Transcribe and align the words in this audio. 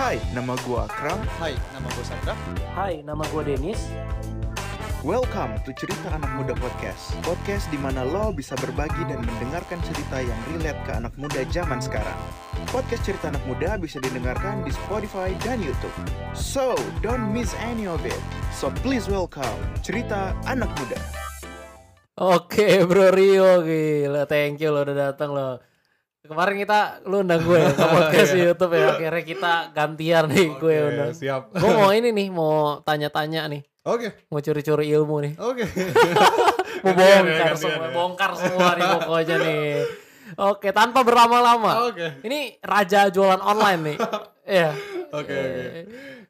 Hai, 0.00 0.16
nama 0.32 0.56
gua 0.64 0.88
Akram. 0.88 1.20
Hai, 1.36 1.52
nama 1.76 1.84
gue 1.92 2.04
Sandra. 2.08 2.32
Hai, 2.72 3.04
nama 3.04 3.20
gue 3.20 3.52
Denis. 3.52 3.92
Welcome 5.04 5.60
to 5.68 5.76
Cerita 5.76 6.16
Anak 6.16 6.40
Muda 6.40 6.56
Podcast. 6.56 7.12
Podcast 7.20 7.68
di 7.68 7.76
mana 7.76 8.08
lo 8.08 8.32
bisa 8.32 8.56
berbagi 8.56 9.04
dan 9.04 9.20
mendengarkan 9.20 9.76
cerita 9.84 10.24
yang 10.24 10.40
relate 10.56 10.80
ke 10.88 10.96
anak 10.96 11.12
muda 11.20 11.44
zaman 11.52 11.84
sekarang. 11.84 12.16
Podcast 12.72 13.04
Cerita 13.04 13.28
Anak 13.28 13.44
Muda 13.44 13.76
bisa 13.76 14.00
didengarkan 14.00 14.64
di 14.64 14.72
Spotify 14.72 15.36
dan 15.44 15.60
YouTube. 15.60 15.92
So, 16.32 16.72
don't 17.04 17.36
miss 17.36 17.52
any 17.60 17.84
of 17.84 18.00
it. 18.08 18.16
So 18.56 18.72
please 18.80 19.04
welcome 19.04 19.60
Cerita 19.84 20.32
Anak 20.48 20.72
Muda. 20.80 20.96
Oke, 22.16 22.88
Bro 22.88 23.12
Rio, 23.12 23.60
gila. 23.60 24.24
Thank 24.24 24.64
you 24.64 24.72
lo 24.72 24.80
udah 24.80 25.12
datang 25.12 25.36
lo. 25.36 25.60
Kemarin 26.20 26.56
kita 26.58 26.78
lu 27.04 27.24
undang 27.24 27.40
gue 27.40 27.56
ya, 27.56 27.72
ke 27.72 27.80
podcast 27.96 28.30
Iya. 28.30 28.42
YouTube 28.46 28.72
ya. 28.72 28.88
Akhirnya 28.92 29.22
kita 29.24 29.52
gantian 29.72 30.24
nih 30.28 30.48
gue 30.52 30.74
Oke, 30.76 30.86
undang. 30.86 31.10
siap. 31.12 31.42
Gue 31.50 31.70
mau 31.72 31.90
ini 31.90 32.08
nih, 32.10 32.28
mau 32.28 32.52
tanya-tanya 32.80 33.48
nih. 33.48 33.64
Oke, 33.80 34.12
Mau 34.28 34.38
curi-curi 34.38 34.92
ilmu 34.92 35.16
nih. 35.22 35.32
oke. 35.36 35.64
Mau 36.80 36.96
Gantian 36.96 36.96
ya, 36.96 37.20
bongkar 37.20 37.36
gantian 37.44 37.56
semua, 37.58 37.76
ya. 37.82 37.92
bongkar 37.92 38.32
semua 38.40 38.68
nih 38.72 38.86
pokoknya 38.94 39.36
nih. 39.38 39.64
Oke, 40.38 40.68
tanpa 40.70 41.00
berlama-lama. 41.00 41.72
Oke. 41.88 42.06
Ini 42.22 42.38
raja 42.58 43.08
jualan 43.08 43.36
online 43.38 43.80
nih. 43.82 43.96
Iya. 44.46 44.70
Oke, 45.10 45.34
oke. 45.34 45.64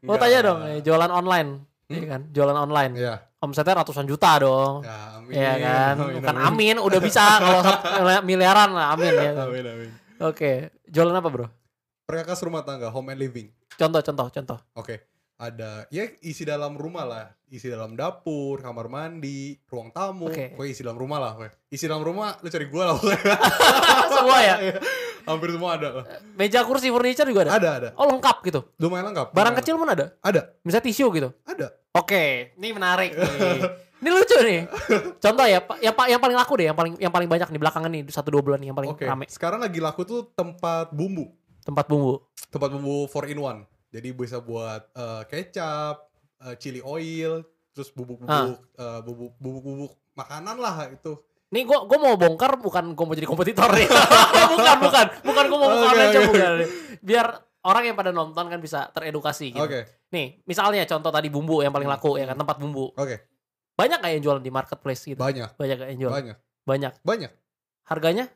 Mau 0.02 0.16
tanya 0.16 0.38
dong, 0.42 0.58
eh, 0.64 0.78
jualan 0.80 1.06
online. 1.08 1.50
Iya 1.86 2.06
kan, 2.08 2.20
jualan 2.30 2.56
online. 2.56 2.92
Iya. 2.94 3.14
Omsetnya 3.40 3.80
ratusan 3.80 4.04
juta 4.04 4.36
dong. 4.36 4.84
Ya, 4.84 5.16
amin. 5.16 5.32
Iya 5.32 5.52
kan, 5.56 5.94
Amin, 5.96 6.14
bukan 6.20 6.36
amin, 6.36 6.76
udah 6.76 7.00
bisa 7.00 7.24
kalau 7.40 7.62
miliaran 8.28 8.76
lah, 8.76 8.92
amin 8.92 9.12
ya. 9.16 9.32
kan? 9.32 9.34
Amin, 9.48 9.64
amin. 9.64 9.90
Oke, 10.20 10.68
jualan 10.84 11.16
apa 11.16 11.28
bro? 11.32 11.46
Perkakas 12.04 12.44
rumah 12.44 12.60
tangga, 12.60 12.92
home 12.92 13.16
and 13.16 13.20
living. 13.20 13.48
Contoh, 13.72 14.04
contoh, 14.04 14.28
contoh. 14.28 14.58
Oke. 14.76 15.00
Ada 15.40 15.88
ya 15.88 16.04
isi 16.20 16.44
dalam 16.44 16.76
rumah 16.76 17.08
lah, 17.08 17.26
isi 17.48 17.72
dalam 17.72 17.96
dapur, 17.96 18.60
kamar 18.60 18.92
mandi, 18.92 19.56
ruang 19.72 19.88
tamu, 19.88 20.28
Oke. 20.28 20.52
pokoknya 20.52 20.68
isi 20.68 20.84
dalam 20.84 21.00
rumah 21.00 21.16
lah. 21.16 21.32
pokoknya. 21.32 21.52
Isi 21.72 21.84
dalam 21.88 22.04
rumah 22.04 22.36
lu 22.44 22.48
cari 22.52 22.66
gua 22.68 22.92
lah. 22.92 22.96
Semua 24.20 24.38
ya. 24.44 24.56
Hampir 25.24 25.52
semua 25.52 25.76
ada 25.80 25.88
lah. 26.00 26.04
Meja 26.36 26.60
kursi 26.64 26.92
furniture 26.92 27.28
juga 27.28 27.48
ada. 27.48 27.52
Ada, 27.56 27.70
ada. 27.72 27.88
Oh 27.96 28.04
lengkap 28.08 28.36
gitu. 28.44 28.60
Lumayan 28.76 29.12
lengkap. 29.12 29.32
Barang 29.32 29.56
lumayan 29.56 29.64
kecil 29.64 29.74
pun 29.80 29.88
ada. 29.88 30.06
Ada, 30.20 30.40
Misalnya 30.60 30.84
tisu 30.92 31.06
gitu. 31.16 31.28
ada. 31.48 31.72
Oke, 31.96 32.52
ini 32.60 32.68
menarik 32.76 33.16
nih. 33.16 33.60
Ini 34.00 34.08
lucu 34.08 34.32
nih. 34.40 34.64
Contoh 35.20 35.44
ya, 35.44 35.60
Pak. 35.60 35.76
Yang, 35.84 35.92
yang 36.08 36.20
paling 36.24 36.32
laku 36.40 36.52
deh, 36.56 36.66
yang 36.72 36.78
paling 36.78 36.96
yang 36.96 37.12
paling 37.12 37.28
banyak 37.28 37.52
nih 37.52 37.60
belakangan 37.60 37.90
nih 37.92 38.02
satu 38.08 38.32
dua 38.32 38.40
bulan 38.40 38.56
nih 38.56 38.72
yang 38.72 38.78
paling 38.80 38.96
Oke. 38.96 39.04
rame. 39.04 39.28
Sekarang 39.28 39.60
lagi 39.60 39.76
laku 39.76 40.08
tuh 40.08 40.32
tempat 40.32 40.88
bumbu. 40.88 41.28
Tempat 41.60 41.84
bumbu. 41.84 42.24
tempat 42.50 42.72
bumbu 42.72 43.06
4 43.06 43.30
in 43.30 43.38
1 43.38 43.79
jadi 43.90 44.08
bisa 44.10 44.38
buat 44.38 44.88
eh, 44.90 45.22
kecap 45.26 45.96
eh, 46.40 46.54
chili 46.56 46.80
oil 46.80 47.42
terus 47.70 47.90
bubuk-bubuk 47.90 48.58
Ah. 48.72 48.98
eh, 48.98 49.00
bubuk 49.00 49.32
bubuk-bubuk 49.36 49.92
makanan 50.12 50.56
lah 50.56 50.88
itu 50.88 51.14
Nih 51.50 51.66
gua 51.66 51.82
gua 51.82 51.98
mau 52.00 52.14
bongkar 52.14 52.54
bukan 52.56 52.94
gua 52.94 53.04
mau 53.04 53.12
jadi 53.12 53.26
kompetitor 53.26 53.66
nih. 53.72 53.90
bukan, 54.54 54.76
bukan. 54.80 55.06
Bukan 55.20 55.44
gua 55.50 55.58
mau 55.58 55.68
buka 55.72 55.86
Oke, 55.88 55.98
aja 56.00 56.18
oke. 56.20 56.28
bukan. 56.30 56.52
Biar 57.02 57.26
orang 57.60 57.82
yang 57.84 57.96
pada 57.98 58.10
nonton 58.10 58.44
kan 58.46 58.58
bisa 58.58 58.86
teredukasi 58.88 59.50
gitu. 59.50 59.58
oke 59.60 59.82
Nih, 60.10 60.38
misalnya 60.42 60.86
contoh 60.86 61.10
tadi 61.10 61.26
bumbu 61.26 61.58
yang 61.60 61.70
paling 61.70 61.86
laku 61.86 62.14
ya 62.16 62.24
kan 62.24 62.34
tempat 62.36 62.54
bumbu. 62.56 62.94
oke 62.94 63.16
Banyak 63.74 63.98
nggak 63.98 64.12
yang 64.14 64.22
jualan 64.22 64.38
di 64.40 64.48
marketplace 64.48 65.02
gitu? 65.04 65.18
banyak 65.18 65.50
Banyak 65.52 65.76
yang 65.90 65.98
jual? 65.98 66.12
banyak 66.12 66.36
Banyak. 66.62 66.92
banyak 67.02 67.32
Harganya? 67.82 68.30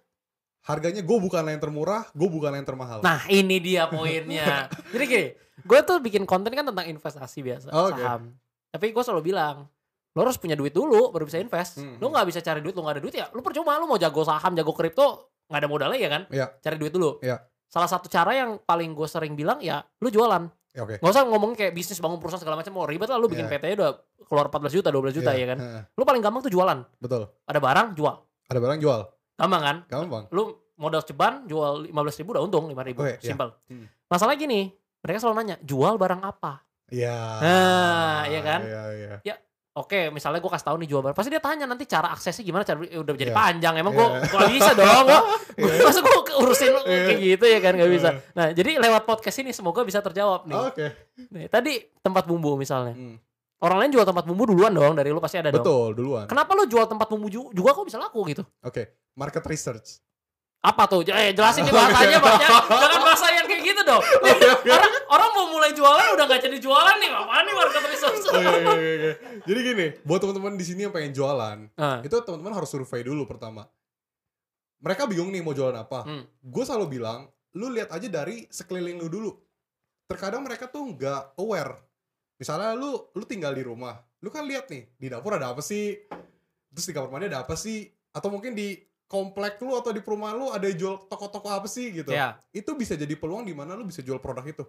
Harganya 0.64 1.00
gue 1.00 1.18
bukan 1.18 1.44
yang 1.44 1.60
termurah 1.60 2.08
gue 2.10 2.24
bukan 2.26 2.52
yang 2.52 2.64
termahal 2.64 2.98
Nah, 3.00 3.20
ini 3.28 3.56
dia 3.58 3.84
poinnya. 3.86 4.68
Jadi 4.92 5.04
gini, 5.04 5.26
gue 5.60 5.78
tuh 5.82 6.00
bikin 6.00 6.24
konten 6.24 6.50
kan 6.50 6.64
tentang 6.64 6.86
investasi 6.86 7.38
biasa, 7.40 7.68
Oke. 7.70 8.00
saham. 8.00 8.32
Tapi 8.68 8.86
gue 8.90 9.02
selalu 9.02 9.22
bilang, 9.26 9.68
lo 10.10 10.20
harus 10.20 10.34
punya 10.34 10.54
duit 10.54 10.70
dulu 10.70 11.10
baru 11.10 11.24
bisa 11.24 11.36
invest. 11.36 11.78
Hmm. 11.78 11.96
Lo 11.96 12.08
nggak 12.08 12.26
bisa 12.26 12.40
cari 12.40 12.58
duit, 12.58 12.72
lo 12.72 12.80
nggak 12.80 12.96
ada 12.96 13.02
duit 13.02 13.14
ya, 13.14 13.26
lo 13.28 13.38
percuma. 13.38 13.76
Lo 13.76 13.84
mau 13.84 13.96
jago 13.96 14.24
saham, 14.24 14.52
jago 14.52 14.72
kripto, 14.72 15.30
nggak 15.46 15.60
ada 15.60 15.68
modalnya 15.68 15.98
ya 16.00 16.10
kan? 16.10 16.22
Iya. 16.28 16.46
Cari 16.58 16.76
duit 16.76 16.90
dulu. 16.90 17.20
Iya. 17.20 17.44
Salah 17.66 17.86
satu 17.86 18.06
cara 18.06 18.32
yang 18.32 18.56
paling 18.58 18.90
gue 18.90 19.04
sering 19.04 19.34
bilang 19.34 19.60
ya, 19.60 19.84
lo 19.98 20.08
jualan. 20.08 20.48
Ya, 20.74 20.82
oke 20.82 20.98
Gak 20.98 21.06
usah 21.06 21.22
ngomong 21.22 21.54
kayak 21.54 21.70
bisnis 21.70 22.02
bangun 22.02 22.18
perusahaan 22.18 22.42
segala 22.42 22.58
macam, 22.58 22.74
mau 22.74 22.82
ribet 22.82 23.06
lah. 23.06 23.14
Lo 23.14 23.28
bikin 23.28 23.46
Iya. 23.46 23.52
PT 23.52 23.78
udah 23.78 23.90
keluar 24.26 24.46
14 24.48 24.74
juta, 24.74 24.88
12 24.90 25.12
juta 25.12 25.30
Iya, 25.30 25.38
ya 25.38 25.46
kan? 25.54 25.58
heeh, 25.60 25.82
Lo 25.94 26.02
paling 26.02 26.18
gampang 26.18 26.42
tuh 26.42 26.50
jualan. 26.50 26.78
betul 26.98 27.30
Ada 27.44 27.60
barang, 27.60 27.88
jual. 27.94 28.14
ada 28.44 28.58
barang 28.58 28.78
jual 28.78 29.00
Gampang 29.34 29.60
kan? 29.60 29.76
gampang 29.86 30.24
lu 30.30 30.42
modal 30.74 31.02
ceban 31.02 31.42
jual 31.44 31.86
15 31.86 31.92
ribu 32.18 32.30
udah 32.32 32.42
untung 32.42 32.64
5 32.66 32.74
ribu 32.82 33.00
Oke, 33.00 33.14
iya. 33.14 33.22
simple 33.24 33.50
Hmm. 33.66 33.86
masalah 34.06 34.34
gini 34.34 34.70
mereka 34.98 35.18
selalu 35.18 35.34
nanya 35.38 35.56
jual 35.60 35.94
barang 35.94 36.20
apa 36.20 36.62
Iya. 36.86 37.16
Nah, 37.40 38.20
iya 38.26 38.40
kan? 38.40 38.60
Iya, 38.60 38.82
iya. 39.18 39.34
oke 39.72 40.06
misalnya 40.08 40.38
gue 40.38 40.46
kasih 40.48 40.66
tahu 40.68 40.76
nih 40.78 40.86
jual 40.86 41.00
barang 41.00 41.14
pasti 41.14 41.26
dia 41.28 41.40
tanya 41.40 41.64
nanti 41.64 41.82
cara 41.82 42.06
aksesnya 42.08 42.42
gimana 42.42 42.62
cara 42.62 42.78
eh, 42.80 42.94
udah 42.94 43.10
jadi 43.12 43.26
Iya. 43.26 43.36
panjang 43.36 43.74
emang 43.76 43.90
gue 43.92 44.06
Iya. 44.06 44.30
gak 44.30 44.50
bisa 44.52 44.70
dong 44.72 45.02
gue 45.04 45.20
Iya. 45.64 45.82
masa 45.82 45.98
gue 45.98 46.14
urusin 46.36 46.70
Iya. 46.70 46.82
kayak 46.84 47.18
gitu 47.20 47.44
ya 47.48 47.58
kan 47.60 47.72
gak 47.74 47.90
bisa 47.90 48.08
Iya. 48.08 48.20
nah 48.30 48.46
jadi 48.50 48.70
lewat 48.78 49.02
podcast 49.02 49.36
ini 49.36 49.50
semoga 49.50 49.82
bisa 49.82 49.98
terjawab 50.00 50.44
nih, 50.44 50.54
Oke. 50.60 50.86
Nih, 51.28 51.46
tadi 51.48 51.72
tempat 51.98 52.22
bumbu 52.24 52.54
misalnya 52.54 52.94
Hmm. 52.94 53.18
orang 53.58 53.78
lain 53.80 53.90
jual 53.90 54.04
tempat 54.04 54.22
bumbu 54.22 54.46
duluan 54.46 54.70
dong 54.70 54.94
dari 54.94 55.08
lu 55.08 55.18
pasti 55.18 55.36
ada 55.36 55.48
dong 55.48 55.58
Betul, 55.58 55.88
duluan. 55.92 56.26
kenapa 56.26 56.50
lu 56.52 56.64
jual 56.64 56.84
tempat 56.84 57.06
bumbu 57.08 57.26
ju- 57.26 57.50
juga 57.50 57.70
kok 57.72 57.82
bisa 57.84 57.98
laku 57.98 58.22
gitu 58.28 58.46
Oke, 58.62 58.94
market 59.14 59.44
research. 59.46 59.98
apa 60.64 60.88
tuh? 60.88 61.04
Eh, 61.04 61.36
jelasin 61.36 61.68
nih 61.68 61.76
bahasanya 61.76 62.18
banyak. 62.24 62.48
Jangan 62.72 63.00
bahasa 63.04 63.26
yang 63.28 63.44
kayak 63.44 63.62
gitu 63.68 63.82
dong. 63.84 64.00
orang 64.74 64.92
orang 65.12 65.30
mau 65.36 65.46
mulai 65.52 65.76
jualan 65.76 66.16
udah 66.16 66.24
gak 66.24 66.40
jadi 66.40 66.56
jualan 66.56 66.96
nih. 66.98 67.10
Apaan 67.12 67.44
nih 67.44 67.52
market 67.52 67.82
research? 67.84 68.24
Oke, 68.24 68.40
oke, 68.40 68.70
oke. 68.72 69.10
Jadi 69.44 69.58
gini, 69.60 69.86
buat 70.08 70.24
teman-teman 70.24 70.56
di 70.56 70.64
sini 70.64 70.88
yang 70.88 70.94
pengen 70.96 71.12
jualan, 71.12 71.68
Ah, 71.76 72.00
itu 72.00 72.16
teman-teman 72.16 72.56
harus 72.56 72.72
survei 72.72 73.04
dulu 73.04 73.28
pertama. 73.28 73.68
Mereka 74.80 75.04
bingung 75.04 75.28
nih 75.28 75.44
mau 75.44 75.52
jualan 75.52 75.76
apa. 75.76 76.00
Hmm. 76.08 76.24
Gue 76.40 76.64
selalu 76.64 76.96
bilang, 76.96 77.28
lu 77.52 77.68
lihat 77.68 77.92
aja 77.92 78.08
dari 78.08 78.48
sekeliling 78.48 78.96
lu 79.00 79.12
dulu. 79.12 79.30
Terkadang 80.08 80.48
mereka 80.48 80.64
tuh 80.64 80.96
nggak 80.96 81.36
aware. 81.36 81.76
Misalnya 82.40 82.72
lu 82.72 83.04
lu 83.12 83.24
tinggal 83.28 83.52
di 83.52 83.68
rumah, 83.68 84.00
lu 84.20 84.32
kan 84.32 84.48
lihat 84.48 84.72
nih 84.72 84.88
di 84.96 85.12
dapur 85.12 85.36
ada 85.36 85.52
apa 85.52 85.60
sih, 85.60 85.92
terus 86.72 86.88
di 86.88 86.92
kamar 86.96 87.12
mandi 87.12 87.28
ada 87.28 87.44
apa 87.44 87.52
sih, 87.52 87.84
atau 88.12 88.28
mungkin 88.28 88.56
di 88.56 88.80
komplek 89.14 89.62
lu 89.62 89.72
atau 89.72 89.94
di 89.94 90.02
perumahan 90.02 90.34
lu 90.34 90.50
ada 90.50 90.66
jual 90.66 91.06
toko-toko 91.06 91.46
apa 91.46 91.64
sih 91.66 91.94
gitu. 91.94 92.10
Ya, 92.10 92.34
Itu 92.50 92.74
bisa 92.74 92.94
jadi 92.94 93.14
peluang 93.14 93.46
di 93.46 93.54
mana 93.54 93.72
lu 93.72 93.86
bisa 93.86 94.02
jual 94.02 94.18
produk 94.18 94.42
itu. 94.42 94.66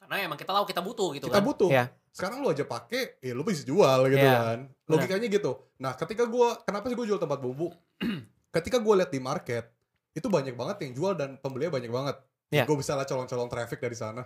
karena 0.00 0.20
emang 0.22 0.36
kita 0.36 0.52
tahu 0.52 0.64
kita 0.64 0.80
butuh 0.80 1.08
gitu 1.12 1.26
Kita 1.26 1.40
kan. 1.40 1.44
butuh. 1.44 1.68
Ya. 1.70 1.88
sekarang 2.10 2.40
lu 2.40 2.48
aja 2.48 2.62
pakai, 2.62 3.18
ya 3.18 3.32
lu 3.32 3.40
bisa 3.40 3.60
jual 3.62 4.04
gitu 4.06 4.20
Iya, 4.20 4.36
kan. 4.38 4.58
Logikanya 4.86 5.26
gitu. 5.26 5.52
Nah, 5.76 5.92
ketika 5.94 6.24
gua 6.24 6.60
kenapa 6.60 6.86
sih 6.86 6.94
gue 6.94 7.04
jual 7.04 7.16
tempat 7.16 7.40
bumbu? 7.40 7.72
ketika 8.54 8.78
gue 8.78 8.94
lihat 8.94 9.08
di 9.08 9.18
market, 9.18 9.64
itu 10.12 10.28
banyak 10.28 10.52
banget 10.52 10.76
yang 10.80 10.92
jual 10.94 11.12
dan 11.12 11.36
pembelinya 11.36 11.72
banyak 11.72 11.88
banget. 11.88 12.16
Iya. 12.48 12.64
Gue 12.64 12.76
bisa 12.76 12.92
lah 12.92 13.02
colong-colong 13.02 13.48
traffic 13.48 13.76
dari 13.78 13.96
sana. 13.96 14.22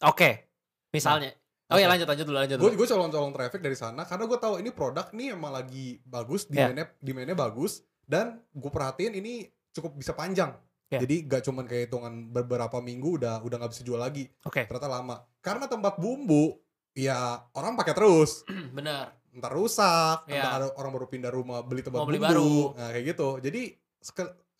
Oke. 0.00 0.46
Misalnya. 0.90 1.32
Oh 1.66 1.80
ya 1.80 1.88
Oke. 1.88 1.96
lanjut 1.96 2.06
lanjut 2.06 2.26
dulu 2.28 2.36
lanjut 2.36 2.56
Gue 2.56 2.70
dulu. 2.70 2.78
gue 2.78 2.88
colong-colong 2.92 3.32
traffic 3.32 3.60
dari 3.60 3.74
sana 3.74 4.04
karena 4.04 4.24
gue 4.24 4.38
tahu 4.38 4.54
ini 4.60 4.70
produk 4.70 5.06
nih 5.10 5.32
emang 5.32 5.50
lagi 5.50 5.98
bagus, 6.04 6.44
Iya. 6.46 6.68
demandnya 6.68 6.86
demandnya 7.00 7.34
bagus 7.34 7.80
dan 8.04 8.40
gue 8.48 8.68
perhatiin 8.68 9.14
ini 9.14 9.44
cukup 9.70 9.94
bisa 9.94 10.12
panjang. 10.12 10.54
Iya. 10.86 11.00
Jadi 11.02 11.16
gak 11.24 11.42
cuman 11.44 11.64
kayak 11.64 11.88
hitungan 11.88 12.12
beberapa 12.28 12.78
minggu 12.78 13.18
udah 13.18 13.40
udah 13.40 13.56
nggak 13.56 13.72
bisa 13.72 13.82
jual 13.82 13.98
lagi. 13.98 14.28
Oke. 14.44 14.62
Ternyata 14.64 14.86
lama. 14.86 15.16
Karena 15.40 15.64
tempat 15.64 15.96
bumbu 15.96 16.54
ya 16.92 17.16
orang 17.52 17.74
pakai 17.74 17.92
terus. 17.92 18.44
Benar. 18.76 19.10
ntar 19.34 19.50
rusak, 19.50 20.30
Iya. 20.30 20.38
ntar 20.38 20.52
ada 20.54 20.66
orang 20.78 20.94
baru 20.94 21.10
pindah 21.10 21.26
rumah 21.28 21.58
beli 21.58 21.82
tempat 21.82 21.98
Mau 21.98 22.06
beli 22.06 22.22
bumbu. 22.22 22.30
baru. 22.30 22.54
Nah, 22.78 22.88
kayak 22.94 23.04
gitu. 23.10 23.28
Jadi 23.42 23.62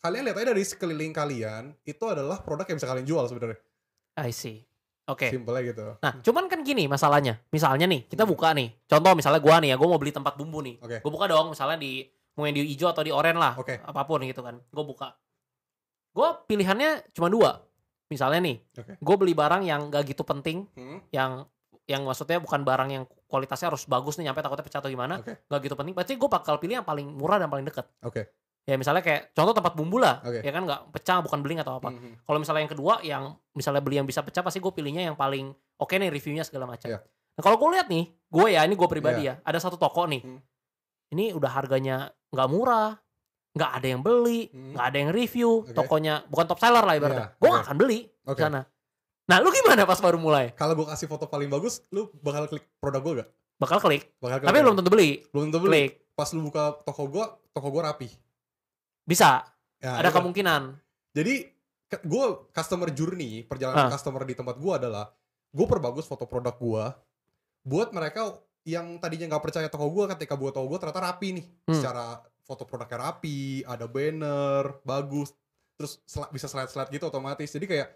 kalian 0.03 0.23
lihat 0.27 0.35
aja 0.35 0.47
dari 0.51 0.63
sekeliling 0.67 1.15
kalian, 1.15 1.63
itu 1.81 2.03
adalah 2.03 2.43
produk 2.43 2.67
yang 2.67 2.77
bisa 2.77 2.89
kalian 2.91 3.07
jual 3.07 3.23
sebenarnya. 3.23 3.55
I 4.19 4.35
see. 4.35 4.67
Oke. 5.07 5.29
Simpelnya 5.29 5.63
gitu. 5.63 5.85
Nah, 6.01 6.13
cuman 6.19 6.49
kan 6.49 6.59
gini 6.59 6.89
masalahnya. 6.89 7.39
Misalnya 7.53 7.85
nih, 7.85 8.09
kita 8.09 8.27
buka 8.27 8.51
nih. 8.51 8.73
Contoh 8.83 9.15
misalnya 9.15 9.39
gua 9.39 9.61
nih 9.61 9.69
ya, 9.71 9.75
gua 9.77 9.87
mau 9.87 9.99
beli 10.01 10.11
tempat 10.11 10.33
bumbu 10.35 10.59
nih. 10.59 10.75
Oke. 10.81 10.97
Gue 10.99 11.11
buka 11.13 11.25
dong 11.29 11.53
misalnya 11.53 11.77
di 11.77 12.03
mau 12.35 12.43
yang 12.43 12.53
di 12.53 12.67
hijau 12.67 12.87
atau 12.87 12.99
di 12.99 13.09
oranye 13.09 13.35
lah. 13.35 13.53
Oke. 13.55 13.79
Apa 13.79 14.03
pun 14.03 14.19
gitu 14.21 14.39
kan. 14.39 14.59
Gue 14.65 14.83
buka. 14.83 15.15
Gue 16.11 16.27
pilihannya 16.45 17.11
cuma 17.11 17.27
dua. 17.27 17.63
Misalnya 18.05 18.39
nih, 18.39 18.57
Oke. 18.77 18.93
gue 18.95 19.15
beli 19.17 19.33
barang 19.33 19.63
yang 19.63 19.89
gak 19.89 20.05
gitu 20.05 20.21
penting, 20.21 20.69
Hmm, 20.73 21.01
yang 21.09 21.49
yang 21.85 22.01
maksudnya 22.01 22.37
bukan 22.37 22.61
barang 22.61 22.89
yang 22.89 23.03
kualitasnya 23.25 23.69
harus 23.69 23.85
bagus 23.85 24.17
nih 24.17 24.25
nyampe 24.25 24.41
takutnya 24.41 24.61
pecah 24.63 24.79
atau 24.79 24.89
gimana 24.89 25.21
Oke. 25.21 25.37
gak 25.37 25.59
gitu 25.61 25.75
penting 25.75 25.93
berarti 25.93 26.17
gue 26.17 26.25
bakal 26.25 26.57
pilih 26.57 26.81
yang 26.81 26.83
paling 26.83 27.05
murah 27.05 27.37
dan 27.37 27.45
paling 27.45 27.61
dekat 27.61 27.85
Oke. 28.01 28.25
ya 28.65 28.73
misalnya 28.73 29.05
kayak 29.05 29.29
contoh 29.31 29.53
tempat 29.53 29.77
bumbu 29.77 30.01
lah 30.01 30.17
Oke. 30.25 30.41
ya 30.41 30.49
kan 30.49 30.65
nggak 30.65 30.81
pecah 30.89 31.21
bukan 31.21 31.45
beling 31.45 31.61
atau 31.61 31.77
apa 31.77 31.93
Hmm, 31.93 32.01
hmm. 32.01 32.15
kalau 32.25 32.41
misalnya 32.41 32.61
yang 32.61 32.73
kedua 32.73 32.93
yang 33.05 33.23
misalnya 33.53 33.85
beli 33.85 34.01
yang 34.01 34.09
bisa 34.09 34.25
pecah 34.25 34.41
pasti 34.41 34.57
gue 34.57 34.73
pilihnya 34.73 35.05
yang 35.05 35.13
paling 35.13 35.53
oke 35.77 35.93
nih 35.93 36.09
reviewnya 36.09 36.41
segala 36.41 36.65
macam 36.65 36.89
Iya. 36.89 37.05
nah 37.37 37.41
kalau 37.43 37.53
gue 37.55 37.69
lihat 37.77 37.85
nih 37.85 38.03
gue 38.09 38.45
ya 38.49 38.61
ini 38.65 38.73
gue 38.73 38.87
pribadi 38.89 39.21
ya 39.23 39.37
ada 39.39 39.59
satu 39.61 39.77
toko 39.77 40.09
nih 40.09 40.25
Hmm. 40.25 40.41
ini 41.13 41.37
udah 41.37 41.51
harganya 41.53 42.09
nggak 42.35 42.49
murah 42.49 42.99
nggak 43.55 43.71
ada 43.71 43.87
yang 43.87 44.01
beli 44.01 44.51
Hmm. 44.51 44.75
nggak 44.75 44.85
ada 44.85 44.97
yang 44.99 45.11
review 45.11 45.63
Oke. 45.63 45.71
tokonya 45.71 46.27
bukan 46.27 46.45
top 46.45 46.59
seller 46.59 46.83
lah 46.83 46.93
ibaratnya 46.93 47.27
Iya, 47.29 47.39
gue 47.39 47.49
nggak 47.49 47.65
akan 47.65 47.77
beli 47.77 47.99
di 48.05 48.35
sana 48.37 48.61
Nah, 49.25 49.41
lu 49.41 49.49
gimana 49.49 49.89
pas 49.89 49.97
baru 49.97 50.21
mulai? 50.21 50.53
Kalau 50.53 50.77
gue 50.77 50.85
kasih 50.85 51.09
foto 51.09 51.25
paling 51.25 51.49
bagus, 51.49 51.81
lu 51.89 52.13
bakal 52.21 52.45
klik 52.45 52.61
produk 52.77 53.01
gue 53.01 53.13
gak? 53.17 53.29
Bakal 53.57 53.81
klik. 53.81 54.13
Bakal 54.21 54.37
klik 54.37 54.45
Tapi 54.45 54.59
belum 54.61 54.75
tentu 54.77 54.91
beli. 54.93 55.09
belum 55.33 55.43
tentu 55.49 55.59
beli. 55.59 55.83
Klik. 55.89 56.13
Pas 56.13 56.29
lu 56.29 56.45
buka 56.45 56.77
toko 56.85 57.09
gue, 57.09 57.25
toko 57.49 57.67
gue 57.67 57.81
rapi. 57.81 58.09
Bisa. 59.01 59.41
Ya, 59.81 59.97
Ada 59.97 60.09
kan. 60.09 60.21
kemungkinan. 60.21 60.77
Jadi 61.09 61.41
gue 62.05 62.25
customer 62.51 62.89
journey 62.91 63.41
perjalanan 63.41 63.87
Ah. 63.87 63.91
customer 63.91 64.21
di 64.21 64.35
tempat 64.35 64.57
gue 64.57 64.73
adalah 64.75 65.09
gue 65.49 65.65
perbagus 65.65 66.05
foto 66.05 66.25
produk 66.25 66.53
gue 66.53 66.85
buat 67.63 67.89
mereka 67.89 68.29
yang 68.65 68.97
tadinya 68.97 69.29
nggak 69.29 69.43
percaya 69.45 69.69
toko 69.69 69.87
gue 69.87 70.05
ketika 70.17 70.33
buat 70.33 70.51
toko 70.51 70.65
gue 70.67 70.79
ternyata 70.81 71.01
rapi 71.05 71.27
nih. 71.37 71.45
Hmm. 71.69 71.75
secara 71.77 72.05
foto 72.45 72.65
produknya 72.65 72.97
rapi 72.99 73.61
ada 73.63 73.85
banner 73.85 74.81
bagus. 74.81 75.33
Terus 75.77 76.01
sel- 76.03 76.29
bisa 76.29 76.49
slide 76.49 76.69
slide 76.69 76.89
gitu 76.89 77.05
otomatis. 77.05 77.47
Jadi 77.47 77.65
kayak 77.65 77.89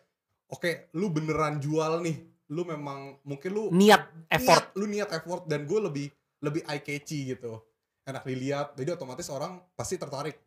oke 0.48 0.94
lu 0.94 1.10
beneran 1.10 1.58
jual 1.58 2.02
nih. 2.02 2.18
Lu 2.50 2.66
memang 2.66 3.18
mungkin 3.22 3.50
lu 3.50 3.64
Niat, 3.70 4.10
effort. 4.30 4.74
niat, 4.74 4.78
lu 4.78 4.86
niat 4.86 5.10
effort 5.14 5.46
dan 5.46 5.66
gue 5.66 5.80
lebih 5.82 6.08
lebih 6.42 6.62
eye 6.66 6.82
catchy 6.82 7.30
gitu. 7.30 7.62
Enak 8.06 8.26
dilihat. 8.26 8.74
Jadi 8.74 8.90
otomatis 8.90 9.30
orang 9.30 9.62
pasti 9.74 9.98
tertarik. 9.98 10.38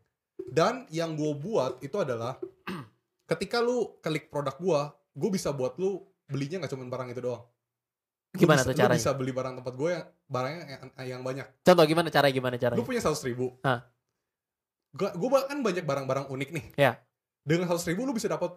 Dan 0.43 0.87
yang 0.91 1.15
gue 1.15 1.31
buat 1.35 1.79
itu 1.79 1.95
adalah 1.99 2.39
ketika 3.31 3.63
lu 3.63 3.99
klik 3.99 4.27
produk 4.29 4.55
gue 4.55 4.81
gue 5.15 5.31
bisa 5.31 5.55
buat 5.55 5.79
lu 5.79 6.03
belinya 6.25 6.65
nggak 6.65 6.73
cuma 6.73 6.89
barang 6.89 7.13
itu 7.13 7.21
doang 7.21 7.45
Gimana 8.33 8.65
tuh 8.65 8.73
caranya? 8.73 8.97
lu 8.97 9.03
bisa 9.05 9.13
beli 9.13 9.29
barang 9.31 9.55
tempat 9.61 9.75
gue 9.75 9.91
yang 9.93 10.05
barangnya 10.27 10.63
yang, 10.65 10.83
yang 11.05 11.21
banyak 11.21 11.47
Contoh 11.61 11.85
gimana 11.85 12.09
caranya 12.09 12.33
gimana 12.33 12.57
caranya? 12.57 12.79
lu 12.81 12.85
punya 12.85 13.01
seratus 13.01 13.23
ribu 13.23 13.53
Hah. 13.61 13.85
gue 14.93 15.29
bahkan 15.29 15.61
banyak 15.61 15.85
barang-barang 15.85 16.27
unik 16.29 16.49
nih 16.51 16.65
Ya. 16.77 17.01
dengan 17.41 17.65
seratus 17.67 17.85
ribu 17.87 18.05
lu 18.05 18.13
bisa 18.13 18.29
dapat 18.29 18.53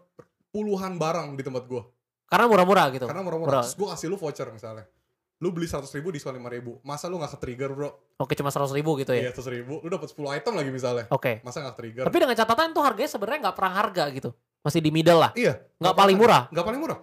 puluhan 0.50 0.96
barang 0.96 1.36
di 1.36 1.44
tempat 1.44 1.64
gue 1.66 1.84
Karena 2.26 2.48
murah-murah 2.48 2.88
gitu. 2.92 3.06
karena 3.06 3.22
murah-murah 3.22 3.52
Murah. 3.52 3.64
terus 3.64 3.76
gue 3.76 3.88
kasih 3.88 4.08
lu 4.08 4.16
voucher 4.16 4.48
misalnya 4.50 4.88
lu 5.36 5.52
beli 5.52 5.68
seratus 5.68 5.92
ribu 5.92 6.10
diskon 6.10 6.32
lima 6.32 6.48
ribu 6.48 6.80
masa 6.82 7.08
lu 7.08 7.20
nggak 7.20 7.36
ke 7.36 7.40
trigger 7.40 7.72
bro 7.72 7.92
Oke, 8.16 8.32
cuma 8.32 8.48
100 8.48 8.72
ribu 8.72 8.96
gitu 8.96 9.12
ya. 9.12 9.28
Iya, 9.28 9.36
seratus 9.36 9.52
ribu, 9.52 9.84
lu 9.84 9.92
dapat 9.92 10.08
10 10.08 10.40
item 10.40 10.56
lagi 10.56 10.72
misalnya. 10.72 11.04
Oke. 11.12 11.44
Masa 11.44 11.60
nggak 11.60 11.76
trigger? 11.76 12.04
Tapi 12.08 12.16
dengan 12.16 12.32
catatan 12.32 12.72
tuh 12.72 12.80
harganya 12.80 13.12
sebenarnya 13.12 13.40
nggak 13.44 13.58
perang 13.60 13.76
harga 13.76 14.04
gitu. 14.08 14.32
Masih 14.64 14.80
di 14.80 14.88
middle 14.88 15.20
lah. 15.20 15.36
iya, 15.36 15.60
Nggak 15.76 15.96
paling 16.00 16.16
murah. 16.16 16.48
Nggak 16.48 16.64
paling 16.64 16.80
murah. 16.80 17.00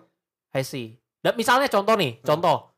I 0.56 0.64
see. 0.64 0.96
Dan 1.22 1.32
misalnya 1.34 1.70
contoh 1.70 1.94
nih, 1.94 2.18
contoh. 2.20 2.74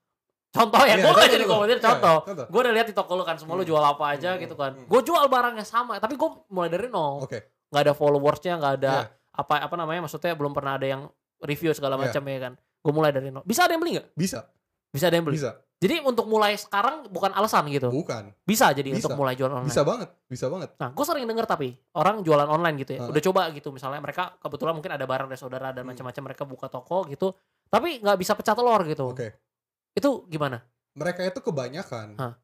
Contoh 0.55 0.79
ya, 0.81 0.95
Iya, 0.95 1.03
gue 1.03 1.13
gak 1.13 1.33
jadi 1.33 1.45
komentar 1.45 1.75
Iya, 1.75 1.83
contoh. 1.83 2.17
Gue 2.47 2.61
udah 2.63 2.73
lihat 2.73 2.87
di 2.87 2.95
toko 2.95 3.13
lu 3.13 3.25
kan, 3.25 3.35
semua 3.35 3.59
lu 3.59 3.65
Hmm. 3.65 3.75
jual 3.75 3.83
apa 3.83 4.05
aja 4.15 4.31
Hmm, 4.31 4.41
gitu 4.41 4.55
kan. 4.55 4.71
hmm. 4.71 4.87
Gue 4.87 5.01
jual 5.03 5.25
barangnya 5.27 5.67
sama, 5.67 5.99
tapi 5.99 6.15
gue 6.15 6.29
mulai 6.49 6.69
dari 6.69 6.87
nol. 6.87 7.27
Oke. 7.27 7.43
Nggak 7.69 7.83
ada 7.83 7.93
followersnya, 7.93 8.55
nggak 8.55 8.73
ada 8.79 8.95
Iya. 9.03 9.11
apa 9.35 9.55
apa 9.61 9.75
namanya, 9.75 10.07
maksudnya 10.07 10.31
belum 10.33 10.53
pernah 10.53 10.79
ada 10.79 10.87
yang 10.87 11.11
review 11.41 11.75
segala 11.75 11.99
macam 11.99 12.23
ya 12.23 12.39
kan. 12.41 12.53
Gue 12.55 12.93
mulai 12.93 13.11
dari 13.11 13.29
nol. 13.29 13.43
Bisa 13.43 13.67
ada 13.67 13.75
yang 13.75 13.83
beli 13.83 13.99
nggak? 13.99 14.15
Bisa, 14.15 14.47
Bisa 14.89 15.11
ada 15.11 15.17
yang 15.17 15.27
beli. 15.27 15.35
bisa. 15.35 15.59
Jadi 15.75 16.01
untuk 16.01 16.25
mulai 16.25 16.55
sekarang 16.55 17.11
bukan 17.11 17.35
alasan 17.35 17.67
gitu. 17.67 17.91
Bukan. 17.91 18.31
Bisa 18.41 18.71
jadi 18.71 18.89
Bisa. 18.89 19.05
untuk 19.05 19.19
mulai 19.19 19.35
jual 19.35 19.51
online. 19.51 19.69
Bisa 19.69 19.83
banget, 19.83 20.09
bisa 20.25 20.47
banget. 20.47 20.71
Nah, 20.79 20.95
gue 20.95 21.05
sering 21.05 21.27
denger 21.27 21.45
tapi 21.45 21.75
orang 21.93 22.23
jualan 22.23 22.47
online 22.47 22.77
gitu 22.79 22.95
ya. 22.95 23.01
Udah 23.05 23.21
coba 23.21 23.51
gitu 23.51 23.69
misalnya 23.69 23.99
mereka 23.99 24.39
kebetulan 24.39 24.73
mungkin 24.73 24.89
ada 24.89 25.03
barang 25.03 25.27
dari 25.27 25.37
saudara 25.37 25.75
dan 25.75 25.83
Hmm. 25.83 25.93
macam-macam 25.93 26.23
mereka 26.25 26.43
buka 26.47 26.67
toko 26.69 27.05
gitu. 27.07 27.35
Tapi 27.75 27.99
nggak 27.99 28.15
bisa 28.17 28.33
pecah 28.33 28.55
telur 28.55 28.81
gitu. 28.85 29.11
Oke. 29.11 29.35
Itu 29.91 30.27
gimana? 30.27 30.63
Mereka 30.95 31.27
itu 31.27 31.41
kebanyakan 31.41 32.15
Hah. 32.15 32.35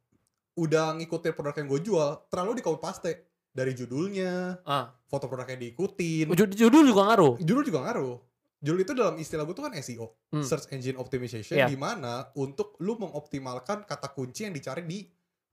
udah 0.53 0.99
ngikutin 0.99 1.32
produk 1.32 1.55
yang 1.56 1.69
gue 1.69 1.81
jual, 1.85 2.11
terlalu 2.27 2.59
di 2.59 2.62
copy 2.62 2.79
paste 2.79 3.12
dari 3.49 3.71
judulnya, 3.73 4.59
Ah, 4.65 4.91
foto 5.05 5.27
produknya 5.27 5.55
diikutin. 5.61 6.27
judul, 6.29 6.50
judul 6.50 6.82
juga 6.85 7.03
ngaruh. 7.05 7.35
Judul 7.38 7.62
juga 7.62 7.81
ngaruh. 7.82 8.15
Judul 8.61 8.81
itu 8.81 8.93
dalam 8.93 9.17
istilah 9.17 9.43
gue 9.43 9.55
tuh 9.55 9.65
kan 9.65 9.73
SEO, 9.73 10.06
Hmm. 10.29 10.43
Search 10.43 10.69
Engine 10.69 10.94
Optimization, 10.94 11.56
Iya. 11.56 11.67
di 11.67 11.75
mana 11.75 12.29
untuk 12.35 12.76
lu 12.79 12.94
mengoptimalkan 12.94 13.83
kata 13.83 14.11
kunci 14.11 14.44
yang 14.44 14.53
dicari 14.53 14.83
di 14.83 15.06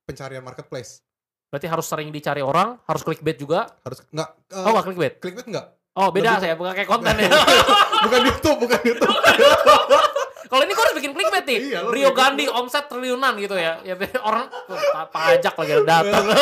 pencarian 0.03 0.41
marketplace. 0.41 1.06
Berarti 1.47 1.65
harus 1.65 1.85
sering 1.85 2.12
dicari 2.12 2.41
orang, 2.41 2.75
harus 2.83 3.01
clickbait 3.01 3.38
juga. 3.38 3.71
Harus 3.81 4.03
nggak? 4.09 4.30
eh, 4.51 4.59
Oh, 4.59 4.71
nggak 4.71 4.85
clickbait. 4.85 5.13
clickbait 5.18 5.47
nggak? 5.47 5.65
Oh, 5.97 6.13
beda 6.13 6.38
Lebih- 6.38 6.41
saya 6.45 6.53
bukan 6.53 6.73
kayak 6.77 6.89
konten 6.89 7.15
ya. 7.17 7.29
bukan 8.05 8.21
YouTube, 8.21 8.57
bukan 8.61 8.79
YouTube. 8.85 9.17
Kalau 10.51 10.63
ini 10.63 10.71
gue 10.71 10.83
harus 10.85 10.95
bikin 10.95 11.11
clickbait 11.11 11.44
nih. 11.44 11.59
Iya, 11.73 11.79
Rio 11.91 12.11
Gandhi 12.15 12.47
omset 12.47 12.88
triliunan 12.88 13.35
gitu 13.35 13.57
ya. 13.59 13.83
Ya 13.83 13.97
orang 14.23 14.47
oh, 14.47 14.79
pa- 14.95 15.09
pajak 15.11 15.57
lagi 15.57 15.73
datang. 15.83 16.23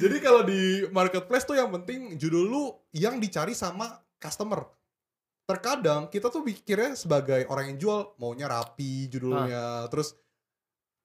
Jadi 0.00 0.16
kalau 0.20 0.42
di 0.44 0.84
marketplace 0.88 1.44
tuh 1.44 1.56
yang 1.56 1.68
penting 1.72 2.16
judul 2.16 2.44
lu 2.48 2.64
yang 2.92 3.20
dicari 3.20 3.52
sama 3.52 3.88
customer. 4.16 4.64
Terkadang 5.44 6.08
kita 6.08 6.28
tuh 6.28 6.40
pikirnya 6.40 6.96
sebagai 6.96 7.44
orang 7.48 7.74
yang 7.74 7.78
jual 7.80 8.00
maunya 8.16 8.46
rapi 8.48 9.08
judulnya, 9.10 9.88
terus 9.88 10.14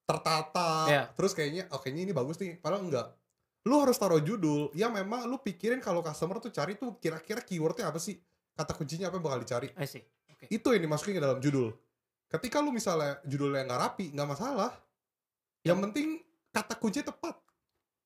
tertata, 0.05 0.85
Iya. 0.85 1.03
terus 1.17 1.33
kayaknya 1.33 1.65
oke 1.73 1.89
ini 1.89 2.13
bagus 2.13 2.37
nih, 2.37 2.61
padahal 2.61 2.85
enggak. 2.85 3.07
Lu 3.65 3.81
harus 3.81 3.97
taruh 3.97 4.21
judul 4.21 4.69
yang 4.77 4.93
memang 4.93 5.25
lu 5.25 5.41
pikirin 5.41 5.81
kalau 5.81 6.05
customer 6.05 6.37
tuh 6.37 6.53
cari 6.53 6.77
tuh 6.77 7.01
kira-kira 7.01 7.41
keywordnya 7.41 7.89
apa 7.89 7.97
sih? 7.97 8.13
Kata 8.53 8.77
kuncinya 8.77 9.09
apa 9.09 9.17
yang 9.17 9.25
bakal 9.25 9.39
dicari? 9.41 9.67
I 9.73 9.89
see. 9.89 10.05
Oke. 10.29 10.45
Itu 10.53 10.69
yang 10.71 10.85
dimasukin 10.85 11.17
ke 11.17 11.21
dalam 11.21 11.41
judul. 11.41 11.73
Ketika 12.29 12.61
lu 12.61 12.69
misalnya 12.69 13.17
judulnya 13.25 13.65
nggak 13.65 13.81
rapi, 13.81 14.05
nggak 14.13 14.29
masalah. 14.29 14.71
Yang 15.65 15.77
penting 15.89 16.07
kata 16.53 16.73
kuncinya 16.77 17.09
tepat. 17.09 17.35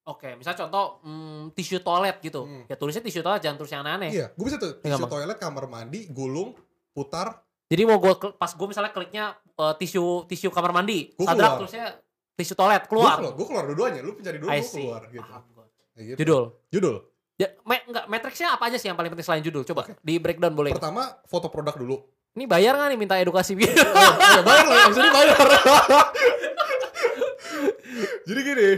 Oke, 0.10 0.34
misalnya 0.40 0.66
contoh 0.66 1.04
hmm, 1.06 1.54
tisu 1.54 1.84
toilet 1.86 2.18
gitu. 2.24 2.42
Hmm. 2.48 2.64
Ya 2.66 2.80
tulisnya 2.80 3.04
tisu 3.04 3.20
toilet 3.22 3.44
jangan 3.44 3.58
tulis 3.62 3.72
yang 3.76 3.84
aneh-aneh. 3.86 4.10
Iya, 4.10 4.28
gue 4.34 4.46
bisa 4.48 4.58
tuh 4.58 4.80
tisu 4.82 5.06
toilet, 5.06 5.38
kamar 5.38 5.70
mandi, 5.70 6.10
gulung, 6.10 6.56
putar, 6.96 7.46
Jadi 7.70 7.86
mau 7.86 8.02
gue 8.02 8.34
pas 8.34 8.50
gue 8.50 8.66
misalnya 8.66 8.90
kliknya 8.90 9.38
eh, 9.38 9.74
tisu 9.78 10.26
tisu 10.26 10.50
kamar 10.50 10.74
mandi, 10.74 11.14
Gua 11.14 11.30
sadrak 11.30 11.38
keluar. 11.38 11.60
tulisnya 11.62 11.86
tisu 12.40 12.56
toilet 12.56 12.84
Gue 12.84 12.96
keluar. 12.96 13.20
keluar, 13.20 13.34
gue 13.36 13.46
keluar 13.46 13.64
dua-duanya, 13.68 14.00
lu 14.00 14.16
pencari 14.16 14.40
dulu, 14.40 14.48
I 14.48 14.58
gue 14.58 14.72
keluar 14.72 15.02
gitu. 15.06 15.20
Paham 15.22 15.44
gua. 15.52 15.66
Kayak 15.92 16.06
gitu. 16.08 16.18
Judul. 16.24 16.44
Judul. 16.72 16.96
Ya, 17.36 17.48
me, 17.64 17.76
enggak, 17.84 18.06
matriksnya 18.08 18.52
apa 18.52 18.68
aja 18.68 18.76
sih 18.76 18.88
yang 18.88 18.96
paling 18.96 19.08
penting 19.10 19.24
selain 19.24 19.40
judul? 19.40 19.64
Coba 19.64 19.88
di 20.00 20.16
breakdown 20.16 20.52
boleh. 20.52 20.72
Pertama, 20.72 21.20
foto 21.24 21.48
produk 21.48 21.76
dulu. 21.76 21.96
Ini 22.30 22.46
bayar 22.46 22.76
nggak 22.76 22.90
nih 22.90 23.00
minta 23.00 23.16
edukasi 23.16 23.56
gitu? 23.56 23.76
Eh, 23.76 24.44
bayar 24.48 24.66
lah, 24.66 24.88
ini 24.88 25.10
bayar. 25.10 25.38
Jadi 28.26 28.40
gini, 28.44 28.70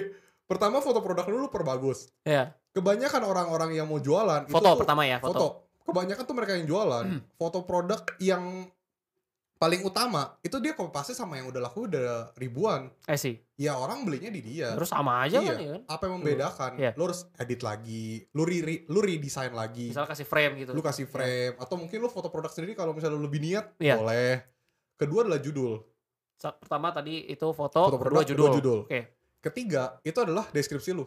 pertama 0.46 0.80
foto 0.80 1.00
produk 1.00 1.26
dulu 1.26 1.46
perbagus. 1.48 2.10
ya, 2.22 2.54
Kebanyakan 2.72 3.22
orang-orang 3.22 3.76
yang 3.76 3.86
mau 3.86 4.00
jualan 4.00 4.48
itu 4.48 4.54
foto 4.54 4.70
tuh- 4.72 4.80
pertama 4.80 5.04
ya, 5.04 5.20
foto. 5.20 5.34
foto. 5.34 5.48
Kebanyakan 5.82 6.24
tuh 6.24 6.36
mereka 6.38 6.52
yang 6.56 6.66
jualan 6.66 7.06
foto 7.36 7.66
produk 7.66 8.00
yang 8.18 8.70
paling 9.62 9.86
utama 9.86 10.42
itu 10.42 10.58
dia 10.58 10.74
copy 10.74 11.14
sama 11.14 11.38
yang 11.38 11.54
udah 11.54 11.62
laku 11.62 11.86
udah 11.86 12.34
ribuan. 12.34 12.90
Eh 13.06 13.14
sih. 13.14 13.38
Ya 13.54 13.78
orang 13.78 14.02
belinya 14.02 14.28
di 14.28 14.42
dia. 14.42 14.74
Terus 14.74 14.90
sama 14.90 15.22
aja 15.22 15.38
Iya. 15.38 15.46
kan 15.46 15.56
ya 15.56 15.70
kan? 15.70 15.82
apa 15.86 16.02
yang 16.02 16.14
membedakan? 16.18 16.72
Iya. 16.76 16.92
Lu 16.98 17.06
harus 17.06 17.30
edit 17.38 17.62
lagi, 17.62 18.26
lu 18.34 18.42
re, 18.42 18.58
re- 18.60 18.84
lu 18.90 19.00
redesign 19.00 19.54
lagi. 19.54 19.94
Misalnya 19.94 20.10
kasih 20.10 20.26
frame 20.26 20.54
gitu. 20.58 20.72
lu 20.74 20.82
kasih 20.82 21.06
frame 21.06 21.54
atau 21.56 21.78
mungkin 21.78 22.02
lu 22.02 22.10
foto 22.10 22.28
produk 22.28 22.50
sendiri 22.50 22.74
kalau 22.74 22.90
misalnya 22.92 23.14
lu 23.14 23.22
lebih 23.22 23.38
niat 23.40 23.78
Iya. 23.78 24.02
boleh 24.02 24.34
kedua 24.98 25.22
adalah 25.24 25.38
judul 25.38 25.78
Pertama 26.42 26.90
tadi 26.90 27.30
itu 27.30 27.46
foto, 27.54 27.86
Foto 27.86 28.02
kedua 28.02 28.02
produk, 28.02 28.26
judul. 28.26 28.46
kedua 28.48 28.58
judul. 28.58 28.80
Oke. 28.86 29.02
ketiga 29.40 30.02
itu 30.02 30.18
adalah 30.18 30.46
deskripsi 30.48 30.90
lu 30.92 31.06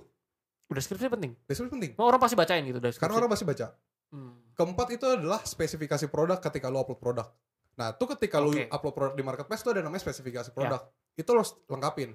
deskripsi 0.69 1.07
penting. 1.07 1.35
deskripsi 1.45 1.71
penting 1.71 1.93
Mau 1.95 2.07
orang 2.07 2.19
pasti 2.19 2.35
bacain 2.35 2.63
gitu 2.63 2.79
deskripsi. 2.79 3.03
karena 3.03 3.15
orang 3.17 3.31
pasti 3.31 3.43
baca 3.45 3.67
Hmm. 4.11 4.31
keempat 4.55 4.89
itu 4.91 5.07
adalah 5.09 5.43
spesifikasi 5.43 6.07
produk 6.07 6.39
ketika 6.39 6.71
lu 6.71 6.79
upload 6.79 6.99
produk 6.99 7.27
nah 7.75 7.91
itu 7.91 8.05
ketika 8.15 8.39
lu 8.39 8.51
Oke. 8.51 8.67
upload 8.69 8.95
produk 8.95 9.15
di 9.15 9.25
marketplace 9.25 9.63
itu 9.63 9.71
ada 9.71 9.83
namanya 9.83 10.03
spesifikasi 10.03 10.51
produk 10.51 10.81
itu 11.15 11.31
lo 11.31 11.43
lengkapin 11.69 12.15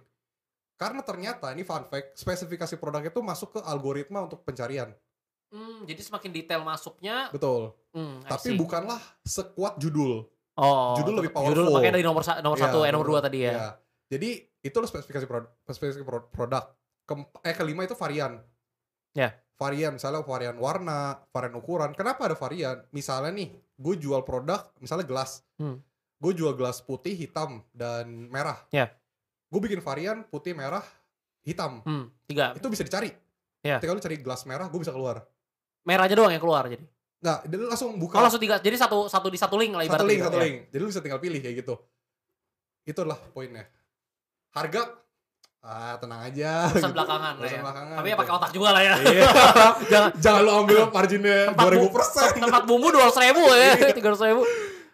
karena 0.76 1.02
ternyata 1.04 1.52
ini 1.52 1.62
fun 1.62 1.84
fact 1.84 2.16
spesifikasi 2.16 2.76
produk 2.76 3.04
itu 3.04 3.20
masuk 3.20 3.56
ke 3.56 3.60
algoritma 3.62 4.24
untuk 4.24 4.44
pencarian 4.44 4.92
Hmm, 5.50 5.82
jadi 5.82 5.98
semakin 6.06 6.30
detail 6.30 6.62
masuknya, 6.62 7.26
betul 7.34 7.74
hmm, 7.98 8.22
I 8.22 8.30
tapi 8.30 8.54
bukanlah 8.54 9.02
sekuat 9.26 9.82
judul 9.82 10.22
oh, 10.54 10.94
judul 10.94 11.26
lebih 11.26 11.34
Judul 11.34 11.66
powerful. 11.66 11.74
makanya 11.74 11.94
dari 11.98 12.06
nomor 12.06 12.22
nomor 12.46 12.58
Iya, 12.62 12.66
satu, 12.70 12.78
eh 12.86 12.92
nomor 12.94 13.08
dua 13.10 13.20
tadi 13.26 13.40
ya. 13.42 13.52
Iya. 13.58 13.68
Jadi 14.14 14.30
itu 14.62 14.78
lo 14.78 14.86
spesifikasi 14.86 15.26
produk, 15.26 15.50
spesifikasi 15.66 16.06
pro- 16.06 16.30
produk. 16.30 16.70
Keemp- 17.02 17.34
eh 17.42 17.58
kelima 17.58 17.82
itu 17.82 17.98
varian. 17.98 18.46
Ya. 19.18 19.34
Varian, 19.58 19.98
misalnya 19.98 20.22
varian 20.22 20.54
warna, 20.62 21.18
varian 21.34 21.58
ukuran. 21.58 21.98
Kenapa 21.98 22.30
ada 22.30 22.38
varian? 22.38 22.86
Misalnya 22.94 23.34
nih, 23.34 23.50
gue 23.80 23.96
jual 23.96 24.22
produk, 24.28 24.68
misalnya 24.84 25.08
gelas. 25.08 25.42
Hmm. 25.56 25.80
Gue 26.20 26.36
jual 26.36 26.52
gelas 26.60 26.84
putih, 26.84 27.16
hitam, 27.16 27.64
dan 27.72 28.28
merah. 28.28 28.60
Ya. 28.76 28.92
Gue 29.48 29.64
bikin 29.64 29.80
varian 29.80 30.28
putih, 30.28 30.52
merah, 30.52 30.84
hitam. 31.48 31.80
Hmm, 31.88 32.12
tiga. 32.28 32.52
Itu 32.60 32.68
bisa 32.68 32.84
dicari. 32.84 33.16
Ya. 33.64 33.80
Ketika 33.80 33.96
lu 33.96 34.04
cari 34.04 34.20
gelas 34.20 34.44
merah, 34.44 34.68
gue 34.68 34.80
bisa 34.84 34.92
keluar. 34.92 35.24
Merah 35.88 36.06
aja 36.06 36.16
doang 36.20 36.36
yang 36.36 36.44
keluar 36.44 36.68
jadi. 36.68 36.84
Nggak, 37.20 37.40
dia 37.52 37.58
langsung 37.68 37.92
buka 38.00 38.14
Kalau 38.16 38.26
langsung 38.32 38.44
tiga, 38.44 38.56
jadi 38.64 38.76
satu 38.80 39.12
satu 39.12 39.28
di 39.28 39.36
satu 39.40 39.56
link 39.60 39.76
lah 39.76 39.84
satu 39.84 39.92
ibaratnya 39.92 40.08
link, 40.08 40.20
gitu, 40.20 40.28
satu 40.28 40.40
ya. 40.40 40.44
link. 40.44 40.58
Jadi 40.72 40.80
lu 40.80 40.90
bisa 40.92 41.02
tinggal 41.04 41.20
pilih 41.20 41.40
kayak 41.40 41.56
gitu. 41.64 41.76
Itulah 42.88 43.20
poinnya. 43.36 43.68
Harga 44.56 44.82
ah 45.62 46.00
tenang 46.00 46.22
aja 46.24 46.68
urusan 46.68 46.80
gitu. 46.82 46.96
belakangan 46.96 47.34
lah 47.36 47.46
ya. 47.46 47.60
belakangan, 47.60 47.96
Tapi 47.96 48.08
ya 48.08 48.10
gitu. 48.10 48.22
pakai 48.24 48.34
otak 48.34 48.52
juga 48.52 48.70
lah 48.72 48.82
ya. 48.82 48.94
Iya. 48.98 49.24
Jangan 49.92 50.10
jangan 50.24 50.42
lu 50.42 50.52
ambil 50.56 50.78
marginnya 50.88 51.40
dua 51.52 51.70
ribu 51.70 51.86
bu- 51.86 51.94
persen 51.94 52.30
tempat 52.34 52.64
bumbu 52.64 52.88
dua 52.90 53.08
ribu 53.10 53.44
Iya. 53.52 53.70
ya, 53.78 53.92
tiga 53.92 54.10
ribu. 54.16 54.44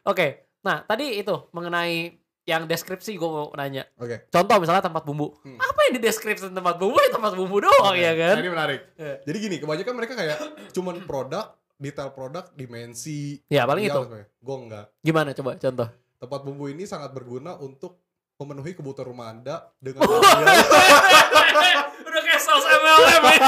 Oke, 0.04 0.28
nah 0.60 0.82
tadi 0.82 1.18
itu 1.18 1.36
mengenai 1.52 2.18
yang 2.44 2.64
deskripsi 2.64 3.14
gue 3.14 3.26
mau 3.26 3.50
nanya. 3.54 3.90
oke 3.96 4.26
Contoh 4.28 4.58
misalnya 4.60 4.82
tempat 4.82 5.02
bumbu. 5.02 5.34
Hmm. 5.42 5.58
Apa 5.58 5.80
yang 5.84 5.94
di 5.96 6.02
deskripsi 6.02 6.50
tempat 6.52 6.76
bumbu? 6.76 6.94
Ya 6.96 7.10
tempat 7.10 7.34
bumbu 7.34 7.58
doang 7.60 7.86
Oke, 7.88 7.98
ya 8.00 8.14
kan? 8.14 8.36
nah, 8.36 8.42
ini 8.42 8.52
menarik 8.52 8.82
Iya. 8.96 9.16
jadi 9.24 9.38
gini 9.40 9.56
kebanyakan 9.58 9.94
mereka 9.94 10.14
kayak 10.14 10.38
cuman 10.70 11.02
produk 11.04 11.46
detail 11.76 12.10
produk 12.10 12.46
dimensi 12.54 13.42
Ya 13.46 13.66
paling 13.66 13.86
itu. 13.86 14.02
gue 14.20 14.56
enggak 14.60 14.86
Gimana 15.00 15.30
coba 15.32 15.58
contoh? 15.58 15.90
tempat 16.16 16.40
bumbu 16.42 16.66
ini 16.68 16.86
sangat 16.86 17.12
berguna 17.12 17.54
untuk 17.56 18.05
memenuhi 18.36 18.72
kebutuhan 18.74 19.08
rumah 19.08 19.28
anda 19.30 19.56
dengan 19.78 20.04
Oh. 20.04 20.20
Udah 22.06 22.22
kayak 22.22 22.40
sales 22.40 22.66
MLM 22.66 23.22
ya. 23.24 23.40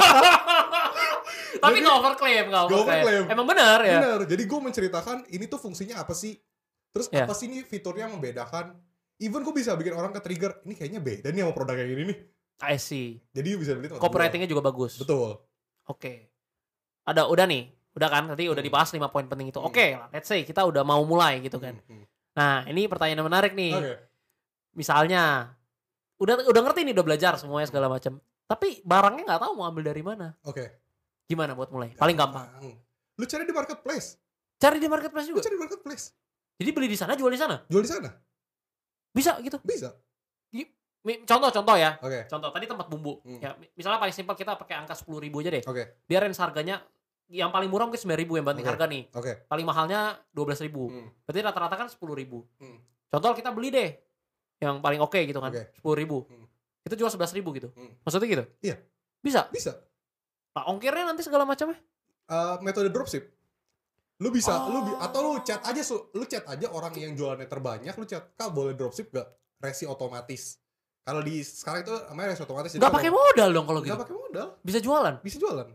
Tapi 1.64 1.76
nggak 1.80 1.96
overclaim, 1.96 2.46
nggak 2.48 2.64
overclaim. 2.66 3.04
overclaim. 3.04 3.24
Emang 3.28 3.46
benar 3.46 3.80
ya. 3.82 3.98
Bener, 3.98 4.20
jadi 4.26 4.44
gue 4.44 4.60
menceritakan 4.62 5.18
ini 5.28 5.46
tuh 5.46 5.58
fungsinya 5.58 6.00
apa 6.00 6.14
sih? 6.14 6.38
Terus 6.90 7.08
Ya. 7.10 7.24
apa 7.24 7.34
sih 7.34 7.48
ini 7.48 7.62
fiturnya 7.62 8.08
yang 8.08 8.16
membedakan? 8.16 8.76
Even 9.18 9.42
gue 9.42 9.52
bisa 9.52 9.74
bikin 9.74 9.92
orang 9.92 10.14
ke 10.14 10.22
trigger, 10.22 10.62
ini 10.62 10.74
kayaknya 10.74 11.02
beda 11.02 11.28
nih 11.28 11.42
sama 11.42 11.52
produk 11.52 11.76
yang 11.76 11.90
ini 11.92 12.04
nih. 12.06 12.18
I 12.60 12.78
see. 12.78 13.18
Jadi 13.32 13.50
bisa 13.56 13.74
beli 13.74 13.90
Copywritingnya 13.92 14.46
juga 14.46 14.62
bagus. 14.64 14.98
Betul. 14.98 15.42
Oke. 15.86 16.30
Ada 17.04 17.26
udah 17.26 17.46
nih. 17.46 17.70
Udah 17.94 18.08
kan 18.08 18.24
tadi 18.28 18.46
udah 18.46 18.56
Hmm. 18.56 18.68
dibahas 18.68 18.90
5 18.92 19.10
poin 19.10 19.26
penting 19.26 19.50
itu. 19.50 19.58
Hmm. 19.58 19.70
Oke, 19.70 19.98
let's 20.12 20.26
say 20.26 20.42
kita 20.42 20.62
udah 20.62 20.82
mau 20.82 21.02
mulai 21.02 21.40
gitu 21.40 21.58
kan. 21.58 21.78
Hmm, 21.82 21.98
hmm. 21.98 22.06
Nah, 22.34 22.62
ini 22.66 22.86
pertanyaan 22.86 23.18
yang 23.18 23.28
menarik 23.28 23.54
nih. 23.54 23.74
Misalnya 24.78 25.52
udah 26.18 26.46
udah 26.46 26.62
ngerti 26.62 26.86
nih 26.86 26.94
udah 26.94 27.06
belajar 27.06 27.34
semuanya 27.36 27.66
segala 27.66 27.90
macam. 27.90 28.22
Tapi 28.46 28.80
barangnya 28.86 29.26
nggak 29.26 29.42
tahu 29.42 29.52
mau 29.58 29.66
ambil 29.66 29.84
dari 29.84 30.06
mana. 30.06 30.38
Oke. 30.46 30.70
Gimana 31.28 31.58
buat 31.58 31.74
mulai? 31.74 31.92
Paling 31.98 32.16
gampang. 32.16 32.48
Lu 33.18 33.26
cari 33.26 33.44
di 33.44 33.52
marketplace. 33.52 34.22
Cari 34.62 34.78
di 34.78 34.88
marketplace 34.88 35.28
Lu 35.28 35.36
juga. 35.36 35.42
cari 35.44 35.56
di 35.58 35.62
marketplace. 35.62 36.06
Jadi 36.58 36.70
beli 36.72 36.88
di 36.88 36.98
sana, 36.98 37.14
jual 37.18 37.30
di 37.34 37.38
sana. 37.42 37.58
Jual 37.68 37.84
di 37.84 37.90
sana. 37.90 38.10
Bisa 39.12 39.36
gitu. 39.42 39.58
Bisa. 39.66 39.92
Contoh-contoh 41.08 41.76
ya. 41.80 41.96
Oke. 42.04 42.28
Contoh 42.28 42.50
tadi 42.52 42.68
tempat 42.68 42.88
bumbu. 42.92 43.24
Hmm. 43.24 43.40
Ya, 43.40 43.56
mi- 43.56 43.72
misalnya 43.74 43.96
paling 43.96 44.12
simpel 44.12 44.36
kita 44.36 44.60
pakai 44.60 44.76
angka 44.76 44.92
10.000 44.92 45.24
ribu 45.24 45.40
aja 45.40 45.50
deh. 45.56 45.64
Oke. 45.64 45.84
Dia 46.04 46.20
range 46.20 46.36
harganya 46.36 46.84
yang 47.32 47.48
paling 47.48 47.72
murah 47.72 47.88
mungkin 47.88 48.00
9.000 48.00 48.20
ribu 48.20 48.36
yang 48.36 48.44
banting 48.44 48.68
Oke. 48.68 48.72
harga 48.76 48.86
nih. 48.92 49.04
Oke. 49.16 49.32
Paling 49.48 49.64
mahalnya 49.64 50.20
12.000 50.36 50.68
ribu. 50.68 50.84
Hmm. 50.92 51.08
Berarti 51.24 51.40
rata-rata 51.40 51.76
kan 51.80 51.88
10.000 51.88 51.96
ribu. 52.12 52.44
Hmm. 52.60 52.80
Contoh 53.08 53.32
kita 53.40 53.56
beli 53.56 53.72
deh 53.72 53.90
yang 54.58 54.80
paling 54.80 54.98
oke 54.98 55.20
gitu 55.20 55.38
kan. 55.38 55.52
Oke. 55.52 55.70
10.000 55.76 55.94
ribu. 55.96 56.18
Hmm. 56.24 56.46
Kita 56.82 56.96
jual 56.96 57.10
11.000 57.10 57.38
ribu 57.38 57.50
gitu. 57.54 57.70
Hmm. 57.72 57.94
Maksudnya 58.02 58.28
gitu? 58.28 58.44
Iya. 58.62 58.76
Bisa. 59.20 59.42
Bisa. 59.48 59.72
Nah, 60.52 60.64
ongkirnya 60.68 61.06
nanti 61.06 61.22
segala 61.22 61.44
macamnya. 61.44 61.78
Eh, 62.28 62.56
metode 62.60 62.90
dropship. 62.90 63.24
Lu 64.18 64.34
bisa, 64.34 64.66
lu 64.66 64.82
bi- 64.84 64.92
Oh. 64.92 65.00
atau 65.00 65.20
lu 65.22 65.40
chat 65.42 65.62
aja, 65.62 65.78
su- 65.80 66.10
lu 66.10 66.26
chat 66.26 66.42
aja 66.44 66.66
orang 66.68 66.90
yang 66.92 67.14
jualannya 67.14 67.46
terbanyak, 67.46 67.94
lu 67.94 68.04
chat, 68.04 68.34
kak 68.34 68.50
boleh 68.50 68.74
dropship 68.74 69.14
gak? 69.14 69.30
Resi 69.58 69.86
otomatis. 69.86 70.58
Kalau 71.02 71.22
di 71.22 71.40
sekarang 71.40 71.82
itu 71.82 71.94
namanya 72.08 72.34
resi 72.34 72.42
otomatis. 72.42 72.72
Nggak 72.74 72.92
pakai 72.92 73.12
modal 73.12 73.50
dong 73.52 73.64
kalau 73.64 73.80
gitu. 73.80 73.94
Nggak 73.94 74.02
pakai 74.04 74.18
modal, 74.18 74.48
Bisa 74.60 74.80
jualan. 74.80 75.16
bisa 75.22 75.38
jualan. 75.38 75.68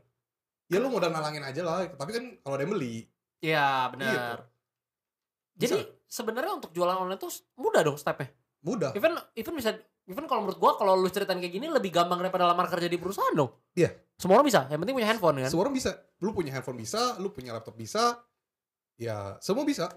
Ya 0.67 0.77
lu 0.77 0.89
modal 0.89 1.09
nalangin 1.09 1.41
aja 1.41 1.62
lah, 1.62 1.87
tapi 1.89 2.11
kan 2.11 2.25
kalau 2.39 2.55
ada 2.55 2.65
yang 2.65 2.73
beli, 2.73 3.07
Iya, 3.39 3.91
benar. 3.91 4.37
Jadi 5.55 5.79
sebenarnya 6.05 6.53
untuk 6.53 6.71
jualan 6.71 6.97
online 6.97 7.19
tuh 7.19 7.31
mudah 7.55 7.81
dong 7.81 7.95
stepnya. 7.95 8.27
Mudah. 8.62 8.90
Even 8.92 9.12
even 9.35 9.52
bisa 9.52 9.75
even 10.04 10.25
kalau 10.25 10.42
menurut 10.42 10.57
gua 10.57 10.73
kalau 10.75 10.95
lu 10.95 11.07
ceritain 11.07 11.37
kayak 11.37 11.52
gini 11.52 11.66
lebih 11.66 11.90
gampang 11.90 12.19
daripada 12.19 12.45
lamar 12.45 12.66
kerja 12.66 12.87
di 12.87 12.97
perusahaan 12.97 13.31
dong. 13.33 13.50
Iya. 13.73 13.90
Semua 14.14 14.37
orang 14.37 14.47
bisa. 14.47 14.66
Yang 14.66 14.81
penting 14.81 14.97
punya 14.97 15.09
handphone 15.09 15.37
kan. 15.38 15.49
Semua 15.49 15.62
orang 15.64 15.75
bisa. 15.75 15.90
Lu 16.19 16.31
punya 16.31 16.50
handphone 16.50 16.76
bisa, 16.76 17.00
lu 17.16 17.28
punya 17.28 17.50
laptop 17.52 17.75
bisa. 17.75 18.23
Ya, 18.97 19.37
semua 19.38 19.62
bisa. 19.62 19.90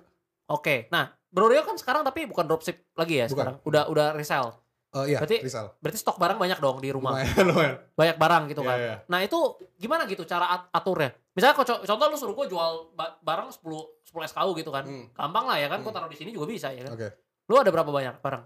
Oke. 0.48 0.90
Nah, 0.90 1.10
Bro 1.28 1.48
Rio 1.48 1.62
kan 1.62 1.76
sekarang 1.76 2.02
tapi 2.02 2.26
bukan 2.26 2.46
dropship 2.46 2.90
lagi 2.94 3.18
ya 3.18 3.26
Bukan. 3.26 3.34
sekarang. 3.34 3.56
Udah 3.64 3.84
udah 3.88 4.08
resell. 4.14 4.54
Eh 4.96 5.12
iya, 5.12 5.20
Berarti- 5.20 5.44
Rizal. 5.44 5.68
Berarti 5.78 5.98
stok 6.00 6.16
barang 6.16 6.40
banyak 6.40 6.56
dong 6.58 6.80
di 6.80 6.88
rumah. 6.88 7.20
Lumayan, 7.20 7.44
lumayan. 7.52 7.76
Banyak 7.94 8.16
barang 8.16 8.44
gitu 8.48 8.62
Iya, 8.62 8.70
kan. 8.70 8.78
iya. 8.80 8.96
Nah, 9.06 9.20
itu 9.20 9.38
gimana 9.76 10.06
gitu 10.06 10.24
cara 10.24 10.46
at- 10.48 10.70
aturnya? 10.72 11.12
Misalnya 11.36 11.52
kok 11.54 11.68
co- 11.68 11.84
contoh 11.84 12.06
lu 12.08 12.16
suruh 12.16 12.32
gua 12.34 12.48
jual 12.48 12.72
ba- 12.94 13.20
barang 13.20 13.52
10 13.52 13.60
10 14.08 14.24
SKU 14.26 14.52
gitu 14.56 14.72
kan. 14.72 14.88
Hmm, 14.88 15.12
Gampang 15.12 15.46
lah 15.46 15.60
ya 15.60 15.68
kan, 15.68 15.84
gua 15.84 15.92
Hmm. 15.92 16.00
taruh 16.00 16.08
di 16.08 16.16
sini 16.16 16.32
juga 16.32 16.48
bisa 16.48 16.72
ya 16.72 16.88
kan. 16.88 16.96
Oke. 16.96 17.10
Lu 17.46 17.56
ada 17.56 17.70
berapa 17.70 17.88
banyak 17.88 18.20
barang? 18.20 18.44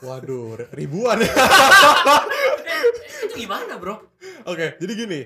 Waduh, 0.00 0.72
ribuan 0.72 1.20
itu 3.24 3.34
gimana, 3.36 3.76
Bro? 3.76 4.00
Oke, 4.44 4.76
jadi 4.76 4.92
gini. 4.94 5.20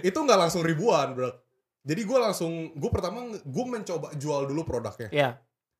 itu 0.00 0.14
nggak 0.14 0.38
langsung 0.38 0.62
ribuan, 0.62 1.14
bro. 1.14 1.30
Jadi 1.82 2.02
gue 2.04 2.18
langsung, 2.18 2.74
gue 2.74 2.90
pertama 2.90 3.22
gue 3.32 3.64
mencoba 3.64 4.12
jual 4.14 4.44
dulu 4.44 4.62
produknya. 4.62 5.08
Iya. 5.10 5.30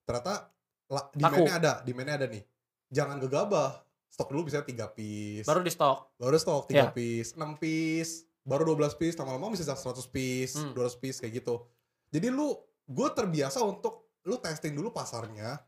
Ternyata 0.02 0.50
la- 0.88 1.10
demand-nya 1.12 1.54
ada, 1.54 1.72
demand-nya 1.82 2.14
ada 2.16 2.26
nih. 2.26 2.42
Jangan 2.88 3.18
gegabah. 3.18 3.82
Stok 4.08 4.32
dulu 4.32 4.48
bisa 4.48 4.64
3 4.64 4.88
piece. 4.88 5.44
Baru 5.44 5.60
di 5.60 5.68
stok. 5.68 6.16
baru 6.16 6.34
stok 6.34 6.64
3 6.66 6.72
Iya. 6.72 6.84
piece, 6.90 7.36
6 7.36 7.60
piece, 7.60 8.12
baru 8.40 8.64
12 8.64 8.96
piece, 8.96 9.14
lama-lama 9.14 9.52
bisa 9.52 9.68
100 9.68 10.08
piece, 10.08 10.56
Hmm. 10.56 10.72
200 10.72 10.96
piece 10.96 11.18
kayak 11.20 11.34
gitu. 11.36 11.66
Jadi 12.08 12.32
lu 12.32 12.56
gue 12.88 13.08
terbiasa 13.12 13.60
untuk 13.60 14.16
lu 14.24 14.40
testing 14.40 14.72
dulu 14.72 14.88
pasarnya. 14.88 15.60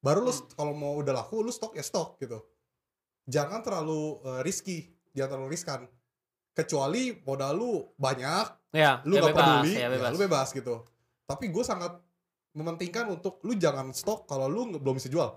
Baru 0.00 0.20
lu 0.22 0.32
Hmm. 0.32 0.48
kalau 0.50 0.72
mau 0.72 0.96
udah 0.96 1.12
laku 1.14 1.40
lu 1.40 1.50
stok 1.50 1.76
ya 1.76 1.84
stok 1.84 2.16
gitu. 2.18 2.40
Jangan 3.24 3.60
terlalu 3.60 4.00
eh, 4.22 4.40
risky, 4.40 4.78
jangan 5.12 5.36
terlalu 5.36 5.50
riskan. 5.50 5.80
Kecuali 6.50 7.14
modal 7.22 7.52
lu 7.54 7.72
banyak, 7.94 8.46
Ya, 8.72 8.98
lu 9.02 9.14
ya 9.14 9.22
gak 9.22 9.28
bebas, 9.28 9.44
peduli, 9.60 9.72
ya 9.72 9.80
ya, 9.80 9.88
bebas. 9.88 10.10
lu 10.10 10.18
bebas 10.18 10.48
gitu. 10.50 10.74
Tapi 11.24 11.44
gue 11.46 11.62
sangat 11.62 11.92
mementingkan 12.52 13.06
untuk 13.08 13.38
lu 13.42 13.54
jangan 13.54 13.90
stok 13.90 14.26
kalau 14.26 14.46
lu 14.46 14.66
belum 14.72 14.98
bisa 14.98 15.06
jual. 15.06 15.30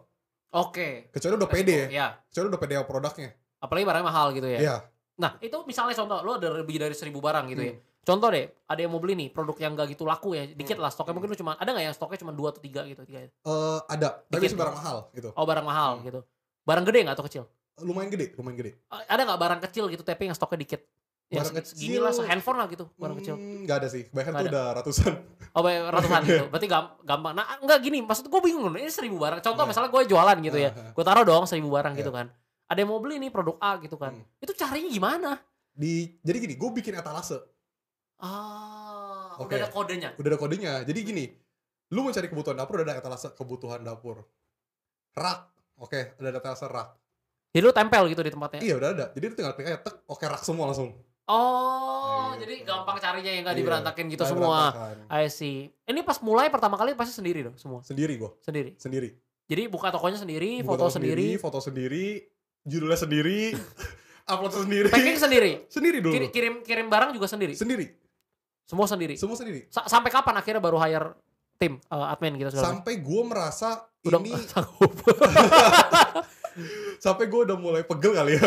Oke. 0.51 1.09
Kecuali 1.09 1.33
udah 1.35 1.49
pede, 1.49 1.89
Ya. 1.89 2.17
kecuali 2.27 2.47
udah 2.49 2.59
pede 2.59 2.75
produknya. 2.81 3.29
Apalagi 3.59 3.85
barangnya 3.85 4.05
mahal 4.05 4.27
gitu 4.31 4.47
ya. 4.47 4.59
Iya. 4.59 4.75
Nah, 5.15 5.37
itu 5.39 5.53
misalnya 5.63 5.93
contoh, 5.93 6.19
lo 6.21 6.31
ada 6.35 6.49
lebih 6.51 6.77
dari 6.77 6.93
seribu 6.93 7.21
barang 7.21 7.45
gitu 7.47 7.61
ya. 7.63 7.73
Hmm. 8.03 8.05
Contoh 8.05 8.29
deh, 8.29 8.51
ada 8.61 8.75
yang 8.77 8.91
mau 8.91 8.99
beli 8.99 9.15
nih, 9.15 9.29
produk 9.29 9.55
yang 9.57 9.71
gak 9.73 9.87
gitu 9.89 10.03
laku 10.03 10.35
ya, 10.35 10.43
dikit 10.45 10.75
lah, 10.75 10.87
stoknya 10.87 11.13
mungkin 11.13 11.31
lu 11.31 11.37
cuma, 11.37 11.55
ada 11.55 11.71
gak 11.71 11.83
yang 11.83 11.95
stoknya 11.95 12.19
cuma 12.19 12.31
dua 12.31 12.51
atau 12.51 12.59
tiga 12.59 12.83
gitu? 12.83 12.99
Tiga. 13.01 13.23
Eh, 13.23 13.31
ada, 13.87 14.19
tapi 14.21 14.43
Dikit. 14.43 14.49
itu 14.49 14.59
barang 14.59 14.75
mahal 14.75 14.97
gitu. 15.09 15.29
Oh, 15.31 15.43
barang 15.43 15.63
mahal 15.63 15.91
Hmm. 15.95 16.05
gitu. 16.05 16.19
Barang 16.61 16.83
gede 16.83 16.99
gak 17.01 17.15
atau 17.15 17.25
kecil? 17.25 17.43
lumayan 17.75 18.05
gede, 18.07 18.35
lumayan 18.35 18.53
gede. 18.55 18.71
A- 18.87 19.07
Ada 19.09 19.25
gak 19.25 19.39
barang 19.39 19.61
kecil 19.65 19.87
gitu, 19.87 20.03
tapi 20.03 20.27
yang 20.27 20.35
stoknya 20.35 20.61
dikit? 20.61 20.81
Yang 21.25 21.39
Barang 21.41 21.53
segi- 21.57 21.69
segini 21.73 21.97
lah, 21.97 22.11
kecil- 22.11 22.27
handphone 22.27 22.57
lah 22.59 22.67
gitu, 22.67 22.85
barang 22.93 23.17
kecil. 23.17 23.33
Hmm, 23.33 23.57
Nggak 23.63 23.77
ada 23.79 23.87
sih, 23.87 24.03
bahkan 24.11 24.29
Nggak 24.29 24.43
tuh 24.43 24.51
udah 24.51 24.65
ratusan. 24.75 25.13
Oh, 25.49 25.61
banyak 25.63 25.83
ratusan 25.95 26.21
gitu. 26.23 26.45
Berarti 26.45 26.67
gam- 26.67 26.93
gampang. 27.01 27.33
Nah, 27.33 27.45
enggak 27.57 27.79
gini, 27.79 27.99
maksud 27.99 28.27
gue 28.27 28.41
bingung 28.43 28.67
loh. 28.67 28.75
Ini 28.75 28.91
seribu 28.91 29.17
barang. 29.17 29.39
Contoh 29.39 29.57
Nah. 29.57 29.69
misalnya 29.69 29.89
gue 29.89 30.01
jualan 30.05 30.37
gitu 30.39 30.57
ya. 30.59 30.69
Nah, 30.69 30.91
Gue 30.91 31.01
taruh 31.01 31.23
dong 31.23 31.47
seribu 31.47 31.71
barang 31.71 31.93
Iya. 31.93 31.99
gitu 31.99 32.11
kan. 32.11 32.27
Ada 32.65 32.77
yang 32.77 32.89
mau 32.89 32.99
beli 32.99 33.15
nih 33.17 33.29
produk 33.29 33.57
A 33.57 33.79
gitu 33.79 33.95
kan. 33.95 34.13
Hmm. 34.13 34.25
Itu 34.37 34.53
caranya 34.53 34.85
gimana? 34.87 35.31
Di, 35.71 35.93
jadi 36.19 36.37
gini, 36.39 36.53
gue 36.53 36.69
bikin 36.71 36.93
etalase, 36.93 37.41
Ah, 38.23 39.35
Oke. 39.35 39.51
udah 39.51 39.57
ada 39.59 39.69
kodenya. 39.69 40.09
udah 40.15 40.29
ada 40.29 40.39
kodenya. 40.39 40.73
Jadi 40.81 40.99
gini, 41.03 41.25
lu 41.89 42.01
mencari 42.01 42.25
kebutuhan 42.25 42.55
dapur 42.55 42.79
udah 42.79 42.87
ada 42.87 42.95
etalase 42.97 43.27
kebutuhan 43.29 43.81
dapur. 43.81 44.23
Rak, 45.11 45.39
oke, 45.77 46.15
udah 46.17 46.29
ada 46.29 46.39
etalase 46.39 46.65
rak. 46.65 46.95
Jadi 47.51 47.61
lu 47.61 47.71
tempel 47.71 48.03
gitu 48.07 48.21
di 48.21 48.31
tempatnya. 48.31 48.59
Iya 48.59 48.75
udah 48.75 48.89
ada. 48.89 49.05
Jadi 49.11 49.23
lu 49.23 49.33
tinggal 49.33 49.53
klik 49.53 49.67
aja, 49.67 49.77
tek, 49.77 49.95
oke 50.05 50.23
rak 50.23 50.41
semua 50.41 50.65
langsung. 50.65 50.95
Oh, 51.23 52.31
Nah, 52.31 52.35
jadi 52.35 52.59
gitu. 52.59 52.67
gampang 52.67 52.97
carinya 52.97 53.31
yang 53.31 53.43
gak 53.43 53.53
Iya, 53.53 53.59
diberantakin 53.59 54.05
gitu 54.09 54.23
semua. 54.23 54.71
berantakan. 54.71 54.95
I 55.09 55.27
see. 55.27 55.71
Ini 55.83 55.99
pas 56.01 56.19
mulai 56.19 56.47
pertama 56.47 56.75
kali 56.75 56.91
pasti 56.93 57.13
sendiri 57.13 57.43
dong 57.43 57.55
semua. 57.55 57.79
Sendiri 57.81 58.15
gue, 58.15 58.31
Sendiri. 58.39 58.75
sendiri. 58.75 59.09
Jadi 59.45 59.67
buka 59.67 59.87
tokonya 59.89 60.17
sendiri, 60.17 60.59
Buka 60.59 60.67
foto 60.69 60.83
toko 60.83 60.93
sendiri, 60.93 61.27
foto 61.37 61.59
sendiri, 61.59 62.05
judulnya 62.61 62.95
sendiri, 62.97 63.39
upload 64.31 64.51
sendiri. 64.57 64.87
packing 64.89 65.15
sendiri. 65.15 65.51
Sendiri 65.67 65.97
dulu. 65.99 66.15
Kirim 66.27 66.59
kirim 66.59 66.87
barang 66.87 67.11
juga 67.11 67.27
sendiri. 67.27 67.53
Sendiri, 67.53 67.87
Semua 68.63 68.85
sendiri. 68.85 69.15
semua 69.15 69.35
sendiri. 69.35 69.67
Sa- 69.67 69.85
sampai 69.85 70.09
kapan 70.09 70.35
akhirnya 70.35 70.59
baru 70.59 70.77
hire 70.77 71.13
tim 71.55 71.77
eh, 71.77 72.05
admin 72.07 72.35
gitu 72.35 72.49
segala? 72.49 72.73
Sampai 72.73 72.97
gue 72.97 73.21
merasa 73.23 73.87
Udah 74.03 74.19
ini 74.19 74.31
sanggup. 74.51 74.91
sampai 76.99 77.25
gue 77.25 77.41
udah 77.43 77.57
mulai 77.57 77.81
pegel 77.81 78.13
kali 78.13 78.37
ya 78.37 78.45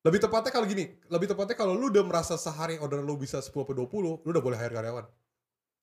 lebih 0.00 0.18
tepatnya 0.18 0.50
kalau 0.50 0.66
gini 0.66 0.90
lebih 1.06 1.30
tepatnya 1.30 1.54
kalau 1.54 1.72
lu 1.72 1.86
udah 1.86 2.02
merasa 2.02 2.34
sehari 2.34 2.74
order 2.74 2.98
lu 2.98 3.14
bisa 3.14 3.38
10 3.38 3.52
atau 3.54 3.74
20 3.76 3.86
lu 4.24 4.28
udah 4.28 4.42
boleh 4.42 4.58
hire 4.58 4.72
karyawan 4.72 5.06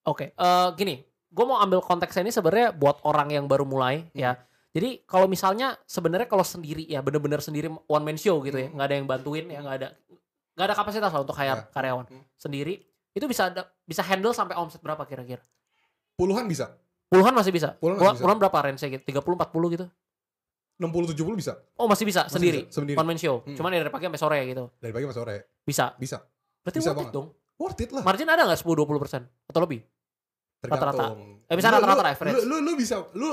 Oke, 0.03 0.31
eh, 0.31 0.67
gini, 0.73 1.03
gue 1.27 1.45
mau 1.45 1.59
ambil 1.59 1.79
konteksnya 1.79 2.23
ini 2.23 2.31
sebenarnya 2.31 2.71
buat 2.71 3.03
orang 3.03 3.27
yang 3.29 3.43
baru 3.43 3.63
mulai 3.63 4.07
Hmm. 4.07 4.15
ya. 4.17 4.31
Jadi 4.71 5.03
kalau 5.03 5.27
misalnya 5.27 5.75
sebenarnya 5.83 6.27
kalau 6.27 6.43
sendiri 6.43 6.83
ya 6.83 6.99
bener-bener 6.99 7.39
sendiri 7.39 7.67
one 7.67 8.03
man 8.03 8.15
show 8.15 8.39
gitu 8.39 8.55
ya, 8.55 8.67
Hmm. 8.67 8.75
nggak 8.75 8.87
ada 8.87 8.95
yang 8.95 9.03
bantuin 9.05 9.45
ya, 9.45 9.59
nggak 9.59 9.75
ada 9.77 9.87
nggak 10.55 10.65
ada 10.65 10.75
kapasitas 10.75 11.11
lah 11.11 11.21
untuk 11.21 11.35
hire 11.35 11.59
Ya. 11.59 11.67
karyawan 11.69 12.07
Hmm. 12.07 12.23
sendiri. 12.33 12.87
Itu 13.17 13.25
bisa 13.25 13.49
ada, 13.49 13.65
bisa 13.81 14.05
handle 14.05 14.29
sampai 14.31 14.53
omset 14.53 14.77
berapa 14.79 15.01
kira-kira? 15.03 15.41
puluhan 16.13 16.45
bisa 16.45 16.73
Puluhan 17.07 17.31
masih 17.33 17.49
bisa. 17.55 17.77
Puluhan 17.79 17.97
Puluhan, 17.97 17.97
masih 17.97 18.13
bisa. 18.13 18.23
puluhan 18.25 18.37
berapa 18.37 18.57
range 18.67 18.81
gitu? 18.83 19.03
30 19.07 19.39
40 19.39 19.73
gitu. 19.79 19.85
60 20.77 21.15
70 21.15 21.39
bisa. 21.39 21.53
Oh 21.79 21.87
masih 21.87 22.03
bisa 22.05 22.27
Masih 22.27 22.35
sendiri. 22.35 22.59
bisa, 22.67 22.73
sendiri. 22.77 22.97
One 22.99 23.07
man 23.07 23.17
show. 23.17 23.41
Hmm. 23.47 23.55
Cuman 23.55 23.71
dari 23.73 23.89
pagi 23.89 24.05
sampai 24.05 24.21
sore 24.21 24.39
gitu. 24.45 24.63
Dari 24.77 24.91
pagi 24.91 25.03
sampai 25.07 25.17
sore. 25.17 25.35
Bisa. 25.63 25.95
Bisa. 25.97 26.17
Berarti 26.61 26.77
Bisa 26.77 26.91
worth 26.91 26.99
it 26.99 27.07
banget. 27.07 27.15
dong. 27.15 27.27
Worth 27.57 27.79
it 27.81 27.89
lah. 27.95 28.03
Margin 28.03 28.27
ada 28.27 28.43
nggak 28.45 28.59
10 28.59 28.75
20 28.75 29.01
persen 29.01 29.21
atau 29.47 29.59
lebih? 29.63 29.79
Tergantung. 30.59 31.41
Eh, 31.47 31.55
misalnya 31.55 31.79
Lu- 31.79 31.85
rata-rata 31.87 32.11
average. 32.11 32.33
Lu, 32.35 32.41
lu, 32.43 32.55
lu 32.59 32.71
bisa 32.75 32.95
lu 33.15 33.29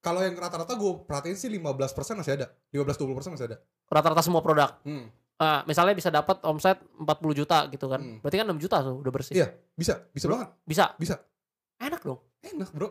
kalau 0.00 0.24
yang 0.24 0.34
rata-rata 0.34 0.72
gue 0.72 0.92
perhatiin 1.04 1.36
sih 1.36 1.50
15% 1.52 2.18
masih 2.18 2.32
ada. 2.38 2.46
15 2.72 2.96
20% 2.96 3.34
masih 3.36 3.46
ada. 3.52 3.56
Rata-rata 3.86 4.22
semua 4.24 4.40
produk. 4.40 4.72
Hmm. 4.82 5.12
Ah, 5.38 5.62
misalnya 5.64 5.94
bisa 5.94 6.10
dapat 6.10 6.42
omset 6.42 6.82
40 6.98 7.06
juta 7.32 7.70
gitu 7.70 7.86
kan. 7.86 8.02
Hmm. 8.02 8.18
Berarti 8.18 8.36
kan 8.36 8.46
6 8.48 8.58
juta 8.58 8.82
tuh 8.82 8.98
udah 8.98 9.12
bersih. 9.14 9.34
Iya, 9.34 9.48
bisa, 9.72 10.02
bisa 10.10 10.26
Bro. 10.26 10.34
banget. 10.34 10.48
Bisa. 10.66 10.84
Bisa. 10.98 11.14
Enak 11.78 12.02
dong. 12.02 12.18
Enak, 12.42 12.68
Bro. 12.70 12.88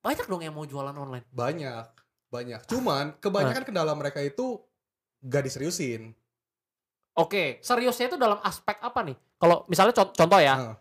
Banyak 0.00 0.24
dong 0.24 0.40
yang 0.40 0.56
mau 0.56 0.64
jualan 0.64 0.90
online. 0.90 1.28
Banyak. 1.28 1.84
Banyak. 2.26 2.64
Cuman 2.64 3.12
kebanyakan 3.18 3.60
Ah. 3.60 3.68
kendala 3.68 3.92
mereka 3.92 4.18
itu 4.18 4.56
gak 5.20 5.44
diseriusin. 5.44 6.16
Oke, 7.12 7.60
seriusnya 7.60 8.08
itu 8.08 8.16
dalam 8.16 8.40
aspek 8.40 8.80
apa 8.80 9.04
nih? 9.04 9.16
Kalau 9.36 9.68
misalnya 9.68 9.92
con- 9.92 10.14
contoh 10.14 10.40
ya, 10.40 10.54
Ah. 10.56 10.76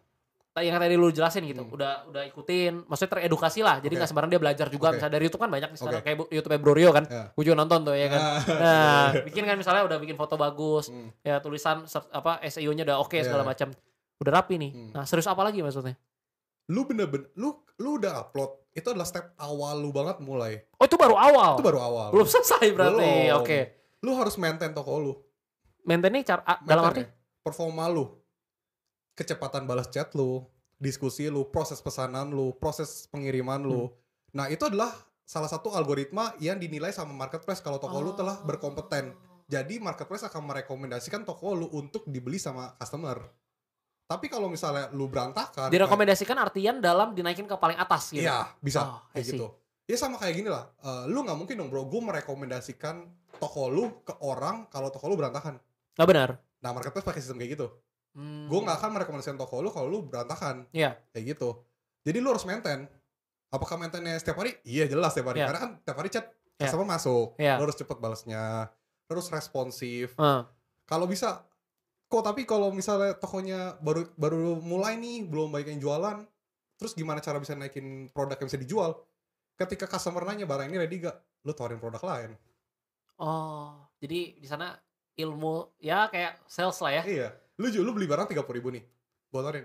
Yang 0.61 0.75
tadi 0.75 0.93
lu 0.93 1.09
jelasin 1.09 1.43
gitu, 1.43 1.61
Hmm. 1.61 1.71
udah 1.71 1.91
udah 2.05 2.23
ikutin, 2.25 2.83
maksudnya 2.83 3.11
teredukasi 3.13 3.59
lah. 3.59 3.77
Jadi 3.77 3.93
nggak 3.95 4.07
sembarang 4.07 4.27
dia 4.27 4.37
belajar 4.37 4.67
juga. 4.67 4.89
Oke. 4.89 4.95
Misalnya 4.95 5.13
dari 5.13 5.23
YouTube 5.25 5.41
kan 5.41 5.49
banyak 5.49 5.69
nih 5.69 5.77
sekarang 5.77 5.95
Oke. 5.95 6.05
kayak 6.05 6.17
YouTube 6.29 6.53
Bro 6.57 6.73
Rio 6.73 6.89
kan. 6.89 7.03
Ya. 7.05 7.23
Gue 7.31 7.43
juga 7.43 7.57
nonton 7.57 7.79
tuh 7.81 7.93
ya 7.93 8.07
kan. 8.07 8.19
Ah. 8.19 8.39
Nah, 8.53 9.05
bikin 9.27 9.43
kan 9.43 9.55
misalnya 9.55 9.83
udah 9.83 9.97
bikin 9.97 10.13
foto 10.13 10.35
bagus, 10.35 10.87
Hmm. 10.87 11.09
ya 11.21 11.39
tulisan 11.39 11.83
apa 12.09 12.37
SEO-nya 12.43 12.83
udah 12.83 12.97
oke 12.99 13.17
segala 13.17 13.41
Iya. 13.41 13.49
macam. 13.49 13.67
Udah 14.17 14.31
rapi 14.33 14.55
nih. 14.55 14.71
Hmm. 14.71 14.91
Nah, 14.91 15.03
serius 15.03 15.25
apa 15.25 15.39
lagi 15.39 15.59
maksudnya? 15.59 15.95
Lu 16.67 16.83
bener-bener 16.83 17.31
lu 17.33 17.49
lu 17.77 17.95
udah 17.95 18.23
upload. 18.23 18.51
Itu 18.71 18.91
adalah 18.91 19.03
step 19.03 19.33
awal 19.35 19.77
lu 19.77 19.89
banget 19.89 20.19
mulai. 20.19 20.61
Oh, 20.75 20.83
itu 20.83 20.93
baru 20.93 21.15
awal. 21.15 21.55
Itu 21.55 21.65
baru 21.65 21.79
awal. 21.79 22.07
Belum 22.11 22.25
selesai 22.25 22.69
berarti. 22.69 23.31
Oke. 23.33 23.59
Lu 23.99 24.13
harus 24.13 24.35
maintain 24.35 24.69
toko 24.69 24.95
lu. 24.95 25.13
Maintainnya 25.81 26.21
cara 26.27 26.41
a- 26.43 26.61
dalam 26.61 26.85
arti 26.85 27.01
Maintain 27.01 27.09
ya. 27.09 27.41
performa 27.41 27.87
lu. 27.87 28.18
Kecepatan 29.19 29.67
balas 29.67 29.91
chat 29.91 30.15
lu, 30.15 30.47
diskusi 30.79 31.27
lu, 31.27 31.43
proses 31.43 31.83
pesanan 31.83 32.31
lu, 32.31 32.55
proses 32.55 33.11
pengiriman 33.11 33.59
lu. 33.59 33.91
Hmm. 33.91 33.95
Nah, 34.31 34.45
itu 34.47 34.63
adalah 34.63 34.95
salah 35.27 35.51
satu 35.51 35.75
algoritma 35.75 36.39
yang 36.39 36.55
dinilai 36.55 36.89
sama 36.89 37.11
marketplace 37.11 37.59
kalau 37.59 37.77
toko 37.77 37.99
lu 37.99 38.15
telah 38.15 38.39
Oh. 38.39 38.47
berkompeten. 38.47 39.11
Jadi 39.45 39.77
marketplace 39.77 40.23
akan 40.23 40.45
merekomendasikan 40.45 41.27
toko 41.27 41.51
lu 41.51 41.67
untuk 41.69 42.07
dibeli 42.07 42.39
sama 42.39 42.79
customer. 42.79 43.19
Tapi 44.07 44.25
kalau 44.25 44.47
misalnya 44.47 44.87
lu 44.89 45.05
berantakan, 45.05 45.67
direkomendasikan 45.69 46.39
artian 46.39 46.79
dalam 46.79 47.13
dinaikin 47.13 47.45
ke 47.45 47.53
paling 47.53 47.77
atas 47.77 48.09
gitu. 48.09 48.25
Iya, 48.25 48.47
bisa 48.57 48.81
Oh, 48.87 49.03
kayak 49.11 49.25
see. 49.25 49.35
gitu. 49.35 49.51
Ya 49.85 49.97
sama 49.97 50.15
kayak 50.17 50.33
gini 50.33 50.49
lah. 50.49 50.69
Eh, 50.79 51.03
lu 51.11 51.21
nggak 51.21 51.35
mungkin 51.35 51.59
dong 51.59 51.69
bro, 51.69 51.85
gue 51.85 52.01
merekomendasikan 52.01 53.03
toko 53.35 53.67
lu 53.67 54.01
ke 54.01 54.13
orang 54.21 54.65
kalau 54.69 54.89
toko 54.89 55.05
lu 55.05 55.17
berantakan. 55.17 55.57
Nggak 55.93 56.07
benar. 56.07 56.29
Nah 56.59 56.71
marketplace 56.71 57.03
pakai 57.03 57.19
sistem 57.19 57.37
kayak 57.37 57.51
gitu. 57.53 57.67
Hmm. 58.19 58.45
Gue 58.45 58.59
nggak 58.59 58.75
akan 58.75 58.89
merekomendasikan 58.91 59.39
toko 59.39 59.63
lu 59.63 59.71
kalau 59.71 59.87
lu 59.87 59.99
berantakan. 60.03 60.67
Iya. 60.69 60.99
Kayak 61.09 61.39
gitu. 61.39 61.63
Jadi 62.03 62.17
lu 62.19 62.27
harus 62.27 62.43
maintain. 62.43 62.83
Apakah 63.47 63.79
maintainnya 63.79 64.13
setiap 64.13 64.35
hari? 64.37 64.59
Iya 64.61 64.85
jelas 64.85 65.15
setiap 65.15 65.31
hari. 65.31 65.39
Iya. 65.39 65.47
Karena 65.47 65.59
kan 65.59 65.71
setiap 65.79 65.97
hari 65.97 66.09
chat 66.09 66.25
Iya. 66.27 66.67
customer 66.67 66.87
masuk. 66.89 67.27
Iya. 67.37 67.55
Lu 67.55 67.63
harus 67.63 67.77
cepet 67.77 67.97
balasnya. 67.97 68.67
Terus 69.05 69.31
responsif. 69.31 70.11
Eh, 70.13 70.41
Kalau 70.83 71.05
bisa 71.05 71.47
kok 72.05 72.25
tapi 72.25 72.43
kalau 72.43 72.69
misalnya 72.69 73.13
tokonya 73.13 73.77
baru 73.79 74.09
baru 74.13 74.57
mulai 74.57 74.97
nih 74.97 75.23
belum 75.23 75.53
banyak 75.53 75.77
yang 75.77 75.79
jualan 75.79 76.17
terus 76.73 76.97
gimana 76.97 77.21
cara 77.21 77.37
bisa 77.37 77.53
naikin 77.53 78.09
produk 78.09 78.33
yang 78.35 78.49
bisa 78.49 78.57
dijual 78.57 78.97
ketika 79.53 79.85
customer 79.85 80.25
nanya 80.25 80.49
barang 80.49 80.65
ini 80.65 80.77
ready 80.79 80.97
gak 80.99 81.13
lu 81.45 81.53
tawarin 81.53 81.77
produk 81.77 82.01
lain 82.01 82.33
Oh, 83.19 83.77
jadi 83.97 84.39
di 84.39 84.47
sana 84.47 84.73
ilmu 85.13 85.75
ya 85.77 86.07
kayak 86.07 86.39
sales 86.47 86.79
lah 86.79 86.97
ya. 86.97 87.03
iya 87.05 87.29
lu 87.59 87.67
lu 87.67 87.91
beli 87.91 88.07
barang 88.07 88.27
tiga 88.27 88.41
ribu 88.41 88.71
nih 88.71 88.83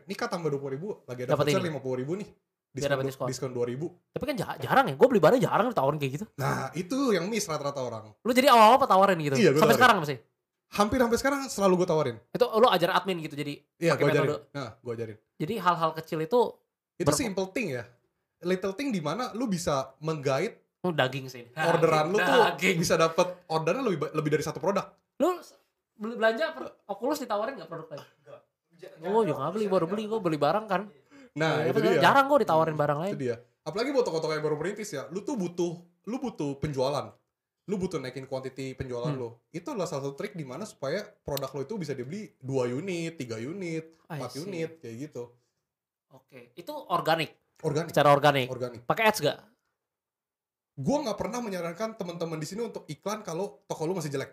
nih 0.04 0.16
kak 0.18 0.28
tambah 0.28 0.50
dua 0.50 0.68
ribu 0.68 1.00
lagi 1.06 1.24
ada 1.24 1.38
voucher 1.38 1.62
lima 1.62 1.80
ribu 1.80 2.12
nih 2.20 2.28
diskon, 2.74 3.06
diskon. 3.06 3.26
diskon 3.30 3.50
dua 3.54 3.64
ribu 3.64 3.86
Tapi 4.10 4.24
kan 4.26 4.34
ja- 4.34 4.58
jarang 4.58 4.90
ya. 4.90 4.94
Gue 4.98 5.06
beli 5.06 5.22
barang 5.22 5.38
jarang 5.38 5.70
ditawarin 5.70 5.94
kayak 5.96 6.12
gitu. 6.18 6.26
nah 6.34 6.74
itu 6.74 7.14
yang 7.14 7.30
miss 7.30 7.46
rata-rata 7.46 7.78
orang 7.78 8.10
Lu 8.26 8.34
jadi 8.34 8.50
awal-awal 8.50 8.82
apa 8.82 8.86
tawarin 8.90 9.18
gitu? 9.22 9.38
Iya, 9.38 9.54
Sampai 9.54 9.62
tawarin. 9.62 9.78
sekarang 9.78 9.96
masih. 10.02 10.18
hampir 10.74 10.98
sampai 10.98 11.18
sekarang 11.22 11.40
selalu 11.46 11.74
gue 11.78 11.88
tawarin 11.88 12.16
Itu 12.34 12.50
lu 12.50 12.66
ajar 12.66 12.98
admin 12.98 13.22
gitu 13.22 13.38
jadi. 13.38 13.62
iya 13.78 13.94
gue 13.94 14.10
ajarin 14.10 14.42
nah 14.50 14.74
gue 14.74 14.92
ajarin 14.92 15.16
Jadi 15.38 15.54
hal-hal 15.62 15.90
kecil 15.94 16.18
itu 16.18 16.40
itu 16.98 17.10
simple 17.14 17.46
thing 17.54 17.78
ya 17.78 17.86
little 18.42 18.74
thing 18.74 18.90
di 18.90 18.98
mana 18.98 19.30
lu 19.32 19.46
bisa 19.46 19.94
menggait 20.02 20.58
oh, 20.82 20.90
daging 20.90 21.30
sih. 21.30 21.46
orderan 21.56 22.10
lu 22.10 22.18
tuh 22.18 22.42
Daging. 22.52 22.76
bisa 22.76 22.98
dapat 22.98 23.46
orderan 23.46 23.86
lebih 23.86 24.10
lebih 24.12 24.30
dari 24.34 24.42
satu 24.42 24.58
produk. 24.58 24.90
Lu 25.22 25.38
beli 25.94 26.14
belanja 26.14 26.44
per- 26.52 26.74
Oculus 26.86 27.18
ditawarin 27.18 27.54
nggak 27.54 27.68
produk 27.68 27.88
lain? 27.90 28.02
Oh, 29.02 29.22
juga 29.22 29.38
nggak 29.40 29.54
beli 29.54 29.66
baru 29.66 29.86
beli 29.86 30.04
gue 30.04 30.20
beli 30.20 30.36
barang 30.36 30.66
kan. 30.66 30.82
Nah, 31.34 31.52
Ya, 31.60 31.68
itu 31.68 31.78
bener, 31.78 31.92
dia. 31.94 32.02
Jarang 32.04 32.26
gue 32.26 32.38
ditawarin 32.40 32.76
barang 32.76 32.98
lain. 33.00 33.12
Itu 33.12 33.20
dia. 33.20 33.36
Apalagi 33.62 33.90
buat 33.90 34.04
toko-toko 34.04 34.30
yang 34.30 34.44
baru 34.44 34.56
merintis 34.56 34.90
ya, 34.90 35.08
lu 35.08 35.20
tuh 35.20 35.34
butuh 35.34 35.72
lu 36.04 36.16
butuh 36.18 36.58
penjualan. 36.58 37.10
Lu 37.64 37.74
butuh 37.74 37.96
naikin 37.96 38.24
quantity 38.24 38.72
penjualan 38.72 39.08
Hmm. 39.08 39.18
lu. 39.18 39.28
Itu 39.50 39.72
adalah 39.72 39.88
salah 39.88 40.04
satu 40.04 40.14
trik 40.14 40.32
di 40.32 40.44
mana 40.44 40.62
supaya 40.62 41.00
produk 41.24 41.48
lu 41.50 41.62
itu 41.62 41.74
bisa 41.76 41.90
dibeli 41.90 42.28
2 42.38 42.68
unit, 42.68 43.16
3 43.16 43.40
unit, 43.40 43.88
I 44.04 44.20
4 44.20 44.30
see. 44.30 44.44
unit 44.44 44.70
kayak 44.78 44.96
gitu. 45.02 45.32
Oke, 46.12 46.52
itu 46.54 46.70
organik, 46.86 47.32
Organik, 47.58 47.90
secara 47.90 48.12
organik. 48.12 48.46
organik. 48.46 48.84
Pakai 48.84 49.08
ads 49.08 49.18
gak? 49.18 49.40
Gua 50.76 51.00
nggak 51.00 51.16
pernah 51.16 51.40
menyarankan 51.40 51.94
teman-teman 51.94 52.36
di 52.36 52.44
sini 52.44 52.60
untuk 52.60 52.84
iklan 52.84 53.22
kalau 53.22 53.64
toko 53.64 53.82
lu 53.84 53.94
masih 53.94 54.10
jelek. 54.10 54.30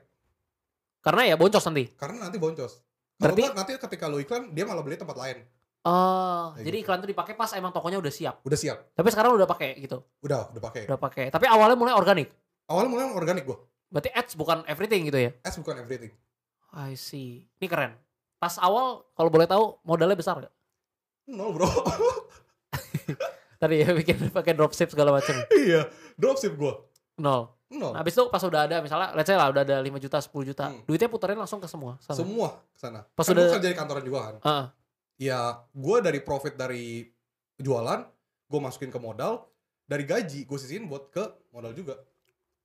Karena 1.02 1.22
ya 1.26 1.36
boncos 1.36 1.66
nanti. 1.66 1.90
Karena 1.98 2.30
nanti 2.30 2.38
boncos. 2.38 2.74
Kalau 2.78 3.34
Berarti- 3.34 3.44
nggak, 3.44 3.58
nanti 3.58 3.72
ketika 3.78 4.06
lu 4.10 4.18
iklan, 4.22 4.54
dia 4.54 4.66
malah 4.66 4.82
beli 4.86 4.98
tempat 4.98 5.18
lain. 5.18 5.42
Oh, 5.82 6.54
jadi 6.62 6.78
gitu. 6.78 6.86
iklan 6.86 7.02
itu 7.02 7.10
dipakai 7.10 7.34
pas 7.34 7.50
emang 7.58 7.74
tokonya 7.74 7.98
udah 7.98 8.14
siap. 8.14 8.46
Udah 8.46 8.54
siap. 8.54 8.94
Tapi 8.94 9.08
sekarang 9.10 9.34
udah 9.34 9.50
pakai 9.50 9.82
gitu. 9.82 10.06
Udah, 10.22 10.54
udah 10.54 10.62
pakai. 10.62 10.86
Udah 10.86 11.00
pakai. 11.02 11.26
Tapi 11.34 11.50
awalnya 11.50 11.74
mulai 11.74 11.98
organik. 11.98 12.30
Awalnya 12.70 12.90
mulai 12.94 13.06
organik 13.10 13.50
gua. 13.50 13.58
Berarti 13.90 14.14
ads 14.14 14.38
bukan 14.38 14.62
everything 14.70 15.10
gitu 15.10 15.18
ya. 15.18 15.34
Ads 15.42 15.58
bukan 15.58 15.82
everything. 15.82 16.14
I 16.78 16.94
see. 16.94 17.50
Ini 17.58 17.66
keren. 17.66 17.98
Pas 18.38 18.62
awal 18.62 19.10
kalau 19.18 19.34
boleh 19.34 19.50
tahu 19.50 19.82
modalnya 19.82 20.14
besar 20.14 20.38
gak? 20.38 20.54
Nol 21.34 21.50
bro. 21.58 21.66
Tadi 23.62 23.76
ya 23.82 23.94
bikin 23.94 24.30
pakai 24.34 24.54
dropship 24.58 24.90
segala 24.90 25.14
macam. 25.14 25.34
iya, 25.54 25.86
dropship 26.18 26.58
gua. 26.58 26.82
Nol. 27.22 27.50
Nol. 27.72 27.96
Nah, 27.96 28.00
habis 28.00 28.12
itu 28.12 28.24
pas 28.28 28.42
udah 28.42 28.68
ada 28.68 28.78
misalnya 28.80 29.16
let's 29.16 29.26
say 29.26 29.36
lah 29.36 29.48
udah 29.48 29.64
ada 29.64 29.78
5 29.80 29.96
juta, 29.98 30.20
10 30.20 30.44
juta. 30.44 30.66
Hmm. 30.68 30.84
Duitnya 30.84 31.08
puterin 31.08 31.36
langsung 31.36 31.58
ke 31.58 31.68
semua. 31.68 31.96
Sama. 32.00 32.18
Semua 32.18 32.50
ke 32.68 32.78
sana. 32.78 33.00
Pas 33.08 33.24
kan 33.24 33.32
udah- 33.32 33.54
kerja 33.54 33.68
di 33.68 33.78
kantoran 33.78 34.04
juga 34.04 34.20
kan. 34.22 34.36
Heeh. 34.42 34.66
Ya, 35.22 35.40
gua 35.72 35.98
dari 36.00 36.20
profit 36.20 36.54
dari 36.54 37.08
jualan, 37.56 38.00
gua 38.46 38.60
masukin 38.60 38.90
ke 38.90 38.98
modal, 38.98 39.48
dari 39.84 40.04
gaji 40.04 40.44
gua 40.44 40.58
sisihin 40.58 40.86
buat 40.86 41.08
ke 41.08 41.24
modal 41.50 41.72
juga. 41.72 41.96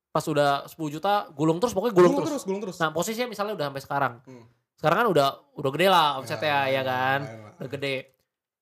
Pas 0.09 0.23
udah 0.23 0.65
10 0.65 0.89
juta 0.89 1.29
gulung 1.31 1.61
terus 1.61 1.71
pokoknya 1.71 1.93
gulung, 1.93 2.13
terus. 2.19 2.43
gulung 2.43 2.59
terus. 2.59 2.75
Nah, 2.77 2.89
posisinya 2.89 3.29
misalnya 3.29 3.53
udah 3.53 3.67
sampai 3.69 3.83
sekarang. 3.83 4.13
Hmm. 4.25 4.45
Sekarang 4.75 4.97
kan 5.01 5.07
udah 5.07 5.27
udah 5.55 5.71
gede 5.71 5.87
lah 5.87 6.07
omsetnya 6.17 6.67
ya, 6.67 6.81
Ya, 6.81 6.81
kan. 6.81 7.19
lumayan 7.23 7.41
lah. 7.43 7.53
Udah 7.57 7.69
gede. 7.71 7.95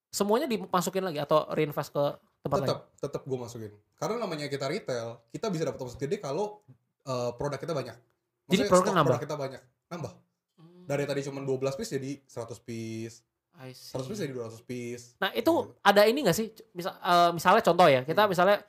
Semuanya 0.07 0.47
dimasukin 0.47 1.03
lagi 1.03 1.19
atau 1.19 1.43
reinvest 1.49 1.91
ke 1.91 2.05
tempat 2.45 2.57
lain. 2.57 2.67
tetap 2.67 2.79
tetap 2.95 3.21
gue 3.21 3.37
masukin 3.37 3.73
karena 3.95 4.15
namanya 4.17 4.45
kita 4.45 4.65
retail 4.65 5.07
kita 5.27 5.49
bisa 5.49 5.63
dapat 5.63 5.79
omset 5.81 5.97
gede 5.97 6.17
kalau 6.17 6.61
uh, 7.03 7.33
produk 7.33 7.57
kita 7.57 7.73
banyak 7.73 7.97
Jadi 8.45 8.61
Maksudnya 8.61 8.69
produknya 8.69 8.85
stok 8.85 8.95
nambah? 8.95 9.09
produk 9.11 9.23
kita 9.23 9.35
banyak 9.35 9.61
nambah 9.87 10.13
Hmm, 10.55 10.85
dari 10.85 11.03
tadi 11.03 11.19
cuma 11.21 11.41
12 11.41 11.51
piece 11.73 11.91
jadi 11.91 12.11
100 12.23 12.55
piece 12.61 13.17
I 13.55 13.71
see. 13.71 13.91
100 13.91 14.05
piece 14.05 14.21
jadi 14.21 14.31
200 14.31 14.55
piece 14.61 15.05
Nah 15.17 15.31
itu 15.31 15.51
ada 15.81 16.01
ini 16.03 16.21
gak 16.21 16.31
sih? 16.33 16.47
Misal, 16.71 16.95
eh, 16.95 17.31
misalnya 17.31 17.59
contoh 17.61 17.83
ya, 17.85 18.03
kita 18.03 18.23
misalnya 18.23 18.63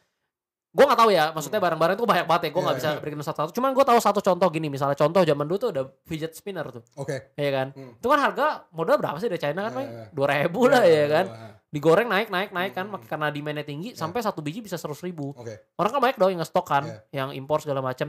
gue 0.69 0.85
nggak 0.85 0.99
tahu 0.99 1.09
ya, 1.09 1.31
maksudnya 1.31 1.57
Hmm. 1.57 1.67
barang-barang 1.67 1.95
itu 1.95 2.05
banyak 2.05 2.27
banget 2.27 2.43
ya, 2.43 2.51
gue 2.51 2.61
nggak 2.61 2.75
Iya, 2.75 2.81
bisa 2.83 2.91
iya. 2.91 3.01
berikan 3.01 3.19
satu-satu. 3.23 3.51
Cuman 3.51 3.71
gue 3.71 3.81
tahu 3.83 3.97
satu 3.97 4.21
contoh 4.21 4.49
gini, 4.51 4.69
misalnya 4.69 4.93
contoh 4.95 5.23
zaman 5.23 5.45
dulu 5.45 5.59
tuh 5.59 5.71
ada 5.73 5.83
fidget 6.05 6.33
spinner 6.33 6.69
tuh, 6.69 6.85
oke 6.95 7.17
ya 7.33 7.51
kan? 7.51 7.73
Hmm. 7.73 7.97
Itu 7.97 8.07
kan 8.07 8.19
harga 8.21 8.47
modal 8.71 8.97
berapa 8.97 9.17
sih 9.17 9.27
dari 9.27 9.41
China 9.41 9.62
kan, 9.62 9.73
Iya, 9.73 9.79
Pak? 9.79 9.85
iya. 9.87 10.05
Dua 10.12 10.27
ribu 10.29 10.61
lah 10.67 10.83
ya 10.83 11.05
kan? 11.09 11.27
Nah, 11.27 11.51
Digoreng 11.67 12.07
naik 12.07 12.31
naik 12.31 12.51
naik 12.55 12.73
kan, 12.73 12.87
Hmm. 12.87 13.03
karena 13.05 13.27
demandnya 13.29 13.67
tinggi, 13.67 13.93
Iya. 13.93 13.99
sampai 13.99 14.23
satu 14.23 14.41
biji 14.41 14.63
bisa 14.63 14.79
seratus 14.79 15.03
ribu. 15.03 15.35
oke 15.35 15.75
Orang 15.77 15.91
kan 15.93 16.01
banyak 16.01 16.17
dong 16.17 16.31
yang 16.33 16.41
nge-stok 16.41 16.67
kan, 16.67 16.85
Iya. 16.87 16.99
yang 17.13 17.29
impor 17.35 17.59
segala 17.61 17.83
macam. 17.83 18.09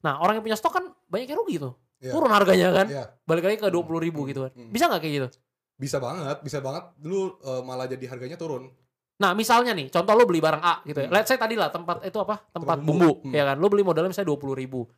Nah 0.00 0.18
orang 0.18 0.40
yang 0.40 0.44
punya 0.44 0.56
stok 0.56 0.72
kan 0.72 0.84
banyak 1.06 1.28
yang 1.28 1.38
rugi 1.38 1.56
tuh, 1.60 1.76
Iya. 2.00 2.10
turun 2.10 2.30
harganya 2.32 2.68
kan, 2.72 2.86
Iya, 2.88 3.04
balik 3.22 3.44
lagi 3.44 3.56
ke 3.60 3.68
dua 3.68 3.84
puluh 3.84 4.00
ribu 4.00 4.24
Hmm. 4.24 4.28
gitu 4.32 4.40
kan. 4.48 4.52
Hmm. 4.56 4.70
Bisa 4.72 4.84
nggak 4.88 5.00
kayak 5.00 5.14
gitu? 5.14 5.28
bisa 5.74 5.98
banget 5.98 6.38
bisa 6.40 6.62
banget 6.62 6.86
dulu 7.02 7.34
uh, 7.42 7.58
malah 7.66 7.90
jadi 7.90 8.06
harganya 8.06 8.38
turun 8.38 8.70
Nah 9.14 9.30
misalnya 9.30 9.74
nih, 9.74 9.90
contoh 9.90 10.10
lu 10.14 10.26
beli 10.26 10.42
barang 10.42 10.58
A 10.58 10.82
gitu 10.82 10.98
ya. 10.98 11.06
Hmm. 11.06 11.14
Let's 11.14 11.30
say 11.30 11.38
tadi 11.38 11.54
lah 11.54 11.70
tempat 11.70 12.02
itu 12.02 12.18
apa? 12.18 12.34
Tempat 12.50 12.50
Tempat 12.50 12.78
bumbu, 12.82 12.98
bumbu. 12.98 13.10
Hmm. 13.26 13.34
ya 13.34 13.42
kan. 13.46 13.56
Lu 13.58 13.66
beli 13.70 13.82
modalnya 13.82 14.10
misalnya 14.10 14.34
dua 14.34 14.38
puluh 14.42 14.58
ribu. 14.58 14.90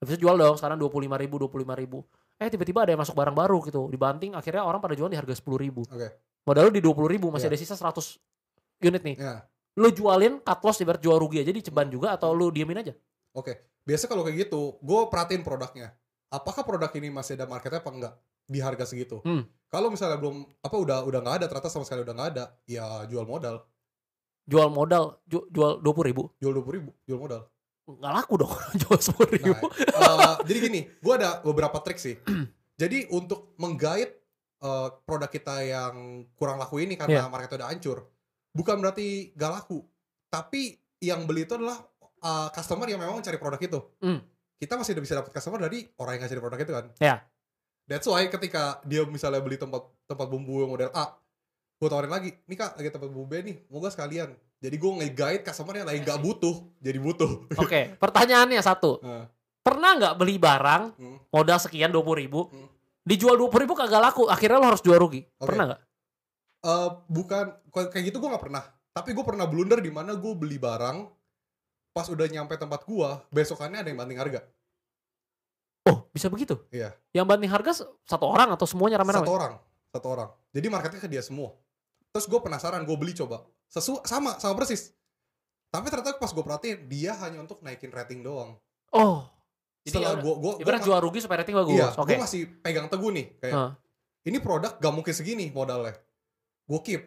Habis 0.00 0.16
itu 0.16 0.24
jual 0.24 0.36
dong 0.36 0.56
sekarang 0.56 0.80
dua 0.80 0.88
puluh 0.88 1.04
lima 1.04 1.20
ribu, 1.20 1.36
dua 1.36 1.52
puluh 1.52 1.68
lima 1.68 1.76
ribu. 1.76 2.00
Eh 2.36 2.48
tiba-tiba 2.48 2.82
ada 2.82 2.90
yang 2.90 3.00
masuk 3.00 3.12
barang 3.12 3.32
baru 3.32 3.58
gitu. 3.62 3.86
Dibanting 3.86 4.32
akhirnya 4.32 4.62
orang 4.62 4.78
pada 4.78 4.92
jual 4.92 5.06
di 5.06 5.16
harga 5.16 5.32
sepuluh 5.32 5.58
ribu. 5.58 5.82
oke 5.84 6.08
Modal 6.42 6.68
lu 6.68 6.72
di 6.74 6.82
dua 6.82 6.90
puluh 6.90 7.06
ribu, 7.06 7.30
masih 7.30 7.46
Iya. 7.46 7.54
ada 7.54 7.58
sisa 7.58 7.74
100 7.74 8.18
unit 8.80 8.98
nih. 9.00 9.14
ya 9.16 9.46
Lu 9.72 9.88
jualin 9.88 10.42
cut 10.42 10.60
loss 10.60 10.82
ibarat 10.82 10.98
jual 10.98 11.16
rugi 11.16 11.38
aja 11.38 11.48
diceban 11.48 11.86
juga 11.86 12.12
atau 12.12 12.34
lu 12.34 12.50
diemin 12.50 12.76
aja? 12.76 12.92
Oke, 13.32 13.56
biasa 13.82 14.04
kalau 14.04 14.20
kayak 14.20 14.50
gitu, 14.50 14.76
gue 14.78 15.00
perhatiin 15.06 15.40
produknya. 15.40 15.94
Apakah 16.28 16.60
produk 16.60 16.90
ini 16.92 17.08
masih 17.08 17.36
ada 17.36 17.46
marketnya 17.46 17.78
apa 17.78 17.88
enggak 17.88 18.14
di 18.44 18.58
harga 18.58 18.84
segitu? 18.84 19.22
Hmm. 19.22 19.46
Kalau 19.70 19.88
misalnya 19.88 20.18
belum 20.18 20.44
apa 20.60 20.76
udah 20.76 20.98
udah 21.06 21.18
nggak 21.20 21.36
ada, 21.40 21.46
ternyata 21.46 21.70
sama 21.70 21.86
sekali 21.86 22.02
udah 22.02 22.12
nggak 22.12 22.30
ada, 22.36 22.44
ya 22.66 22.84
jual 23.06 23.24
modal, 23.24 23.64
Jual 24.42 24.68
modal, 24.68 25.22
ju- 25.24 25.46
jual 25.48 25.78
dua 25.78 25.92
puluh 25.94 26.06
ribu. 26.10 26.22
jual 26.36 26.50
dua 26.50 26.64
ribu, 26.68 26.90
jual 27.06 27.16
modal. 27.16 27.46
Nggak 27.82 28.12
laku 28.14 28.34
dong, 28.38 28.52
jual 28.80 28.98
sepuluh 28.98 29.28
Nah, 29.28 29.36
ribu. 29.36 29.66
eh, 29.74 30.34
jadi 30.46 30.58
gini, 30.60 30.80
gue 30.86 31.14
ada 31.14 31.40
beberapa 31.40 31.78
trik 31.80 31.98
sih. 31.98 32.14
jadi 32.80 33.10
untuk 33.10 33.54
menggait 33.56 34.10
eh, 34.62 34.88
produk 35.02 35.26
kita 35.26 35.54
yang 35.62 35.94
kurang 36.32 36.56
laku 36.56 36.78
ini 36.78 36.94
karena 36.94 37.26
Iya. 37.26 37.28
marketnya 37.28 37.66
udah 37.66 37.70
hancur, 37.70 37.98
bukan 38.52 38.78
berarti 38.78 39.34
gak 39.34 39.52
laku, 39.52 39.82
tapi 40.28 40.78
yang 40.98 41.26
beli 41.26 41.42
itu 41.42 41.54
adalah 41.54 41.82
eh, 42.00 42.48
customer 42.50 42.86
yang 42.86 42.98
memang 42.98 43.18
mencari 43.18 43.34
produk 43.36 43.58
itu. 43.58 43.80
Hmm. 43.98 44.22
Kita 44.54 44.78
masih 44.78 44.94
udah 44.94 45.02
bisa 45.02 45.14
dapat 45.18 45.30
customer 45.32 45.58
dari 45.60 45.82
orang 45.96 46.16
yang 46.16 46.22
cari 46.24 46.38
produk 46.38 46.60
itu 46.60 46.72
kan. 46.72 46.86
Iya. 46.96 47.16
That's 47.82 48.06
why 48.06 48.22
ketika 48.24 48.78
dia 48.82 49.02
misalnya 49.02 49.42
beli 49.42 49.58
tempat 49.58 49.82
tempat 50.06 50.30
bumbu 50.30 50.62
yang 50.62 50.70
model 50.70 50.94
A, 50.94 51.18
gue 51.82 51.88
tawarin 51.90 52.14
lagi, 52.14 52.30
nih 52.46 52.54
kak 52.54 52.78
lagi 52.78 52.94
tempat 52.94 53.10
bumbu 53.10 53.26
B 53.26 53.42
nih, 53.42 53.56
mau 53.66 53.82
gak 53.82 53.98
sekalian? 53.98 54.30
Jadi 54.62 54.76
gue 54.78 54.90
nge-guide 55.02 55.42
customer 55.42 55.82
yang 55.82 55.88
lagi 55.90 55.98
gak 56.06 56.22
butuh, 56.22 56.54
jadi 56.78 56.98
butuh. 57.02 57.50
Oke, 57.58 57.98
pertanyaannya 57.98 58.62
satu. 58.62 59.02
Nah, 59.02 59.26
Pernah 59.62 59.94
nggak 59.94 60.14
beli 60.18 60.42
barang 60.42 60.98
hmm. 60.98 61.30
modal 61.30 61.58
sekian 61.62 61.94
dua 61.94 62.02
puluh 62.02 62.18
ribu, 62.18 62.50
Hmm. 62.50 62.66
dijual 63.06 63.38
dua 63.38 63.46
puluh 63.46 63.62
ribu 63.62 63.78
kagak 63.78 64.02
laku, 64.02 64.26
akhirnya 64.26 64.58
lo 64.58 64.66
harus 64.74 64.82
jual 64.82 64.98
rugi. 64.98 65.22
Oke. 65.38 65.54
Pernah 65.54 65.64
nggak? 65.70 65.80
Eh, 66.62 66.88
bukan 67.10 67.44
kayak 67.74 68.04
gitu 68.06 68.22
gue 68.22 68.30
nggak 68.30 68.42
pernah 68.46 68.62
tapi 68.92 69.16
gue 69.16 69.24
pernah 69.26 69.50
blunder 69.50 69.82
di 69.82 69.90
mana 69.90 70.14
gue 70.14 70.32
beli 70.36 70.62
barang 70.62 71.10
pas 71.90 72.06
udah 72.06 72.26
nyampe 72.28 72.54
tempat 72.54 72.86
gue 72.86 73.08
besokannya 73.34 73.82
ada 73.82 73.88
yang 73.90 73.98
banting 73.98 74.20
harga 74.20 74.40
Oh, 75.82 76.06
bisa 76.14 76.30
begitu? 76.30 76.54
Iya. 76.70 76.94
Yang 77.10 77.26
banting 77.26 77.50
harga 77.50 77.82
satu 78.06 78.30
orang 78.30 78.54
atau 78.54 78.62
semuanya 78.70 79.02
rame-rame? 79.02 79.26
satu 79.26 79.34
orang 79.34 79.52
satu 79.90 80.06
orang 80.06 80.28
jadi 80.54 80.66
marketnya 80.70 81.00
ke 81.02 81.10
dia 81.10 81.20
semua 81.26 81.50
terus 82.12 82.26
gue 82.26 82.38
penasaran 82.38 82.82
gue 82.82 82.92
beli 82.94 83.12
coba 83.12 83.40
sesu 83.66 83.96
sama 84.02 84.36
sama 84.36 84.52
persis 84.54 84.92
tapi 85.66 85.88
ternyata 85.88 86.14
pas 86.14 86.28
gue 86.28 86.40
perhatiin 86.40 86.84
dia 86.84 87.16
hanya 87.18 87.40
untuk 87.40 87.58
naikin 87.60 87.88
rating 87.88 88.20
doang 88.20 88.54
Oh. 88.92 89.24
Jadi 89.82 89.96
setelah 89.98 90.14
ya 90.14 90.20
gue 90.20 90.34
gue 90.36 90.52
Ibarat 90.60 90.84
jual 90.84 91.00
rugi 91.00 91.18
supaya 91.18 91.40
rating 91.40 91.56
bagus. 91.56 91.72
iya 91.72 91.88
Oke. 91.90 92.06
gue 92.06 92.20
masih 92.20 92.40
pegang 92.60 92.86
teguh 92.86 93.08
nih 93.10 93.26
kayak 93.40 93.50
Heeh. 93.50 93.70
ini 94.22 94.38
produk 94.38 94.76
gak 94.76 94.92
mungkin 94.92 95.10
segini 95.10 95.48
modalnya 95.48 95.96
gue 96.62 96.80
keep 96.82 97.02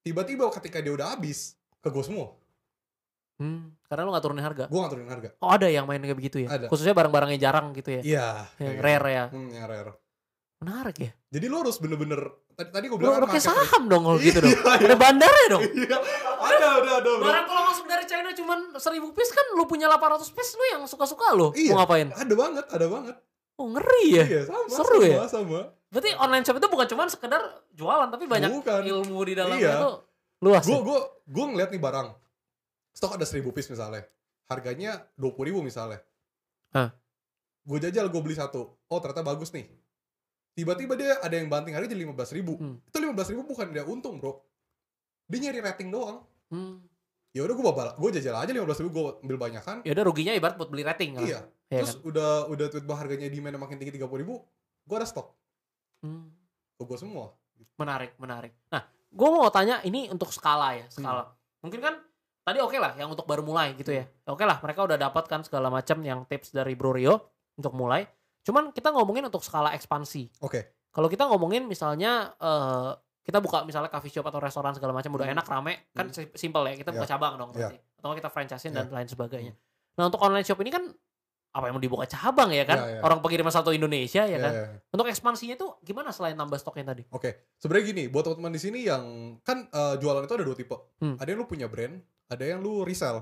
tiba-tiba 0.00 0.46
ketika 0.52 0.78
dia 0.78 0.94
udah 0.94 1.12
habis 1.12 1.58
ke 1.76 1.88
gue 1.88 2.00
semua 2.00 2.38
Hmm, 3.34 3.72
karena 3.82 4.04
lo 4.04 4.12
gak 4.12 4.20
turunin 4.22 4.44
harga. 4.44 4.64
gue 4.68 4.78
gak 4.78 4.92
turunin 4.92 5.08
harga 5.08 5.28
Oh 5.40 5.48
ada 5.48 5.64
yang 5.64 5.84
main 5.84 5.96
kayak 5.98 6.12
begitu 6.14 6.44
ya? 6.44 6.48
Ada. 6.52 6.68
Khususnya 6.68 6.92
barang-barangnya 6.92 7.40
jarang 7.40 7.72
gitu 7.72 7.88
ya? 7.90 8.00
iya 8.00 8.26
Yang 8.56 8.76
rare 8.78 9.08
ya? 9.08 9.24
gitu. 9.26 9.34
hmm, 9.34 9.48
yang 9.50 9.64
rare 9.66 9.92
Menarik 10.60 10.96
ya? 11.00 11.10
Jadi 11.32 11.46
lo 11.48 11.64
harus 11.64 11.80
bener-bener 11.80 12.20
tadi 12.52 12.68
tadi 12.68 12.84
gue 12.92 12.98
bilang 13.00 13.16
kayak 13.16 13.32
market 13.32 13.40
saham 13.40 13.88
dong 13.88 14.04
kalau 14.04 14.18
gitu 14.20 14.44
dong. 14.44 14.52
Iya, 14.52 14.60
iya. 14.60 14.86
Ada 14.92 14.96
bandarnya 15.00 15.46
dong. 15.48 15.62
Iya, 15.64 15.96
ada 16.36 16.66
ada 16.76 16.90
ada. 17.00 17.10
Barang 17.16 17.46
kalau 17.48 17.62
masuk 17.72 17.86
dari 17.88 18.04
China 18.04 18.28
cuman 18.36 18.58
1000 18.76 19.16
piece 19.16 19.32
kan 19.32 19.46
lu 19.56 19.64
punya 19.64 19.88
800 19.88 20.36
piece 20.36 20.52
lu 20.60 20.64
yang 20.76 20.82
suka-suka 20.84 21.32
lo. 21.32 21.56
Iya. 21.56 21.72
Mau 21.72 21.80
ngapain? 21.80 22.12
Ada 22.12 22.34
banget, 22.36 22.64
ada 22.68 22.86
banget. 22.92 23.16
Oh 23.56 23.72
ngeri 23.72 24.04
ya? 24.12 24.24
Iya, 24.28 24.42
sama. 24.52 24.68
Seru 24.68 25.00
sama, 25.00 25.08
ya? 25.08 25.20
Sama. 25.32 25.60
Berarti 25.88 26.10
online 26.20 26.44
shop 26.44 26.56
itu 26.60 26.68
bukan 26.68 26.86
cuman 26.92 27.06
sekedar 27.08 27.42
jualan 27.72 28.08
tapi 28.12 28.24
banyak 28.28 28.50
Bukan. 28.52 28.80
ilmu 28.84 29.18
di 29.24 29.32
dalamnya 29.32 29.64
Iya. 29.64 29.74
itu 29.80 29.90
luas. 30.44 30.64
Gue 30.68 30.76
ya? 30.76 30.82
gue 30.84 30.98
gue 31.24 31.44
ngeliat 31.56 31.70
nih 31.72 31.80
barang. 31.80 32.08
Stok 32.92 33.16
ada 33.16 33.24
1000 33.24 33.48
piece 33.48 33.72
misalnya. 33.72 34.04
Harganya 34.44 35.08
20.000 35.16 35.40
ribu 35.48 35.64
misalnya. 35.64 36.04
Hah. 36.76 36.92
Gue 37.64 37.80
jajal 37.80 38.12
gue 38.12 38.20
beli 38.20 38.36
satu. 38.36 38.76
Oh 38.92 38.98
ternyata 39.00 39.24
bagus 39.24 39.56
nih. 39.56 39.79
Tiba-tiba 40.60 40.92
dia 40.92 41.16
ada 41.24 41.32
yang 41.32 41.48
banting 41.48 41.72
harga 41.72 41.88
jadi 41.88 42.04
15.000 42.04 42.36
ribu. 42.36 42.60
Hmm. 42.60 42.76
Itu 42.84 43.00
15.000 43.00 43.32
ribu 43.32 43.44
bukan 43.48 43.66
dia 43.72 43.84
untung 43.88 44.20
bro. 44.20 44.44
Dia 45.24 45.48
nyari 45.48 45.64
rating 45.64 45.88
doang. 45.88 46.20
Hmm. 46.52 46.84
Ya 47.32 47.46
udah 47.46 47.54
gue 47.56 47.64
babal, 47.64 47.88
gue 47.96 48.10
jajal 48.20 48.36
aja 48.36 48.52
15.000 48.52 48.84
ribu 48.84 48.92
gue 48.92 49.04
ambil 49.24 49.38
banyakan. 49.40 49.80
Ya 49.88 49.96
udah 49.96 50.04
ruginya 50.04 50.36
ibarat 50.36 50.60
buat 50.60 50.68
beli 50.68 50.84
rating 50.84 51.16
kan. 51.16 51.24
Iya. 51.24 51.40
Iya 51.70 51.86
Terus 51.86 51.96
kan? 51.96 52.10
udah 52.10 52.30
udah 52.50 52.66
tiba 52.68 52.94
harganya 52.98 53.30
demand 53.30 53.56
makin 53.56 53.80
tinggi 53.80 53.96
30.000 53.96 54.20
ribu, 54.20 54.44
gue 54.84 54.96
ada 54.98 55.06
stok. 55.06 55.32
Hmm. 56.04 56.28
Gue 56.76 56.98
semua. 56.98 57.32
Menarik, 57.78 58.18
menarik. 58.18 58.52
Nah, 58.68 58.82
gue 58.90 59.28
mau 59.30 59.46
tanya 59.48 59.80
ini 59.86 60.10
untuk 60.12 60.34
skala 60.34 60.76
ya, 60.76 60.86
skala. 60.92 61.24
Hmm. 61.30 61.64
Mungkin 61.64 61.80
kan 61.80 61.94
tadi 62.44 62.58
oke 62.58 62.74
lah 62.76 62.98
yang 62.98 63.14
untuk 63.14 63.24
baru 63.30 63.46
mulai 63.46 63.78
gitu 63.78 63.94
ya. 63.94 64.10
Oke 64.26 64.42
lah, 64.42 64.58
mereka 64.58 64.82
udah 64.82 64.98
dapat 64.98 65.24
kan 65.30 65.46
segala 65.46 65.70
macam 65.70 66.02
yang 66.02 66.26
tips 66.26 66.50
dari 66.50 66.74
Bro 66.74 66.98
Rio 66.98 67.14
untuk 67.54 67.78
mulai. 67.78 68.10
Cuman 68.40 68.70
kita 68.70 68.90
ngomongin 68.90 69.24
untuk 69.24 69.40
skala 69.40 69.72
ekspansi. 69.72 70.40
Oke. 70.40 70.88
Kalau 70.90 71.06
kita 71.06 71.24
ngomongin 71.24 71.64
misalnya 71.64 72.34
eh, 72.34 72.90
kita 73.20 73.38
buka 73.38 73.62
misalnya 73.62 73.86
coffee 73.86 74.10
shop 74.10 74.26
atau 74.26 74.40
restoran 74.40 74.72
segala 74.72 74.90
macam 74.90 75.12
udah 75.12 75.28
Hmm. 75.28 75.34
enak 75.34 75.46
rame 75.46 75.74
kan 75.92 76.08
Hmm. 76.08 76.14
si- 76.14 76.32
simple 76.34 76.64
ya 76.66 76.74
kita 76.74 76.90
buka 76.90 77.04
Ya. 77.04 77.10
cabang 77.14 77.36
dong 77.36 77.50
berarti. 77.52 77.78
atau 78.00 78.16
kita 78.16 78.28
franchisein 78.28 78.72
dan 78.72 78.88
Ya. 78.88 78.96
lain 78.96 79.06
sebagainya. 79.06 79.52
Nah 79.94 80.08
untuk 80.08 80.18
online 80.18 80.40
shop 80.42 80.56
ini 80.58 80.72
kan 80.72 80.88
apa 81.50 81.66
yang 81.66 81.74
mau 81.74 81.82
dibuka 81.82 82.06
cabang 82.06 82.48
ya 82.48 82.62
kan 82.62 82.78
Ya, 82.78 82.86
ya. 82.96 83.00
orang 83.02 83.20
pengiriman 83.20 83.50
satu 83.50 83.70
Indonesia 83.70 84.22
ya 84.22 84.30
Ya, 84.30 84.38
kan. 84.40 84.52
ya. 84.52 84.64
Untuk 84.88 85.04
ekspansinya 85.04 85.52
itu 85.52 85.66
gimana 85.80 86.08
selain 86.08 86.32
nambah 86.32 86.56
stoknya 86.56 86.90
tadi? 86.90 87.04
Oke. 87.10 87.52
Sebenarnya 87.56 87.84
gini, 87.86 88.02
buat 88.06 88.24
teman-teman 88.24 88.50
di 88.50 88.60
sini 88.60 88.80
yang 88.80 89.02
kan 89.40 89.66
eh, 89.66 89.94
jualan 89.96 90.22
itu 90.22 90.32
ada 90.32 90.42
dua 90.42 90.54
tipe. 90.54 90.76
Hmm. 90.96 91.18
Ada 91.18 91.28
yang 91.28 91.38
lu 91.38 91.46
punya 91.46 91.66
brand, 91.66 91.98
ada 92.26 92.40
yang 92.40 92.58
lu 92.58 92.82
resell. 92.82 93.20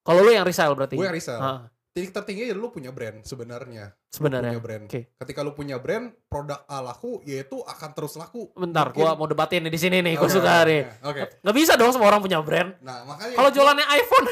Kalau 0.00 0.20
lu 0.20 0.30
yang 0.30 0.42
resell 0.42 0.72
berarti? 0.72 0.94
Gue 0.94 1.04
yang 1.04 1.12
resell. 1.12 1.36
Ah, 1.36 1.68
Titik 1.94 2.10
tertinggi 2.10 2.50
ya 2.50 2.58
lu 2.58 2.74
punya 2.74 2.90
brand 2.90 3.22
sebenarnya. 3.22 3.94
Lu 3.94 4.10
sebenarnya. 4.10 4.50
Punya 4.50 4.64
brand. 4.66 4.84
Oke. 4.90 5.14
Ketika 5.14 5.46
lu 5.46 5.54
punya 5.54 5.78
brand, 5.78 6.10
produk 6.26 6.66
A 6.66 6.82
laku, 6.82 7.22
yaitu 7.22 7.62
akan 7.62 7.90
terus 7.94 8.18
laku. 8.18 8.50
Bentar, 8.52 8.90
Mungkin- 8.90 8.98
gua 8.98 9.14
mau 9.14 9.30
debatin 9.30 9.62
nih 9.62 9.70
di 9.70 9.78
sini 9.78 10.02
nih, 10.02 10.18
gua 10.18 10.26
suka 10.26 10.66
nih. 10.66 10.90
Oke. 11.00 11.22
Nggak 11.38 11.54
bisa 11.54 11.78
dong 11.78 11.94
semua 11.94 12.10
orang 12.10 12.18
punya 12.18 12.42
brand. 12.42 12.74
Nah, 12.82 13.06
makanya 13.06 13.38
Kalau 13.38 13.50
jualannya 13.54 13.86
iPhone, 13.86 14.26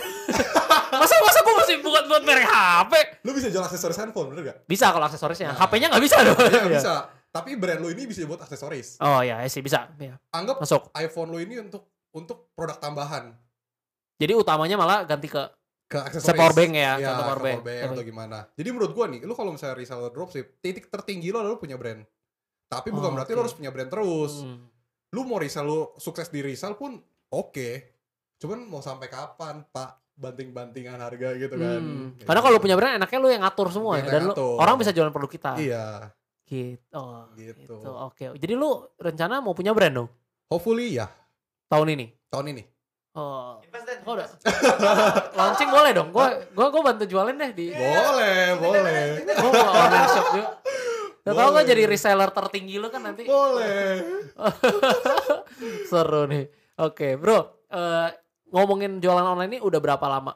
masa 1.07 1.15
masa 1.17 1.39
gua 1.41 1.55
mesti 1.57 1.75
buat 1.79 2.05
buat 2.05 2.23
merek 2.27 2.45
HP? 2.45 2.93
lu 3.23 3.31
bisa 3.31 3.47
jual 3.47 3.63
aksesoris 3.63 3.95
handphone, 3.97 4.35
bener 4.35 4.43
gak? 4.45 4.59
Bisa 4.67 4.91
kalau 4.91 5.07
aksesorisnya, 5.07 5.55
Nah. 5.55 5.63
HP-nya 5.63 5.87
nggak 5.87 6.03
bisa 6.03 6.17
dong. 6.19 6.39
Ya, 6.43 6.51
Iya. 6.51 6.67
bisa. 6.67 6.95
Tapi 7.31 7.51
brand 7.55 7.79
lu 7.79 7.89
ini 7.89 8.11
bisa 8.11 8.27
buat 8.27 8.43
aksesoris. 8.43 8.99
Oh 8.99 9.23
ya 9.23 9.39
sih 9.47 9.63
bisa. 9.63 9.87
Ya. 9.97 10.19
Anggap 10.35 10.59
Masuk. 10.59 10.91
iPhone 10.93 11.31
lu 11.31 11.39
ini 11.39 11.63
untuk 11.63 11.87
untuk 12.11 12.51
produk 12.53 12.75
tambahan 12.77 13.39
Jadi 14.19 14.35
utamanya 14.35 14.75
malah 14.77 15.03
ganti 15.03 15.27
ke 15.27 15.41
ke 15.93 15.99
aksesoris. 16.01 16.33
Power 16.33 16.55
bank 16.55 16.73
ya, 16.73 16.91
ya 16.97 17.07
contoh 17.07 17.25
power 17.27 17.41
bank. 17.43 17.59
power 17.59 17.67
bank 17.69 17.91
atau 17.93 18.03
gimana. 18.03 18.39
Jadi 18.51 18.69
menurut 18.71 18.93
gua 18.93 19.07
nih, 19.07 19.21
lu 19.21 19.35
kalau 19.35 19.53
misalnya 19.53 19.77
reseller 19.77 20.09
dropship, 20.09 20.47
titik 20.59 20.89
tertinggi 20.89 21.29
lo 21.29 21.39
adalah 21.39 21.53
lu 21.53 21.61
punya 21.61 21.77
brand. 21.77 22.01
Tapi 22.67 22.89
bukan 22.89 23.05
Oh, 23.05 23.15
berarti 23.15 23.31
oke. 23.31 23.37
lu 23.37 23.43
harus 23.43 23.53
punya 23.53 23.69
brand 23.69 23.87
terus. 23.87 24.33
Hmm. 24.41 24.65
Lu 25.13 25.23
mau 25.23 25.37
resell 25.37 25.63
lu 25.63 25.93
sukses 25.97 26.27
di 26.27 26.41
resell 26.41 26.73
pun 26.73 26.97
oke. 27.29 27.69
Cuman 28.39 28.65
mau 28.65 28.81
sampai 28.81 29.07
kapan, 29.07 29.61
Pak? 29.67 30.01
Banting-bantingan 30.15 30.97
harga 30.97 31.29
gitu 31.35 31.53
kan. 31.53 31.79
Hmm. 31.79 32.09
Kayak 32.15 32.27
Karena 32.27 32.41
kalau 32.41 32.53
lu 32.53 32.57
gitu. 32.57 32.65
punya 32.65 32.77
brand 32.77 32.95
enaknya 32.97 33.19
lu 33.19 33.29
yang 33.29 33.43
ngatur 33.43 33.69
semua 33.69 33.93
ya 33.97 34.05
dan 34.07 34.23
lu, 34.25 34.35
orang 34.55 34.75
bisa 34.77 34.91
jualan 34.91 35.09
produk 35.09 35.31
kita. 35.31 35.53
Iya, 35.59 35.87
Gitu. 36.43 36.81
Oh, 36.93 37.29
gitu. 37.33 37.81
gitu. 37.81 37.93
Oke. 38.03 38.25
Jadi 38.35 38.53
lu 38.53 38.71
rencana 38.95 39.41
mau 39.41 39.53
punya 39.53 39.73
brand 39.73 39.95
dong 39.95 40.09
Hopefully 40.47 40.97
ya 40.97 41.09
tahun 41.67 41.93
ini? 41.93 42.07
tahun 42.29 42.47
ini. 42.51 42.63
Oh. 43.13 43.61
Kok 44.03 44.09
udah 44.09 44.29
launching 45.37 45.69
boleh 45.69 45.93
dong. 45.93 46.09
Gua 46.11 46.33
gua 46.57 46.67
gua 46.73 46.83
bantu 46.93 47.05
jualin 47.05 47.37
deh 47.37 47.53
di 47.53 47.69
Boleh, 47.71 48.57
boleh. 48.57 49.05
gua 49.37 49.51
buka 49.53 49.71
online 49.71 50.09
shop 50.09 50.27
juga. 50.33 50.51
Gak 51.23 51.35
tau 51.39 51.49
gak 51.55 51.67
jadi 51.71 51.83
reseller 51.87 52.31
tertinggi 52.35 52.81
lu 52.83 52.89
kan 52.91 53.05
nanti. 53.05 53.23
Boleh. 53.29 54.01
Seru 55.91 56.27
nih. 56.27 56.49
Oke, 56.81 57.15
Bro. 57.15 57.69
eh, 57.69 58.09
ngomongin 58.51 58.99
jualan 58.99 59.25
online 59.25 59.57
ini 59.57 59.61
udah 59.61 59.81
berapa 59.81 60.07
lama 60.09 60.33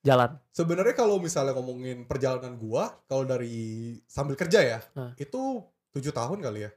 jalan? 0.00 0.38
Sebenarnya 0.54 0.94
kalau 0.94 1.18
misalnya 1.18 1.52
ngomongin 1.56 2.04
perjalanan 2.06 2.56
gua, 2.56 2.94
kalau 3.04 3.24
dari 3.24 3.96
sambil 4.06 4.36
kerja 4.36 4.60
ya, 4.62 4.78
Hah. 4.94 5.12
itu 5.18 5.60
tujuh 5.92 6.12
tahun 6.12 6.40
kali 6.40 6.68
ya. 6.68 6.70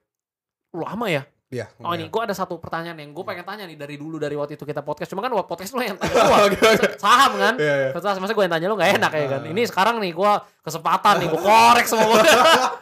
Lama 0.71 1.08
ya? 1.08 1.24
Iya. 1.51 1.67
Oh 1.83 1.91
ini, 1.91 2.07
lumayan. 2.07 2.15
gue 2.15 2.21
ada 2.31 2.35
satu 2.35 2.55
pertanyaan 2.63 2.95
yang 2.95 3.11
gue 3.11 3.23
pengen 3.27 3.43
tanya 3.43 3.67
nih 3.67 3.75
dari 3.75 3.99
dulu 3.99 4.15
dari 4.15 4.39
waktu 4.39 4.55
itu 4.55 4.63
kita 4.63 4.79
podcast. 4.87 5.11
Cuma 5.11 5.19
kan 5.19 5.35
waktu 5.35 5.51
podcast 5.51 5.75
lu 5.75 5.83
yang 5.83 5.97
tanya 5.99 6.15
gua 6.23 6.47
saham 6.95 7.31
kan? 7.35 7.53
Iya, 7.59 7.91
iya. 7.91 8.17
Masa 8.23 8.31
gue 8.31 8.43
yang 8.47 8.53
tanya 8.55 8.67
lu 8.71 8.75
gak 8.79 8.91
enak 8.95 9.11
ya 9.11 9.25
kan? 9.27 9.41
Nah. 9.43 9.51
Ini 9.51 9.61
sekarang 9.67 9.95
nih 9.99 10.15
gue 10.15 10.31
kesempatan 10.63 11.13
nih 11.19 11.27
gue 11.27 11.41
korek 11.43 11.85
semua. 11.91 12.23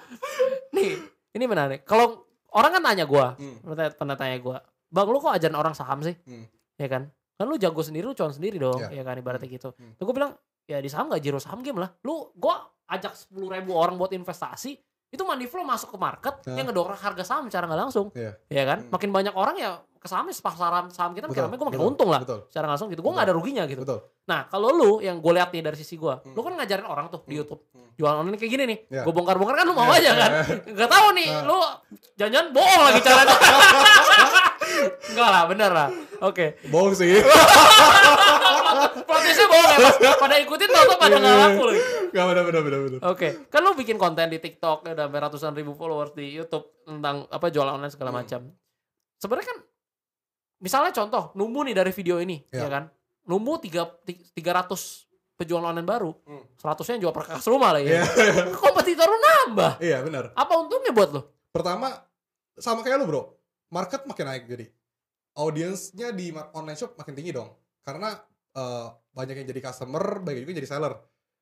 nih, 0.78 1.02
ini 1.34 1.46
menarik. 1.50 1.82
Kalau 1.82 2.30
orang 2.54 2.78
kan 2.78 2.84
tanya 2.94 3.06
gue, 3.10 3.26
Hmm. 3.42 3.58
pernah, 3.98 4.14
tanya 4.14 4.38
gue, 4.38 4.58
bang 4.90 5.08
lu 5.10 5.18
kok 5.18 5.34
ajarin 5.34 5.58
orang 5.58 5.74
saham 5.74 6.06
sih? 6.06 6.14
Hmm. 6.30 6.46
Ya 6.78 6.86
kan? 6.86 7.10
Kan 7.10 7.46
lu 7.50 7.58
jago 7.58 7.82
sendiri, 7.82 8.06
lu 8.06 8.14
cuan 8.14 8.30
sendiri 8.30 8.62
dong, 8.62 8.78
Ya. 8.78 9.02
ya 9.02 9.04
kan 9.06 9.18
ibaratnya 9.18 9.50
gitu. 9.50 9.74
Hmm. 9.74 9.98
Terus 9.98 10.06
gue 10.06 10.16
bilang, 10.16 10.38
ya 10.70 10.78
di 10.78 10.90
saham 10.94 11.10
gak 11.10 11.26
jiro 11.26 11.42
saham 11.42 11.66
game 11.66 11.82
lah. 11.82 11.90
Lu 12.06 12.30
gue 12.38 12.56
ajak 12.86 13.18
10 13.34 13.50
ribu 13.50 13.74
orang 13.74 13.98
buat 13.98 14.14
investasi, 14.14 14.78
itu 15.10 15.24
money 15.24 15.46
flow 15.46 15.64
masuk 15.64 15.90
ke 15.90 15.98
market 15.98 16.36
Hah? 16.44 16.54
yang 16.54 16.66
ngedongkrak 16.66 17.00
harga 17.00 17.24
saham 17.24 17.46
secara 17.46 17.66
nggak 17.66 17.82
langsung 17.82 18.08
Iya. 18.14 18.38
ya 18.46 18.64
kan 18.64 18.80
Hmm. 18.80 18.92
makin 18.92 19.10
banyak 19.10 19.34
orang 19.34 19.56
ya 19.56 19.70
ke 19.96 20.08
sahamnya 20.08 20.32
pasaran 20.34 20.88
saham 20.90 21.12
kita 21.12 21.26
makin 21.26 21.44
ramai 21.44 21.56
gue 21.56 21.68
makin 21.68 21.76
betul, 21.78 21.92
untung 21.92 22.08
lah 22.08 22.22
Betul. 22.22 22.40
secara 22.48 22.68
langsung 22.68 22.88
gitu 22.88 23.00
gue 23.00 23.12
nggak 23.12 23.26
ada 23.26 23.34
ruginya 23.34 23.64
gitu 23.66 23.82
Betul. 23.82 24.00
nah 24.24 24.46
kalau 24.46 24.70
lu 24.70 24.92
yang 25.00 25.18
gue 25.18 25.34
lihat 25.34 25.50
nih 25.50 25.60
dari 25.62 25.76
sisi 25.76 25.96
gue 25.96 26.14
Hmm. 26.14 26.32
lu 26.32 26.40
kan 26.40 26.54
ngajarin 26.56 26.86
orang 26.86 27.06
tuh 27.08 27.20
di 27.22 27.34
Hmm. 27.34 27.40
YouTube 27.42 27.62
Hmm. 27.70 27.90
jualan 27.96 28.18
online 28.18 28.38
kayak 28.38 28.52
gini 28.54 28.64
nih 28.66 28.80
Iya. 28.88 29.02
gue 29.02 29.12
bongkar-bongkar 29.12 29.56
kan 29.56 29.66
lu 29.66 29.74
mau 29.74 29.86
Iya, 29.86 29.98
aja 30.00 30.12
kan 30.16 30.32
iya. 30.32 30.44
nggak 30.78 30.90
tahu 30.90 31.08
nih 31.12 31.28
Nah. 31.28 31.44
lu 31.44 31.58
jangan-jangan 32.16 32.48
bohong 32.50 32.82
lagi 32.86 33.00
caranya 33.02 33.36
enggak 35.10 35.30
lah 35.30 35.44
bener 35.46 35.72
lah 35.72 35.90
oke 36.22 36.46
Bohong 36.68 36.94
sih. 36.94 37.20
Protisnya 39.00 39.48
bohong 39.48 39.68
ya 39.68 39.78
pas 39.80 39.96
pada 40.18 40.36
ikutin 40.38 40.70
tau 40.70 40.94
pada 40.96 41.16
nggak 41.18 41.36
laku 41.38 41.64
lagi 41.68 41.82
Gak 42.10 42.26
bener 42.26 42.44
bener 42.44 42.62
bener 42.64 42.80
bener. 42.82 43.00
Oke, 43.06 43.46
kan 43.48 43.62
lu 43.62 43.78
bikin 43.78 43.94
konten 43.96 44.28
di 44.28 44.42
TikTok 44.42 44.82
udah 44.82 45.06
sampai 45.06 45.20
ratusan 45.22 45.54
ribu 45.54 45.78
followers 45.78 46.10
di 46.12 46.34
YouTube 46.34 46.66
tentang 46.82 47.30
apa 47.30 47.48
jualan 47.48 47.78
online 47.78 47.94
segala 47.94 48.10
Hmm. 48.10 48.20
macam. 48.20 48.42
Sebenarnya 49.16 49.48
kan 49.48 49.58
misalnya 50.58 50.90
contoh 50.92 51.30
numbu 51.34 51.62
nih 51.64 51.78
dari 51.78 51.94
video 51.94 52.18
ini, 52.18 52.42
Ya. 52.50 52.66
ya 52.66 52.70
kan? 52.72 52.84
Numbu 53.24 53.62
tiga 53.62 53.86
tiga 54.34 54.58
ratus 54.58 55.06
penjualan 55.38 55.70
online 55.70 55.86
baru, 55.86 56.10
Hmm. 56.26 56.42
seratusnya 56.58 56.98
jual 56.98 57.14
perkas 57.14 57.46
rumah 57.46 57.78
lah 57.78 57.82
ya. 57.82 58.02
Iya. 58.02 58.58
Kompetitor 58.58 59.06
lu 59.06 59.18
nambah. 59.22 59.72
Iya 59.78 60.02
bener. 60.02 60.34
Apa 60.34 60.54
untungnya 60.58 60.90
buat 60.90 61.14
lu? 61.14 61.22
Pertama 61.54 61.94
sama 62.58 62.82
kayak 62.82 62.98
lu 63.00 63.06
bro, 63.06 63.38
market 63.70 64.02
makin 64.06 64.26
naik 64.26 64.44
jadi 64.46 64.66
audiensnya 65.34 66.12
di 66.12 66.30
online 66.54 66.76
shop 66.76 66.98
makin 66.98 67.14
tinggi 67.14 67.32
dong, 67.32 67.54
karena 67.82 68.18
eh, 68.50 68.88
banyak 69.14 69.36
yang 69.40 69.48
jadi 69.48 69.62
customer, 69.62 70.20
banyak 70.20 70.42
juga 70.42 70.52
yang 70.52 70.60
jadi 70.60 70.72
seller. 70.74 70.94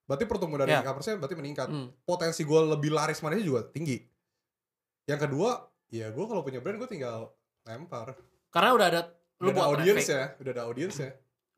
Berarti 0.03 0.23
pertumbuhan 0.23 0.63
dari 0.63 0.75
Ya. 0.75 0.83
e-commerce 0.83 1.15
berarti 1.15 1.35
meningkat. 1.35 1.67
Hmm. 1.67 1.87
Potensi 2.03 2.43
gue 2.43 2.61
lebih 2.67 2.91
laris 2.91 3.19
manisnya 3.19 3.43
juga 3.43 3.61
tinggi. 3.67 3.99
Yang 5.03 5.19
kedua, 5.25 5.49
ya 5.87 6.11
gue 6.11 6.25
kalau 6.27 6.43
punya 6.43 6.59
brand 6.59 6.77
gue 6.77 6.87
tinggal 6.87 7.31
lempar. 7.63 8.15
Karena 8.51 8.69
udah 8.71 8.87
ada 8.87 9.01
lu 9.39 9.51
Udah 9.51 9.55
ada 9.55 9.67
audience 9.71 10.03
traffic. 10.03 10.15
ya, 10.15 10.39
udah 10.39 10.51
ada 10.51 10.63
audience 10.67 10.97
ya. 10.99 11.11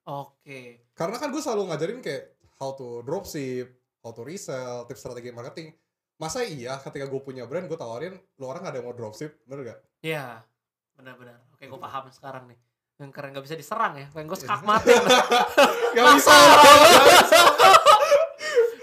Oke. 0.05 0.60
Karena 0.93 1.15
kan 1.17 1.29
gue 1.29 1.41
selalu 1.41 1.62
ngajarin 1.69 1.99
kayak 1.99 2.23
how 2.58 2.73
to 2.73 3.01
dropship, 3.01 3.67
how 4.01 4.12
to 4.12 4.21
resell, 4.21 4.86
tips 4.86 5.01
strategi 5.01 5.29
marketing. 5.29 5.73
Masa 6.17 6.41
iya 6.41 6.77
ketika 6.77 7.05
gue 7.05 7.21
punya 7.21 7.45
brand 7.45 7.65
gue 7.65 7.77
tawarin 7.77 8.17
lo 8.38 8.45
orang 8.45 8.65
gak 8.65 8.73
ada 8.73 8.79
yang 8.82 8.88
mau 8.89 8.95
dropship, 8.95 9.45
bener 9.45 9.73
gak? 9.73 9.79
Iya. 10.01 10.41
Benar-benar. 10.99 11.39
Oke, 11.55 11.63
gue 11.65 11.79
paham 11.79 12.03
sekarang 12.12 12.43
nih. 12.51 12.59
Yang 12.99 13.12
keren 13.15 13.31
gak 13.31 13.45
bisa 13.47 13.55
diserang 13.55 13.95
ya. 13.95 14.12
Pengen 14.12 14.27
gue 14.27 14.35
Iya. 14.35 14.43
skak 14.43 14.62
mati. 14.67 14.91
Gak 15.95 16.05
bisa. 16.19 16.35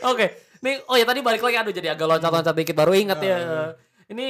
Oke, 0.07 0.27
nih 0.63 0.81
oh 0.87 0.95
ya 0.95 1.05
tadi 1.05 1.21
balik 1.21 1.43
lagi 1.43 1.57
aduh 1.59 1.75
jadi 1.75 1.93
agak 1.93 2.07
loncat-loncat 2.07 2.55
dikit 2.55 2.77
baru 2.79 2.95
ingat 2.95 3.19
ya. 3.21 3.37
Nah. 3.37 3.71
Ini 4.07 4.27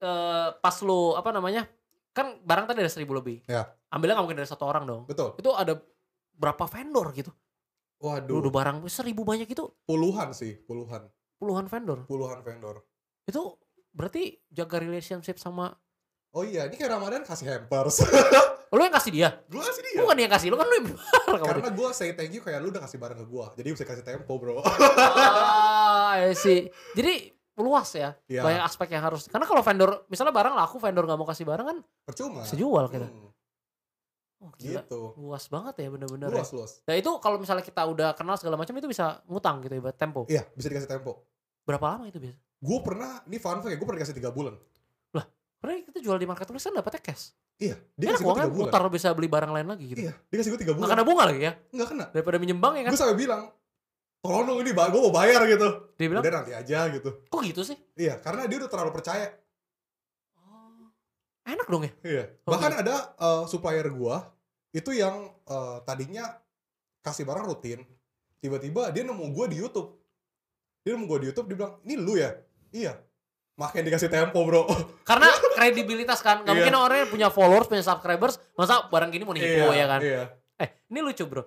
eh, 0.00 0.48
pas 0.54 0.76
lu 0.80 1.12
apa 1.12 1.34
namanya? 1.34 1.66
Kan 2.14 2.38
barang 2.40 2.70
tadi 2.70 2.78
ada 2.80 2.92
seribu 2.92 3.12
lebih. 3.12 3.42
Ya. 3.44 3.66
Ambilnya 3.90 4.14
nggak 4.16 4.24
mungkin 4.24 4.38
dari 4.38 4.48
satu 4.48 4.64
orang 4.64 4.86
dong. 4.86 5.02
Betul. 5.04 5.34
Itu 5.36 5.50
ada 5.52 5.76
berapa 6.34 6.64
vendor 6.64 7.10
gitu? 7.12 7.30
Waduh, 8.00 8.38
Udah 8.38 8.52
barang 8.52 8.76
seribu 8.86 9.24
banyak 9.24 9.48
itu 9.48 9.64
puluhan 9.88 10.30
sih, 10.36 10.60
puluhan. 10.62 11.08
puluhan 11.40 11.66
vendor. 11.66 12.04
Puluhan 12.06 12.40
vendor. 12.40 12.84
Itu 13.24 13.58
berarti 13.90 14.38
jaga 14.48 14.78
relationship 14.78 15.36
sama 15.36 15.72
Oh 16.34 16.42
iya, 16.42 16.66
ini 16.66 16.74
kayak 16.74 16.90
Ramadan 16.92 17.22
kasih 17.22 17.46
hampers. 17.48 18.02
lu 18.74 18.82
yang 18.82 18.90
kasih 18.90 19.12
dia. 19.14 19.28
gue 19.46 19.54
kasih 19.56 19.82
dia. 19.84 19.94
Lu 19.96 20.04
kan 20.04 20.18
yang 20.18 20.26
kasih, 20.28 20.48
lu 20.50 20.58
kan 20.58 20.66
lu 20.66 20.74
yang 20.74 20.86
kamu. 20.90 21.46
Karena 21.46 21.70
gue 21.70 21.88
say 21.94 22.10
thank 22.10 22.34
you 22.34 22.42
kayak 22.42 22.58
lu 22.58 22.68
udah 22.68 22.82
kasih 22.82 22.98
barang 22.98 23.14
ke 23.16 23.26
gue. 23.26 23.46
Jadi 23.54 23.68
bisa 23.70 23.84
kasih 23.84 24.02
tempo 24.02 24.34
bro. 24.34 24.58
Ah, 26.04 26.18
I 26.20 26.34
see. 26.34 26.66
Jadi 26.92 27.30
luas 27.54 27.86
ya. 27.94 28.18
Iya. 28.26 28.42
Banyak 28.42 28.62
aspek 28.64 28.90
yang 28.90 29.02
harus. 29.04 29.26
Karena 29.26 29.46
kalau 29.46 29.62
vendor, 29.62 30.02
misalnya 30.06 30.30
barang 30.30 30.54
laku, 30.54 30.76
vendor 30.78 31.06
nggak 31.06 31.16
mau 31.16 31.24
kasih 31.24 31.46
barang 31.46 31.66
kan 31.66 31.78
Percuma. 32.02 32.42
bisa 32.42 32.54
jual 32.54 32.84
kita. 32.88 33.06
Hmm, 33.06 33.30
Oh, 34.42 34.52
gila. 34.60 34.84
gitu. 34.84 35.02
Luas 35.16 35.48
banget 35.48 35.74
ya 35.80 35.88
bener-bener. 35.88 36.28
ya. 36.28 36.36
Luas, 36.36 36.50
luas. 36.52 36.72
Nah 36.84 36.94
itu 36.94 37.08
kalau 37.16 37.40
misalnya 37.40 37.64
kita 37.64 37.80
udah 37.80 38.12
kenal 38.12 38.36
segala 38.36 38.60
macam 38.60 38.74
itu 38.74 38.84
bisa 38.84 39.24
ngutang 39.24 39.62
gitu 39.62 39.72
ya, 39.72 39.80
buat 39.80 39.96
tempo. 39.96 40.28
Iya, 40.28 40.44
bisa 40.52 40.68
dikasih 40.68 40.90
tempo. 40.90 41.24
Berapa 41.64 41.96
lama 41.96 42.04
itu 42.04 42.20
biasa? 42.20 42.36
Gue 42.60 42.78
pernah, 42.84 43.24
ini 43.24 43.40
fun 43.40 43.62
fact 43.62 43.72
ya, 43.72 43.78
gue 43.78 43.86
pernah 43.86 44.00
dikasih 44.02 44.16
3 44.20 44.28
bulan. 44.28 44.54
Jual 46.04 46.20
di 46.20 46.28
marketplace 46.28 46.68
kan 46.68 46.74
dapetnya 46.76 47.00
cash. 47.00 47.32
Iya, 47.56 47.80
dia 47.96 48.12
Enak 48.12 48.18
kasih 48.18 48.24
gue 48.24 48.28
uangnya 48.28 48.46
3 48.46 48.52
bulan. 48.52 48.66
mutar 48.68 48.82
bisa 48.92 49.08
beli 49.14 49.28
barang 49.30 49.52
lain 49.54 49.66
lagi 49.66 49.84
gitu. 49.88 50.00
Iya, 50.04 50.12
dia 50.28 50.36
kasih 50.36 50.50
gue 50.52 50.60
3 50.60 50.64
Nggak 50.66 50.76
bulan. 50.76 50.90
kena 50.92 51.04
bunga 51.06 51.24
lagi 51.30 51.40
ya. 51.40 51.52
Enggak 51.72 51.88
kena. 51.88 52.04
Daripada 52.12 52.36
minjem 52.36 52.58
bank 52.60 52.74
ya 52.76 52.82
kan. 52.84 52.92
Gue 52.92 53.00
sampai 53.00 53.16
bilang, 53.16 53.42
tolong 54.20 54.44
dong 54.44 54.58
ini 54.60 54.70
gue 54.74 55.00
mau 55.00 55.12
bayar 55.14 55.40
gitu. 55.46 55.68
Dia 55.96 56.06
bilang, 56.10 56.22
Udah 56.26 56.32
nanti 56.34 56.52
aja 56.52 56.78
gitu. 56.92 57.10
kok 57.24 57.40
gitu 57.40 57.60
sih? 57.64 57.76
Iya, 57.96 58.20
karena 58.20 58.44
dia 58.44 58.56
udah 58.60 58.68
terlalu 58.68 58.90
percaya. 58.92 59.26
Oh. 60.36 60.90
Enak 61.46 61.66
dong 61.66 61.82
ya? 61.88 61.92
Iya. 62.04 62.24
Oke. 62.42 62.52
Bahkan 62.52 62.72
ada 62.84 62.94
uh, 63.16 63.44
supplier 63.46 63.86
gua 63.88 64.28
itu 64.74 64.90
yang 64.90 65.30
uh, 65.46 65.78
tadinya 65.86 66.26
kasih 67.00 67.22
barang 67.22 67.46
rutin, 67.46 67.80
tiba-tiba 68.40 68.90
dia 68.90 69.06
nemu 69.06 69.24
gua 69.30 69.46
di 69.46 69.56
YouTube. 69.56 69.94
Dia 70.82 70.98
nemu 70.98 71.06
gua 71.06 71.18
di 71.22 71.30
YouTube, 71.30 71.46
dia 71.48 71.56
bilang, 71.56 71.74
"Ini 71.86 71.94
lu 71.96 72.18
ya?" 72.18 72.34
Iya. 72.74 72.98
Makanya 73.54 73.84
dikasih 73.86 74.10
tempo, 74.10 74.42
Bro. 74.42 74.66
Karena 75.08 75.30
kredibilitas 75.54 76.18
kan. 76.20 76.42
Gak 76.42 76.50
Iya. 76.50 76.54
mungkin 76.58 76.74
orang 76.74 76.96
yang 77.06 77.10
punya 77.10 77.28
followers, 77.30 77.70
punya 77.70 77.86
subscribers. 77.86 78.36
Masa 78.58 78.90
barang 78.90 79.10
gini 79.14 79.22
mau 79.22 79.34
nipu 79.34 79.70
ya 79.70 79.86
kan? 79.86 80.00
Iya. 80.02 80.22
Eh, 80.58 80.68
ini 80.90 80.98
lucu 81.02 81.26
bro. 81.26 81.42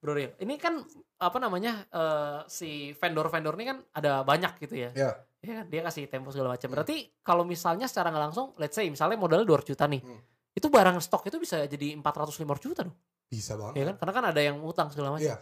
Bro 0.00 0.16
Rio, 0.16 0.32
ini 0.40 0.56
kan 0.56 0.80
apa 1.20 1.36
namanya 1.36 1.84
eh, 1.92 2.40
si 2.48 2.96
vendor-vendor 2.96 3.52
ini 3.60 3.64
kan 3.68 3.78
ada 3.92 4.24
banyak 4.24 4.56
gitu 4.64 4.80
ya. 4.80 4.90
Iya. 4.96 5.12
Ya 5.40 5.64
kan, 5.64 5.66
dia 5.72 5.80
kasih 5.84 6.04
tempo 6.08 6.32
segala 6.32 6.52
macam. 6.56 6.68
Hmm. 6.68 6.76
Berarti 6.80 6.96
kalau 7.20 7.44
misalnya 7.44 7.84
secara 7.88 8.08
nggak 8.12 8.24
langsung, 8.32 8.52
let's 8.56 8.76
say 8.76 8.88
misalnya 8.88 9.16
modalnya 9.20 9.44
200 9.44 9.72
juta 9.72 9.84
nih. 9.88 10.00
Hmm. 10.00 10.20
Itu 10.52 10.72
barang 10.72 10.96
stok 11.00 11.28
itu 11.28 11.36
bisa 11.36 11.64
jadi 11.64 11.96
400 11.96 12.32
500 12.32 12.64
juta 12.72 12.80
dong. 12.88 12.96
Bisa 13.28 13.56
banget. 13.60 13.74
Ya 13.76 13.84
kan? 13.92 13.94
Karena 14.00 14.12
kan 14.16 14.24
ada 14.32 14.40
yang 14.40 14.56
utang 14.64 14.88
segala 14.88 15.16
macam. 15.16 15.28
Iya. 15.28 15.36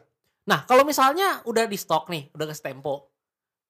Nah, 0.46 0.66
kalau 0.66 0.82
misalnya 0.82 1.42
udah 1.46 1.64
di 1.66 1.78
stok 1.78 2.10
nih, 2.10 2.30
udah 2.34 2.46
kasih 2.50 2.64
tempo. 2.74 3.10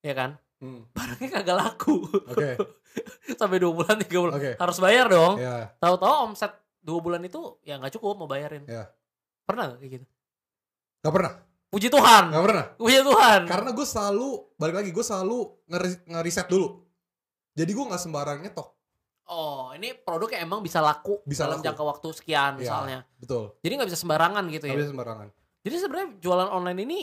Ya 0.00 0.12
kan? 0.16 0.36
Hmm. 0.58 0.82
Barangnya 0.90 1.28
kagak 1.32 1.56
laku. 1.56 2.02
Oke. 2.26 2.58
Sampai 3.40 3.58
2 3.58 3.70
bulan, 3.70 3.94
3 3.94 4.10
bulan. 4.12 4.34
Oke. 4.34 4.50
Harus 4.54 4.78
bayar 4.78 5.06
dong. 5.06 5.38
Iya. 5.38 5.70
Tahu-tahu 5.78 6.14
omset 6.26 6.50
2 6.80 6.98
bulan 6.98 7.22
itu 7.22 7.38
ya 7.62 7.78
nggak 7.78 7.94
cukup 7.94 8.14
mau 8.16 8.26
bayarin. 8.26 8.64
Iya. 8.64 8.90
Pernah 9.42 9.70
gak 9.70 9.78
kayak 9.78 9.92
gitu? 9.96 10.06
Gak 11.00 11.14
pernah. 11.14 11.32
Puji 11.68 11.88
Tuhan. 11.88 12.24
Gak 12.28 12.44
pernah. 12.44 12.64
Puji 12.74 12.98
Tuhan. 13.00 13.40
Karena 13.44 13.70
gue 13.70 13.86
selalu, 13.86 14.28
balik 14.56 14.76
lagi, 14.76 14.90
gue 14.90 15.04
selalu 15.04 15.38
ngeri- 15.66 16.04
ngeriset 16.06 16.48
dulu. 16.48 16.82
Jadi 17.54 17.70
gue 17.70 17.84
gak 17.86 18.02
sembarang 18.02 18.38
nyetok. 18.40 18.68
Oh, 19.28 19.70
ini 19.72 19.92
produk 19.94 20.32
yang 20.32 20.48
emang 20.48 20.60
bisa 20.60 20.80
laku 20.80 21.20
Bisa 21.22 21.44
dalam 21.44 21.60
laku. 21.60 21.66
jangka 21.68 21.82
waktu 21.84 22.08
sekian 22.12 22.52
Iya. 22.56 22.60
misalnya. 22.60 22.98
Betul. 23.14 23.52
Jadi 23.60 23.72
nggak 23.76 23.88
bisa 23.92 24.00
sembarangan 24.00 24.44
gitu 24.48 24.64
Gak 24.64 24.72
ya. 24.72 24.78
bisa 24.80 24.88
sembarangan. 24.88 25.28
Jadi 25.60 25.74
sebenarnya 25.76 26.08
jualan 26.16 26.48
online 26.48 26.80
ini 26.82 27.00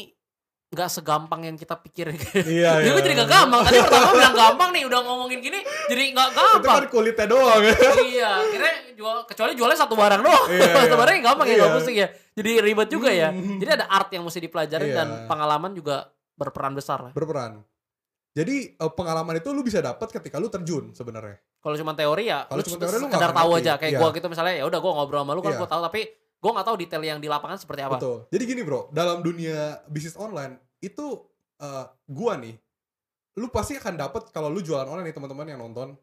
nggak 0.76 0.90
segampang 0.92 1.42
yang 1.42 1.56
kita 1.56 1.80
pikirin. 1.80 2.20
Iya, 2.46 2.78
Jadi 2.78 2.90
gue 2.92 3.02
jadi 3.02 3.16
gak 3.18 3.32
gampang. 3.32 3.62
Tadi 3.64 3.80
pertama 3.80 4.10
bilang 4.12 4.36
gampang 4.36 4.70
nih, 4.70 4.84
udah 4.84 5.00
ngomongin 5.02 5.40
gini, 5.40 5.60
jadi 5.88 6.04
nggak 6.12 6.30
Itu 6.30 6.38
gampang. 6.38 6.76
kan 6.78 6.86
kulitnya 6.92 7.26
doang. 7.26 7.62
iya, 8.12 8.32
kira 8.46 8.68
jual 8.94 9.18
kecuali 9.24 9.52
jualnya 9.56 9.78
satu 9.78 9.96
barang 9.96 10.22
doang. 10.22 10.46
Iya, 10.52 10.68
satu 10.78 10.86
iya. 10.86 10.98
barang 10.98 11.14
yang 11.16 11.26
gampang 11.26 11.46
ya, 11.46 11.50
Iya. 11.50 11.62
nggak 11.62 11.74
pusing 11.74 11.96
ya. 11.96 12.08
Jadi 12.36 12.52
ribet 12.60 12.90
juga 12.92 13.10
ya. 13.10 13.30
Hmm. 13.32 13.58
Jadi 13.58 13.70
ada 13.74 13.86
art 13.88 14.10
yang 14.10 14.22
mesti 14.22 14.40
dipelajarin 14.40 14.86
Iya. 14.86 14.98
dan 14.98 15.08
pengalaman 15.26 15.72
juga 15.72 16.12
berperan 16.36 16.76
besar 16.76 17.00
lah. 17.00 17.12
berperan. 17.12 17.64
Jadi 18.36 18.76
eh, 18.76 18.92
pengalaman 18.92 19.40
itu 19.40 19.48
lu 19.50 19.64
bisa 19.64 19.80
dapat 19.80 20.12
ketika 20.12 20.36
lu 20.36 20.52
terjun 20.52 20.92
sebenarnya. 20.92 21.40
Kalau 21.58 21.76
cuma 21.76 21.96
teori 21.96 22.28
ya, 22.28 22.44
Kalau 22.44 22.60
lu 22.60 22.64
cuma 22.66 22.78
teori 22.78 22.98
lu 22.98 23.08
nggak 23.08 23.32
tahu 23.32 23.50
ngerti. 23.50 23.64
aja. 23.64 23.74
Kayak 23.80 23.92
Iya. 23.92 24.00
gua 24.00 24.10
gitu 24.12 24.28
misalnya, 24.28 24.54
ya 24.54 24.66
udah 24.66 24.80
gua 24.80 24.92
ngobrol 24.94 25.22
sama 25.24 25.32
lu 25.32 25.40
kan 25.40 25.50
Iya. 25.50 25.60
gua 25.60 25.70
tahu, 25.72 25.82
tapi 25.82 26.02
gua 26.38 26.52
nggak 26.52 26.68
tahu 26.68 26.76
detail 26.76 27.04
yang 27.06 27.18
di 27.18 27.26
lapangan 27.26 27.56
seperti 27.56 27.82
apa. 27.82 27.96
Betul. 27.96 28.18
Jadi 28.28 28.44
gini 28.46 28.62
bro, 28.62 28.92
dalam 28.92 29.24
dunia 29.24 29.80
bisnis 29.88 30.14
online 30.14 30.60
itu 30.86 31.06
eh, 31.58 31.86
gua 32.06 32.38
nih, 32.38 32.54
lu 33.36 33.50
pasti 33.50 33.76
akan 33.76 33.96
dapat 33.98 34.30
kalau 34.30 34.48
lu 34.48 34.62
jualan 34.62 34.86
online 34.86 35.10
nih 35.10 35.16
teman-teman 35.18 35.48
yang 35.50 35.60
nonton. 35.60 35.98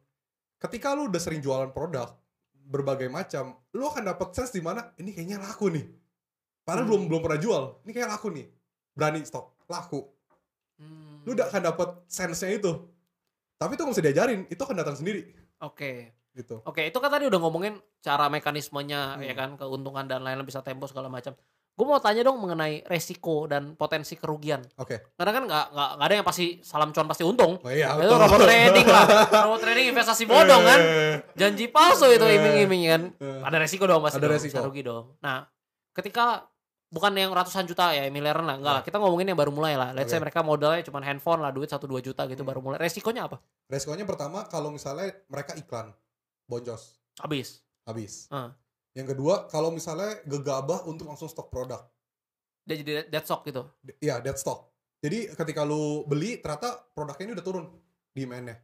Ketika 0.59 0.95
lu 0.95 1.07
udah 1.11 1.19
sering 1.19 1.43
jualan 1.43 1.71
produk 1.71 2.11
berbagai 2.55 3.11
macam, 3.11 3.59
lu 3.75 3.87
akan 3.87 4.15
dapat 4.15 4.29
sense 4.35 4.55
di 4.55 4.63
mana 4.63 4.95
ini 4.97 5.11
kayaknya 5.11 5.43
laku 5.43 5.71
nih. 5.71 5.87
Padahal 6.63 6.87
Hmm. 6.87 6.91
belum 6.95 7.03
belum 7.11 7.23
pernah 7.23 7.41
jual. 7.43 7.63
Ini 7.83 7.91
kayak 7.91 8.11
laku 8.15 8.29
nih. 8.31 8.47
Berani 8.95 9.21
stok, 9.27 9.67
laku. 9.67 10.07
Hmm. 10.79 11.27
Lu 11.27 11.35
udah 11.35 11.51
akan 11.51 11.63
dapat 11.67 11.89
sense-nya 12.07 12.55
itu. 12.55 12.73
Tapi 13.59 13.75
itu 13.75 13.83
nggak 13.83 13.95
bisa 13.95 14.05
diajarin, 14.07 14.41
itu 14.51 14.59
akan 14.59 14.77
datang 14.79 14.97
sendiri 14.99 15.23
Oke. 15.63 16.11
gitu. 16.35 16.63
Oke, 16.67 16.83
itu 16.87 16.99
kan 16.99 17.11
tadi 17.11 17.31
udah 17.31 17.39
ngomongin 17.39 17.79
cara 18.01 18.27
mekanismenya 18.27 19.19
Hmm. 19.19 19.23
ya 19.23 19.35
kan, 19.35 19.55
keuntungan 19.55 20.07
dan 20.07 20.23
lain-lain 20.23 20.47
bisa 20.47 20.63
tempo 20.63 20.87
segala 20.87 21.07
macam. 21.07 21.35
Gue 21.73 21.87
mau 21.89 21.97
tanya 21.99 22.21
dong 22.23 22.37
mengenai 22.37 22.85
resiko 22.85 23.49
dan 23.49 23.73
potensi 23.73 24.13
kerugian. 24.15 24.61
Oke. 24.77 25.01
Karena 25.17 25.33
kan 25.33 25.43
nggak 25.43 25.65
nggak 25.73 25.91
nggak 25.97 26.07
ada 26.07 26.15
yang 26.15 26.27
pasti 26.27 26.61
salam 26.61 26.93
cuan 26.93 27.09
pasti 27.09 27.25
untung. 27.25 27.57
Oh 27.59 27.73
iya, 27.73 27.97
itu 27.97 28.13
robot 28.13 28.41
trading 28.41 28.85
lah. 28.87 29.07
Robot 29.49 29.61
trading 29.61 29.87
investasi 29.89 30.25
bodong 30.25 30.63
kan. 30.63 30.81
Janji 31.41 31.67
palsu 31.67 32.07
itu 32.09 32.23
Eh. 32.23 32.37
iming-iming 32.37 32.83
kan. 32.87 33.03
Eh. 33.17 33.41
Ada 33.43 33.57
resiko 33.59 33.85
dong 33.85 34.01
pasti 34.01 34.17
Ada 34.17 34.27
dong, 34.27 34.37
resiko. 34.37 34.61
rugi 34.61 34.83
dong. 34.83 35.17
Nah, 35.19 35.49
ketika 35.91 36.45
bukan 36.89 37.09
yang 37.15 37.33
ratusan 37.33 37.65
juta 37.65 37.89
ya 37.91 38.05
miliaran 38.07 38.45
lah 38.45 38.61
enggak 38.61 38.75
lah 38.75 38.83
kita 38.85 39.01
ngomongin 39.01 39.33
yang 39.33 39.39
baru 39.39 39.49
mulai 39.49 39.81
lah 39.81 39.97
let's 39.97 40.13
say 40.13 40.21
Oke. 40.21 40.29
mereka 40.29 40.45
modalnya 40.45 40.85
cuma 40.85 41.01
handphone 41.01 41.41
lah 41.41 41.49
duit 41.49 41.65
1 41.65 41.81
2 41.81 41.89
juta 42.05 42.29
gitu 42.29 42.45
Hmm. 42.45 42.53
baru 42.53 42.61
mulai 42.61 42.77
resikonya 42.79 43.25
apa 43.25 43.41
Resikonya 43.65 44.05
pertama 44.05 44.45
kalau 44.45 44.69
misalnya 44.69 45.09
mereka 45.25 45.57
iklan 45.57 45.97
boncos 46.45 47.01
habis 47.17 47.65
habis. 47.83 48.29
Ah. 48.29 48.53
Yang 48.93 49.07
kedua 49.13 49.47
kalau 49.47 49.69
misalnya 49.69 50.21
gegabah 50.23 50.85
untuk 50.85 51.07
langsung 51.07 51.27
stok 51.27 51.49
produk. 51.49 51.81
dia 52.63 52.77
jadi 52.79 52.93
dead 53.11 53.25
stock 53.25 53.43
gitu 53.43 53.67
Iya, 53.99 54.21
dead 54.21 54.37
stock. 54.37 54.71
Jadi 55.03 55.35
ketika 55.35 55.67
lu 55.67 56.07
beli 56.07 56.39
ternyata 56.39 56.79
produknya 56.93 57.25
ini 57.25 57.33
udah 57.35 57.43
turun 57.43 57.67
demand-nya. 58.13 58.55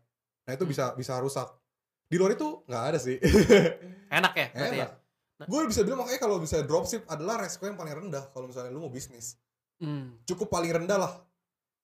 Nah, 0.46 0.52
itu 0.52 0.62
Hmm. 0.62 0.70
bisa 0.70 0.84
bisa 0.94 1.18
rusak. 1.18 1.48
Di 2.06 2.14
luar 2.14 2.32
itu 2.32 2.62
nggak 2.64 2.82
ada 2.84 2.98
sih. 2.98 3.18
enak 4.18 4.32
ya 4.32 4.46
berarti 4.50 4.78
ya 4.78 4.88
Enak. 5.34 5.46
Gue 5.46 5.60
bisa 5.66 5.82
bilang 5.82 5.98
makanya 5.98 6.20
kalau 6.20 6.38
bisa 6.38 6.62
dropship 6.62 7.02
adalah 7.06 7.38
resiko 7.38 7.64
yang 7.64 7.74
paling 7.74 7.94
rendah 7.96 8.30
kalau 8.30 8.46
misalnya 8.46 8.70
lu 8.70 8.80
mau 8.80 8.88
bisnis. 8.88 9.34
Hmm. 9.78 10.14
Cukup 10.24 10.46
paling 10.48 10.70
rendah 10.72 10.98
lah. 10.98 11.12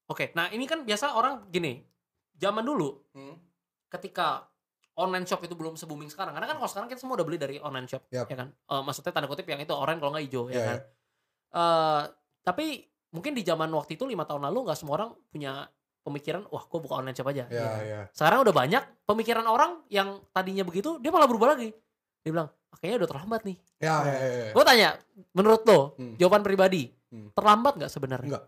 oke 0.05 0.31
nah 0.33 0.51
ini 0.51 0.65
kan 0.65 0.83
biasa 0.83 1.15
orang 1.15 1.49
gini 1.49 1.81
zaman 2.35 2.61
dulu 2.61 3.01
Hmm. 3.11 3.41
ketika 3.89 4.47
online 4.95 5.25
shop 5.25 5.43
itu 5.43 5.53
belum 5.53 5.75
se 5.75 5.85
booming 5.85 6.07
sekarang 6.07 6.33
karena 6.33 6.47
kan 6.47 6.57
kalau 6.57 6.71
sekarang 6.71 6.87
kita 6.87 6.99
semua 6.99 7.15
udah 7.15 7.27
beli 7.27 7.37
dari 7.37 7.57
online 7.59 7.87
shop 7.87 8.07
Yap. 8.09 8.27
ya 8.27 8.37
kan 8.37 8.49
Eh, 8.51 8.83
maksudnya 8.83 9.11
tanda 9.11 9.27
kutip 9.27 9.45
yang 9.45 9.59
itu 9.59 9.71
orange 9.71 9.99
kalau 9.99 10.13
nggak 10.13 10.25
hijau 10.25 10.45
ya 10.47 10.53
Iya, 10.53 10.63
kan 10.65 10.79
Eh, 11.55 12.03
tapi 12.43 12.67
mungkin 13.09 13.33
di 13.33 13.43
zaman 13.43 13.71
waktu 13.71 13.95
itu 13.95 14.05
lima 14.05 14.23
tahun 14.23 14.43
lalu 14.45 14.59
nggak 14.67 14.77
semua 14.77 14.95
orang 14.97 15.11
punya 15.29 15.67
pemikiran 16.01 16.45
wah 16.49 16.61
gue 16.61 16.79
buka 16.79 16.95
online 16.97 17.15
shop 17.15 17.29
aja 17.29 17.47
Ya, 17.47 17.55
Ya 17.55 17.65
kan? 17.65 17.83
ya. 17.83 18.01
sekarang 18.11 18.39
udah 18.43 18.55
banyak 18.55 18.83
pemikiran 19.05 19.45
orang 19.45 19.83
yang 19.89 20.21
tadinya 20.31 20.63
begitu 20.63 20.99
dia 20.99 21.09
malah 21.09 21.25
berubah 21.25 21.55
lagi 21.55 21.71
dia 22.21 22.31
bilang 22.31 22.51
"Ah, 22.69 22.77
kayaknya 22.77 22.99
udah 23.03 23.11
terlambat 23.11 23.41
nih 23.45 23.57
Ya, 23.79 23.95
ya, 24.01 24.15
ya, 24.15 24.29
ya. 24.41 24.53
gue 24.53 24.65
tanya 24.65 24.89
menurut 25.31 25.63
lo 25.63 25.81
Hmm. 25.95 26.15
jawaban 26.17 26.43
pribadi 26.43 26.91
Hmm. 27.09 27.31
terlambat 27.31 27.73
nggak 27.77 27.89
sebenarnya 27.89 28.29
Enggak, 28.29 28.45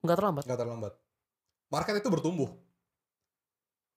nggak 0.00 0.16
terlambat 0.16 0.44
nggak 0.44 0.58
terlambat. 0.58 0.92
Market 1.68 1.94
itu 1.96 2.08
bertumbuh. 2.08 2.50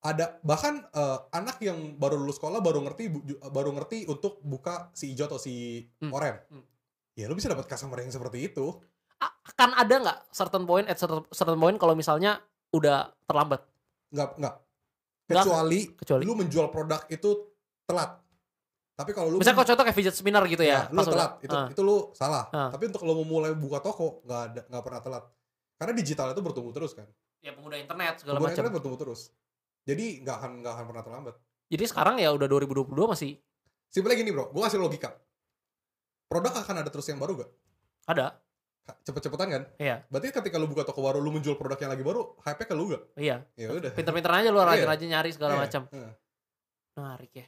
Ada 0.04 0.44
bahkan 0.44 0.84
eh, 0.84 1.18
anak 1.32 1.58
yang 1.60 1.96
baru 1.96 2.16
lulus 2.18 2.36
sekolah 2.36 2.60
baru 2.60 2.84
ngerti 2.84 3.04
bu- 3.08 3.24
baru 3.48 3.72
ngerti 3.72 4.04
untuk 4.06 4.44
buka 4.44 4.92
si 4.92 5.10
hijau 5.10 5.26
atau 5.26 5.40
si 5.40 5.80
Hmm. 5.98 6.12
oren. 6.12 6.36
Hmm. 6.46 6.64
Ya 7.16 7.26
lu 7.26 7.34
bisa 7.34 7.48
dapat 7.48 7.66
customer 7.66 7.96
yang 7.98 8.12
seperti 8.12 8.44
itu. 8.46 8.68
Akan 9.18 9.72
ada 9.72 9.96
nggak 9.98 10.20
certain 10.30 10.64
point 10.64 10.84
at 10.84 11.00
certain, 11.00 11.24
point 11.56 11.78
kalau 11.78 11.94
misalnya 11.94 12.44
udah 12.70 13.16
terlambat 13.24 13.64
enggak. 14.10 14.36
Nggak, 14.36 14.56
Kecuali 15.24 15.80
kecuali 15.96 16.24
lu 16.24 16.36
menjual 16.36 16.68
produk 16.68 17.00
itu 17.08 17.30
telat. 17.84 18.20
Tapi 18.94 19.10
kalau 19.10 19.28
lu 19.28 19.38
misalnya 19.40 19.56
kalau 19.56 19.70
contoh 19.70 19.84
kayak 19.84 19.96
fidget 19.96 20.14
spinner 20.14 20.44
gitu 20.46 20.62
ya, 20.62 20.84
Ya, 20.84 20.92
lu 20.92 21.00
pas 21.00 21.02
udah- 21.02 21.14
telat 21.16 21.32
itu 21.40 21.56
Ah. 21.56 21.68
itu 21.72 21.82
lu 21.82 21.96
salah. 22.12 22.52
Ah. 22.52 22.70
Tapi 22.70 22.84
untuk 22.86 23.02
lo 23.02 23.16
mau 23.16 23.26
mulai 23.32 23.56
buka 23.56 23.80
toko 23.80 24.20
nggak 24.22 24.42
ada 24.44 24.62
nggak 24.68 24.84
pernah 24.84 25.00
telat. 25.00 25.24
Karena 25.74 25.94
digital 25.96 26.28
itu 26.30 26.42
bertumbuh 26.42 26.70
terus 26.72 26.92
kan. 26.92 27.08
ya 27.40 27.52
pengguna 27.52 27.76
internet 27.78 28.14
segala 28.18 28.36
Pengguna 28.36 28.44
macam 28.46 28.56
internet 28.58 28.72
bertumbuh 28.74 28.96
terus. 28.98 29.22
Jadi 29.84 30.24
nggak 30.24 30.36
akan 30.38 30.52
nggak 30.62 30.74
akan 30.74 30.86
pernah 30.88 31.04
terlambat. 31.04 31.36
jadi 31.66 31.84
sekarang 31.84 32.16
ya 32.18 32.30
udah 32.30 32.46
2022 32.46 32.94
masih 33.10 33.32
Simpelnya 33.90 34.18
gini 34.18 34.30
bro, 34.30 34.50
gue 34.50 34.62
kasih 34.62 34.78
logika. 34.78 35.10
Produk 36.26 36.54
akan 36.56 36.82
ada 36.82 36.90
terus 36.90 37.06
yang 37.06 37.18
baru 37.18 37.38
gak? 37.40 37.50
ada 38.06 38.42
Cepet-cepetan 39.02 39.48
kan? 39.48 39.64
Iya. 39.78 40.02
Berarti 40.10 40.34
ketika 40.34 40.58
lu 40.58 40.66
buka 40.66 40.84
toko 40.84 41.00
baru, 41.00 41.18
lu 41.18 41.30
menjual 41.30 41.56
produk 41.56 41.78
yang 41.78 41.92
lagi 41.94 42.02
baru, 42.02 42.36
hype-nya 42.42 42.68
ke 42.68 42.76
lu 42.76 42.86
gak? 42.90 43.04
iya 43.16 43.46
Ya 43.54 43.70
udah. 43.70 43.94
pinter-pinter 43.94 44.32
aja 44.34 44.50
lu 44.50 44.58
Iya. 44.58 44.66
rajin-rajin 44.66 45.10
nyari 45.10 45.30
segala 45.30 45.54
Iya. 45.56 45.62
macam 45.62 45.82
Heeh. 45.88 46.14
menarik 46.94 47.32
ya 47.34 47.46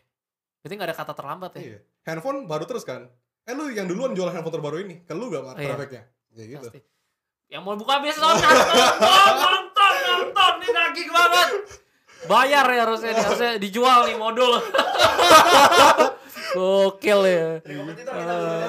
berarti 0.61 0.73
nggak 0.73 0.89
ada 0.89 0.97
kata 0.97 1.13
terlambat 1.13 1.51
ya 1.53 1.61
Iya. 1.61 1.79
Handphone 2.03 2.39
baru 2.45 2.65
terus 2.65 2.83
kan? 2.83 3.01
Eh 3.41 3.53
lu 3.53 3.69
yang 3.69 3.85
duluan 3.85 4.13
jual 4.13 4.25
handphone 4.27 4.53
terbaru 4.53 4.77
ini, 4.81 5.01
ke 5.01 5.13
lu 5.13 5.29
gak 5.29 5.43
Iya. 5.55 5.65
trafficnya? 5.67 6.01
Ya 6.31 6.43
gitu. 6.47 6.67
pasti 6.67 6.79
yang 7.47 7.61
mau 7.61 7.73
buka 7.73 8.01
bisnis 8.01 8.17
nonton 8.17 8.41
nonton 8.41 9.33
nonton 9.35 9.93
nonton 10.03 10.53
ini 10.57 10.69
daging 10.71 11.09
banget 11.09 11.49
bayar 12.25 12.65
ya 12.67 12.81
harusnya 12.83 13.11
harusnya 13.13 13.51
dijual 13.55 14.05
nih 14.05 14.15
modul 14.15 14.53
gokil 16.53 17.19
ya 17.23 17.47
Eh. 17.59 18.67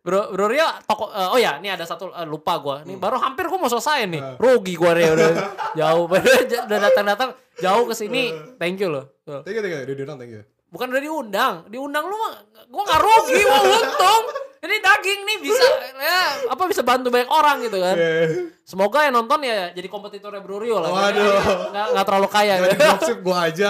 Bro, 0.00 0.32
bro 0.32 0.48
Rio 0.48 0.64
toko 0.88 1.12
eh, 1.12 1.28
oh 1.28 1.36
ya, 1.36 1.60
ini 1.60 1.68
ada 1.68 1.84
satu 1.84 2.08
eh, 2.08 2.24
lupa 2.24 2.56
gua. 2.56 2.80
Nih 2.88 2.96
Hmm. 2.96 3.04
baru 3.04 3.20
hampir 3.20 3.44
gua 3.44 3.60
mau 3.60 3.68
selesai 3.68 4.08
nih. 4.08 4.16
Ah. 4.16 4.32
Rugi 4.40 4.72
gua 4.72 4.96
nih 4.96 5.12
udah 5.12 5.28
jauh. 5.78 6.08
udah 6.64 6.78
datang-datang 6.80 7.30
jauh 7.60 7.84
ke 7.84 7.92
sini. 7.92 8.32
Thank 8.56 8.80
you 8.80 8.88
loh. 8.88 9.04
Tuh. 9.20 9.44
Thank 9.44 9.60
you, 9.60 9.62
thank 9.62 9.76
you. 9.76 9.84
Dia 9.84 9.96
bilang 10.00 10.16
thank 10.16 10.32
you. 10.32 10.40
Bukan 10.72 10.88
udah 10.88 11.02
diundang. 11.04 11.54
Diundang 11.68 12.08
lu 12.08 12.16
mah 12.16 12.32
gua 12.72 12.82
nggak 12.88 12.96
rugi, 12.98 13.40
gua 13.44 13.60
untung. 13.60 14.24
Ini 14.60 14.76
daging 14.76 15.20
nih 15.24 15.36
bisa 15.40 15.66
ya 15.96 16.20
apa 16.52 16.68
bisa 16.68 16.84
bantu 16.84 17.08
banyak 17.08 17.26
orang 17.26 17.64
gitu 17.64 17.80
kan. 17.80 17.96
Eh, 17.96 18.52
Semoga 18.62 19.08
yang 19.08 19.16
nonton 19.16 19.40
ya 19.40 19.72
jadi 19.72 19.88
kompetitornya 19.88 20.44
Bro 20.44 20.60
Rio 20.60 20.76
lah. 20.78 20.92
Waduh. 20.92 21.40
Nggak, 21.72 21.86
nggak 21.96 22.04
terlalu 22.04 22.28
kaya. 22.28 22.54
Jadi 22.58 22.68
gitu. 22.70 22.84
dropship 22.84 23.18
gua 23.20 23.36
aja. 23.48 23.68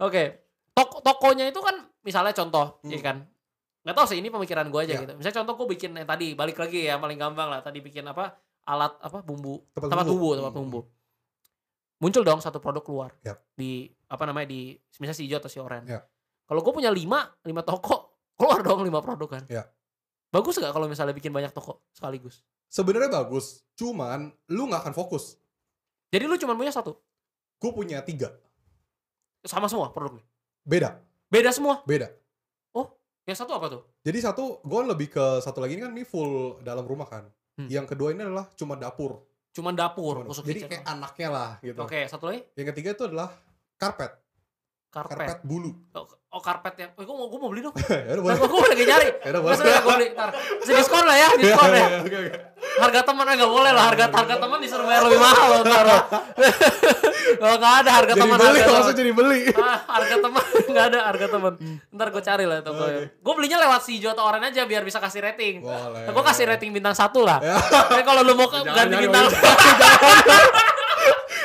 Oke. 0.00 0.22
Toko 0.74 0.98
tokonya 1.00 1.46
itu 1.46 1.60
kan 1.60 1.76
misalnya 2.02 2.34
contoh, 2.34 2.82
Hmm. 2.82 2.90
ya 2.90 2.98
kan. 2.98 3.16
Nggak 3.84 3.94
tahu 3.94 4.06
sih 4.08 4.18
ini 4.18 4.26
pemikiran 4.26 4.66
gue 4.66 4.80
aja 4.80 4.94
Ya. 4.96 5.00
gitu. 5.04 5.12
Misalnya 5.14 5.36
contoh 5.38 5.54
gue 5.54 5.76
bikin 5.76 5.92
yang 5.92 6.08
tadi 6.08 6.32
balik 6.32 6.56
lagi 6.56 6.88
ya 6.88 6.96
paling 6.96 7.14
gampang 7.14 7.46
lah. 7.46 7.60
Tadi 7.60 7.78
bikin 7.78 8.02
apa? 8.04 8.32
Alat 8.64 8.96
apa 8.98 9.20
bumbu 9.20 9.60
Tempat 9.70 9.92
tempat 9.92 10.06
bumbu. 10.08 10.18
bumbu, 10.24 10.30
tempat 10.34 10.50
Hmm. 10.50 10.60
bumbu. 10.64 10.80
Muncul 12.00 12.24
dong 12.24 12.40
satu 12.40 12.58
produk 12.58 12.80
keluar 12.80 13.10
Yap. 13.22 13.38
di 13.54 13.86
apa 14.08 14.24
namanya 14.24 14.48
di 14.48 14.72
misalnya 14.98 15.14
si 15.14 15.28
hijau 15.28 15.38
atau 15.38 15.48
si 15.48 15.60
oranye. 15.60 15.92
Ya. 15.92 16.00
Kalau 16.44 16.60
gue 16.60 16.72
punya 16.72 16.88
lima, 16.88 17.28
lima 17.44 17.60
toko 17.60 18.13
keluar 18.34 18.60
dong 18.60 18.82
lima 18.82 19.00
produk 19.00 19.28
kan. 19.30 19.44
Ya. 19.46 19.66
Bagus 20.28 20.58
gak 20.58 20.70
kalau 20.70 20.86
misalnya 20.86 21.14
bikin 21.14 21.30
banyak 21.30 21.50
toko 21.50 21.82
sekaligus? 21.90 22.42
Sebenarnya 22.66 23.06
bagus, 23.08 23.62
cuman 23.74 24.34
lu 24.48 24.66
nggak 24.66 24.82
akan 24.82 24.94
fokus. 24.94 25.38
Jadi 26.10 26.26
lu 26.26 26.34
cuma 26.34 26.54
punya 26.54 26.70
satu, 26.70 26.98
Gue 27.56 27.70
punya 27.70 28.02
tiga, 28.02 28.34
sama 29.40 29.66
semua 29.66 29.88
produknya. 29.88 30.26
beda, 30.62 30.98
Beda 31.30 31.50
semua. 31.50 31.80
beda. 31.84 32.10
Yang 33.24 33.40
satu 33.40 33.56
apa 33.56 33.72
tuh? 33.72 33.82
Jadi 34.04 34.18
satu, 34.20 34.60
gue 34.60 34.80
lebih 34.84 35.08
ke 35.08 35.40
satu 35.40 35.56
lagi 35.56 35.80
ini 35.80 35.82
kan 35.82 35.96
ini 35.96 36.04
full 36.04 36.60
dalam 36.60 36.84
rumah 36.84 37.08
kan. 37.08 37.24
Hmm. 37.56 37.72
Yang 37.72 37.96
kedua 37.96 38.12
ini 38.12 38.20
adalah 38.20 38.52
cuma 38.52 38.76
dapur. 38.76 39.24
Cuma 39.48 39.72
dapur, 39.72 40.20
Cuma- 40.20 40.28
khusus 40.28 40.44
Jadi 40.44 40.60
kitchen. 40.60 40.68
kayak 40.68 40.84
anaknya 40.84 41.28
lah 41.32 41.50
gitu. 41.64 41.80
Oke, 41.80 42.04
satu 42.04 42.28
lagi 42.28 42.44
Yang 42.52 42.66
ketiga 42.76 42.88
itu 42.92 43.02
adalah 43.08 43.32
karpet, 43.80 44.12
karpet. 44.92 45.16
karpet 45.16 45.38
bulu. 45.40 45.72
Oh, 45.96 46.04
oh, 46.34 46.42
karpet 46.42 46.74
yang, 46.82 46.90
oh, 46.98 47.02
gue 47.06 47.14
mau, 47.14 47.26
gue 47.30 47.38
mau 47.38 47.50
beli 47.54 47.62
dong. 47.62 47.74
ya 48.10 48.18
udah 48.18 48.34
gue 48.34 48.66
lagi 48.74 48.84
nyari. 48.84 49.08
Ya 49.24 49.30
udah 49.30 49.42
boleh. 49.46 49.56
gue 49.56 49.92
beli. 49.94 50.06
Ntar. 50.12 50.28
Bisa 50.34 50.72
diskon 50.74 51.04
lah 51.06 51.16
ya, 51.16 51.28
diskon 51.40 51.70
ya. 51.70 51.86
Oke, 52.02 52.16
oke. 52.18 52.32
Harga 52.74 53.00
teman 53.06 53.24
eh, 53.28 53.34
nggak 53.38 53.52
boleh 53.54 53.70
lah. 53.70 53.84
Harga 53.86 54.04
harga 54.10 54.36
teman 54.40 54.58
disuruh 54.58 54.86
bayar 54.88 55.02
lebih 55.06 55.20
mahal 55.20 55.46
loh 55.46 55.60
ntar. 55.62 55.86
Kalau 57.34 57.56
nggak 57.60 57.74
ada 57.84 57.90
harga 57.92 58.12
Jadi 58.14 58.22
teman 58.24 58.36
beli, 58.40 58.48
harga 58.48 58.72
langsung 58.72 58.96
teman. 58.96 59.00
jadi 59.04 59.12
beli. 59.14 59.40
Ah, 59.54 59.78
harga 59.94 60.16
teman 60.18 60.44
nggak 60.74 60.84
ada 60.90 60.98
harga 61.06 61.26
teman. 61.28 61.52
Ntar 61.94 62.06
gue 62.10 62.22
cari 62.24 62.44
lah 62.48 62.56
tokonya. 62.64 62.98
Oke. 62.98 63.02
Gue 63.20 63.34
belinya 63.38 63.58
lewat 63.62 63.80
si 63.86 63.90
hijau 64.00 64.10
atau 64.16 64.24
oranye 64.26 64.50
aja 64.50 64.62
biar 64.66 64.82
bisa 64.82 64.98
kasih 64.98 65.20
rating. 65.22 65.62
Boleh. 65.62 66.10
gue 66.10 66.24
kasih 66.24 66.44
rating 66.50 66.70
bintang 66.74 66.96
satu 66.96 67.22
lah. 67.22 67.38
Ya. 67.38 67.54
Tapi 67.62 68.02
kalau 68.02 68.26
lu 68.26 68.34
mau 68.34 68.48
ganti 68.50 68.74
jangan, 68.74 68.98
bintang, 68.98 69.24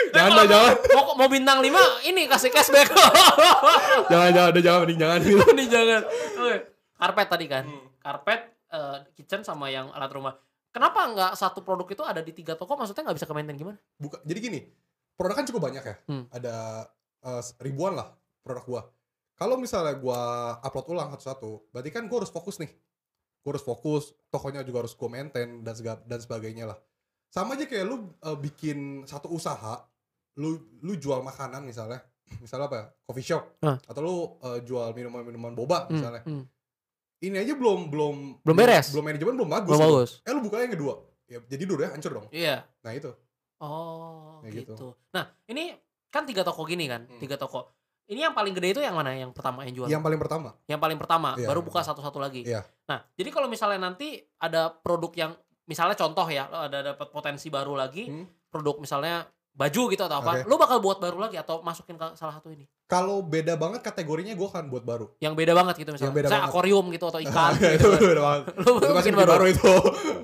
Jangan, 0.10 0.32
dah, 0.34 0.46
jangan. 0.46 0.74
mau, 0.92 1.04
mau 1.16 1.28
bintang 1.28 1.60
lima, 1.60 1.78
ini 2.04 2.26
kasih 2.26 2.50
cashback. 2.50 2.90
Jangan, 4.12 4.30
jangan, 4.32 4.50
udah 4.50 4.64
jangan, 4.64 4.80
mending 4.86 5.00
jangan. 5.00 5.20
Ini 5.54 5.64
jangan. 5.66 6.02
Oke. 6.40 6.58
Karpet 6.98 7.28
tadi 7.30 7.46
kan. 7.46 7.64
Hmm. 7.64 7.86
Karpet, 8.00 8.42
eh, 8.68 8.98
kitchen 9.14 9.42
sama 9.42 9.70
yang 9.70 9.92
alat 9.92 10.10
rumah. 10.10 10.34
Kenapa 10.70 11.06
nggak 11.06 11.34
satu 11.34 11.62
produk 11.62 11.86
itu 11.86 12.02
ada 12.02 12.22
di 12.22 12.30
tiga 12.30 12.54
toko? 12.54 12.74
Maksudnya 12.74 13.06
nggak 13.06 13.18
bisa 13.18 13.26
ke 13.26 13.34
maintain 13.34 13.58
gimana? 13.58 13.78
Buka, 13.96 14.18
jadi 14.22 14.40
gini, 14.40 14.60
produk 15.14 15.36
kan 15.36 15.46
cukup 15.46 15.62
banyak 15.64 15.84
ya. 15.84 15.96
Hmm. 16.06 16.26
Ada 16.30 16.56
eh, 17.22 17.42
ribuan 17.62 17.94
lah 17.94 18.10
produk 18.42 18.66
gua. 18.66 18.82
Kalau 19.34 19.56
misalnya 19.56 19.96
gua 19.96 20.20
upload 20.60 20.88
ulang 20.90 21.10
satu-satu, 21.14 21.72
berarti 21.72 21.90
kan 21.90 22.06
gua 22.06 22.22
harus 22.22 22.30
fokus 22.30 22.58
nih. 22.58 22.70
Gua 23.40 23.56
harus 23.56 23.64
fokus, 23.64 24.04
tokonya 24.28 24.62
juga 24.62 24.84
harus 24.84 24.94
gua 24.94 25.10
maintain 25.10 25.62
dan 25.62 25.74
sega- 25.74 26.04
dan 26.04 26.20
sebagainya 26.20 26.66
lah. 26.68 26.78
Sama 27.30 27.54
aja 27.54 27.66
kayak 27.66 27.86
lu 27.86 27.96
eh, 28.20 28.38
bikin 28.38 29.06
satu 29.06 29.30
usaha, 29.30 29.86
lu 30.40 30.56
lu 30.80 30.96
jual 30.96 31.20
makanan 31.20 31.62
misalnya, 31.62 32.00
misalnya 32.40 32.66
apa? 32.66 32.78
ya, 32.78 32.86
Coffee 33.04 33.26
shop, 33.26 33.44
Hah. 33.60 33.76
atau 33.84 34.00
lu 34.00 34.16
eh, 34.42 34.60
jual 34.64 34.88
minuman-minuman 34.90 35.52
boba 35.52 35.86
Hmm, 35.86 35.94
misalnya. 35.94 36.24
hmm. 36.24 36.44
Ini 37.20 37.36
aja 37.38 37.54
belum 37.54 37.92
belum 37.92 38.16
Belum 38.42 38.56
beres? 38.58 38.96
belum 38.96 39.04
manajemen 39.04 39.36
belum 39.36 39.52
bagus. 39.52 39.68
Belum 39.68 39.82
gitu. 39.82 39.92
bagus. 39.92 40.12
Eh 40.24 40.32
lu 40.32 40.40
buka 40.40 40.56
yang 40.58 40.72
kedua, 40.72 40.94
ya 41.28 41.40
jadi 41.44 41.64
dulu 41.66 41.80
ya 41.84 41.90
hancur 41.92 42.12
dong. 42.14 42.28
Iya. 42.32 42.64
Nah 42.80 42.92
itu. 42.96 43.12
Oh, 43.60 44.40
Ya 44.42 44.56
gitu. 44.56 44.72
gitu. 44.72 44.88
Nah, 45.12 45.28
ini 45.46 45.76
kan 46.08 46.24
tiga 46.24 46.42
toko 46.42 46.64
gini 46.64 46.88
kan, 46.88 47.04
Hmm. 47.04 47.20
tiga 47.20 47.36
toko. 47.36 47.76
Ini 48.08 48.26
yang 48.26 48.34
paling 48.34 48.56
gede 48.56 48.72
itu 48.72 48.82
yang 48.82 48.96
mana? 48.96 49.12
Yang 49.14 49.36
pertama 49.36 49.62
yang 49.62 49.76
jual? 49.76 49.88
Yang 49.88 50.02
paling 50.02 50.18
pertama. 50.18 50.50
Yang 50.66 50.80
paling 50.80 50.98
pertama, 50.98 51.30
Iya. 51.36 51.46
baru 51.46 51.60
buka 51.62 51.84
satu-satu 51.84 52.18
lagi. 52.18 52.42
Iya. 52.42 52.64
Nah, 52.88 53.04
jadi 53.14 53.30
kalau 53.30 53.46
misalnya 53.46 53.84
nanti 53.84 54.18
ada 54.40 54.72
produk 54.72 55.12
yang 55.14 55.32
misalnya 55.68 55.94
contoh 55.94 56.26
ya, 56.26 56.48
ada 56.48 56.96
dapat 56.96 57.12
potensi 57.12 57.52
baru 57.52 57.76
lagi, 57.76 58.08
Hmm. 58.08 58.26
produk 58.50 58.80
misalnya 58.80 59.28
baju 59.60 59.82
gitu 59.92 60.00
atau 60.00 60.18
apa, 60.18 60.32
Oke. 60.34 60.48
lu 60.48 60.56
bakal 60.56 60.80
buat 60.80 60.98
baru 60.98 61.20
lagi 61.20 61.36
atau 61.36 61.60
masukin 61.60 61.94
ke 61.94 62.16
salah 62.16 62.32
satu 62.32 62.48
ini? 62.48 62.64
Kalau 62.88 63.20
beda 63.20 63.54
banget 63.54 63.84
kategorinya 63.84 64.32
gue 64.32 64.48
akan 64.48 64.66
buat 64.66 64.82
baru. 64.82 65.12
Yang 65.20 65.34
beda 65.36 65.52
banget 65.52 65.76
gitu 65.78 65.90
misalnya. 65.92 66.08
Yang 66.08 66.16
beda 66.16 66.26
Misalnya 66.26 66.40
banget. 66.42 66.56
akuarium 66.56 66.86
gitu 66.88 67.06
atau 67.06 67.20
ikan 67.28 67.52
itu 67.52 67.68
gitu. 67.70 67.88
kan. 67.92 68.00
beda 68.02 68.22
banget. 68.24 68.42
Lu 68.56 68.72
Itu 68.72 68.94
bikin 68.96 69.14
baru. 69.14 69.30
baru 69.30 69.46
itu. 69.46 69.74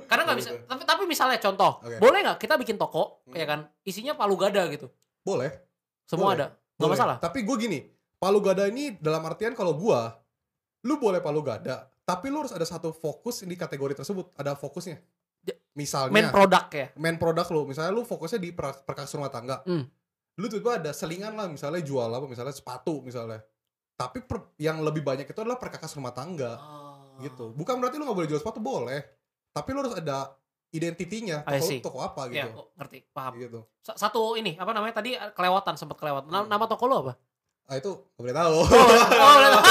Karena 0.08 0.22
nggak 0.24 0.38
bisa. 0.40 0.50
Gitu. 0.50 0.64
Tapi 0.66 0.82
tapi 0.82 1.04
misalnya 1.04 1.38
contoh, 1.38 1.72
Oke. 1.78 1.98
boleh 2.00 2.20
nggak 2.24 2.38
kita 2.40 2.56
bikin 2.56 2.76
toko 2.76 3.04
Hmm. 3.26 3.36
ya 3.36 3.46
kan, 3.46 3.60
isinya 3.84 4.14
palu 4.14 4.34
gada 4.34 4.64
gitu. 4.68 4.88
Boleh. 5.22 5.52
Semua 6.06 6.32
Boleh. 6.32 6.38
ada. 6.38 6.48
Nggak 6.48 6.80
boleh. 6.80 6.94
masalah. 6.96 7.16
Tapi 7.20 7.40
gue 7.44 7.56
gini, 7.60 7.80
palu 8.16 8.40
gada 8.40 8.64
ini 8.66 8.96
dalam 8.96 9.20
artian 9.22 9.52
kalau 9.52 9.76
gue, 9.76 10.00
lu 10.82 10.96
boleh 10.96 11.20
palu 11.20 11.42
gada, 11.42 11.86
tapi 12.02 12.30
lu 12.30 12.40
harus 12.40 12.52
ada 12.52 12.64
satu 12.64 12.90
fokus 12.90 13.42
di 13.42 13.54
kategori 13.54 13.94
tersebut. 13.96 14.32
Ada 14.34 14.54
fokusnya. 14.54 14.96
Misalnya, 15.76 16.14
Main 16.14 16.30
produk 16.30 16.66
ya. 16.70 16.88
main 16.96 17.16
produk 17.16 17.44
lu 17.50 17.68
misalnya 17.68 17.92
lu 17.92 18.02
fokusnya 18.02 18.40
di 18.40 18.50
per- 18.50 18.80
perkakas 18.82 19.12
rumah 19.12 19.28
tangga 19.28 19.60
Hmm. 19.62 19.84
lu 20.34 20.48
tiba 20.48 20.76
ada 20.76 20.90
selingan 20.90 21.32
lah 21.32 21.46
misalnya 21.46 21.80
jual 21.80 22.08
apa 22.08 22.24
misalnya 22.26 22.52
sepatu 22.52 23.00
misalnya 23.00 23.44
tapi 23.94 24.20
per- 24.22 24.56
yang 24.56 24.80
lebih 24.80 25.00
banyak 25.02 25.24
itu 25.24 25.36
adalah 25.36 25.56
perkakas 25.56 25.92
rumah 25.94 26.10
tangga 26.10 26.56
Oh. 26.58 27.20
gitu 27.20 27.52
bukan 27.52 27.76
berarti 27.76 27.96
lu 27.96 28.04
nggak 28.04 28.16
boleh 28.16 28.30
jual 28.30 28.40
sepatu 28.40 28.60
boleh 28.60 29.04
tapi 29.50 29.70
lu 29.70 29.80
harus 29.82 29.96
ada 29.96 30.32
identitinya 30.70 31.40
toko, 31.42 31.68
toko 31.82 31.98
apa 32.02 32.22
Ya, 32.26 32.48
gitu 32.48 32.50
oh, 32.54 32.68
ngerti, 32.74 32.98
paham. 33.10 33.34
gitu 33.38 33.60
Sa- 33.82 33.96
Satu 33.98 34.34
ini 34.34 34.56
apa 34.56 34.72
namanya 34.72 34.92
tadi 34.94 35.12
eh, 35.12 35.32
kelewatan 35.32 35.76
sempat 35.76 35.96
kelewatan. 35.96 36.28
Na- 36.30 36.42
Hmm. 36.42 36.50
Nama 36.50 36.66
toko 36.66 36.84
lo 36.86 36.98
apa? 37.02 37.14
ah 37.66 37.76
itu 37.76 37.90
gak 37.90 38.22
boleh 38.22 38.32
tahu 38.34 38.56
Oh, 38.62 38.68
boleh 39.34 39.50
tahu. 39.52 39.64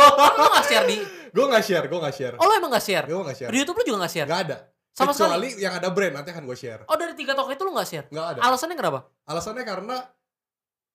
Oh, 0.00 0.18
lu 0.36 0.46
nggak 0.48 0.64
share 0.64 0.86
di? 0.86 0.98
gue 1.28 1.44
nggak 1.44 1.62
share 1.62 1.84
gue 1.84 1.98
nggak 2.00 2.14
share 2.16 2.34
Oh, 2.34 2.44
lu 2.44 2.54
emang 2.54 2.70
nggak 2.70 2.82
share? 2.82 3.04
gue 3.04 3.14
nggak 3.14 3.36
share 3.36 3.50
Di 3.50 3.56
YouTube 3.56 3.76
lu 3.76 3.84
juga 3.84 3.98
nggak 4.00 4.12
share? 4.12 4.26
nggak 4.26 4.42
ada 4.44 4.56
Sama 4.94 5.10
kecuali 5.10 5.50
sekali. 5.50 5.60
yang 5.60 5.74
ada 5.74 5.88
brand 5.88 6.14
nanti 6.14 6.30
akan 6.30 6.44
gue 6.44 6.54
share 6.54 6.86
Oh, 6.86 6.94
dari 6.94 7.12
tiga 7.12 7.34
toko 7.34 7.50
itu 7.50 7.60
lu 7.60 7.70
nggak 7.70 7.84
share? 7.84 8.06
nggak 8.06 8.26
ada 8.28 8.40
Alasannya 8.40 8.76
kenapa? 8.76 9.00
alasannya 9.24 9.64
karena 9.64 9.96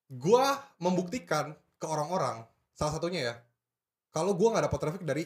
gue 0.10 0.46
membuktikan 0.78 1.46
ke 1.76 1.86
orang-orang 1.86 2.42
salah 2.72 2.94
satunya 2.94 3.22
ya 3.22 3.36
kalau 4.10 4.34
gue 4.34 4.48
nggak 4.48 4.66
dapat 4.66 4.80
traffic 4.80 5.04
dari 5.04 5.24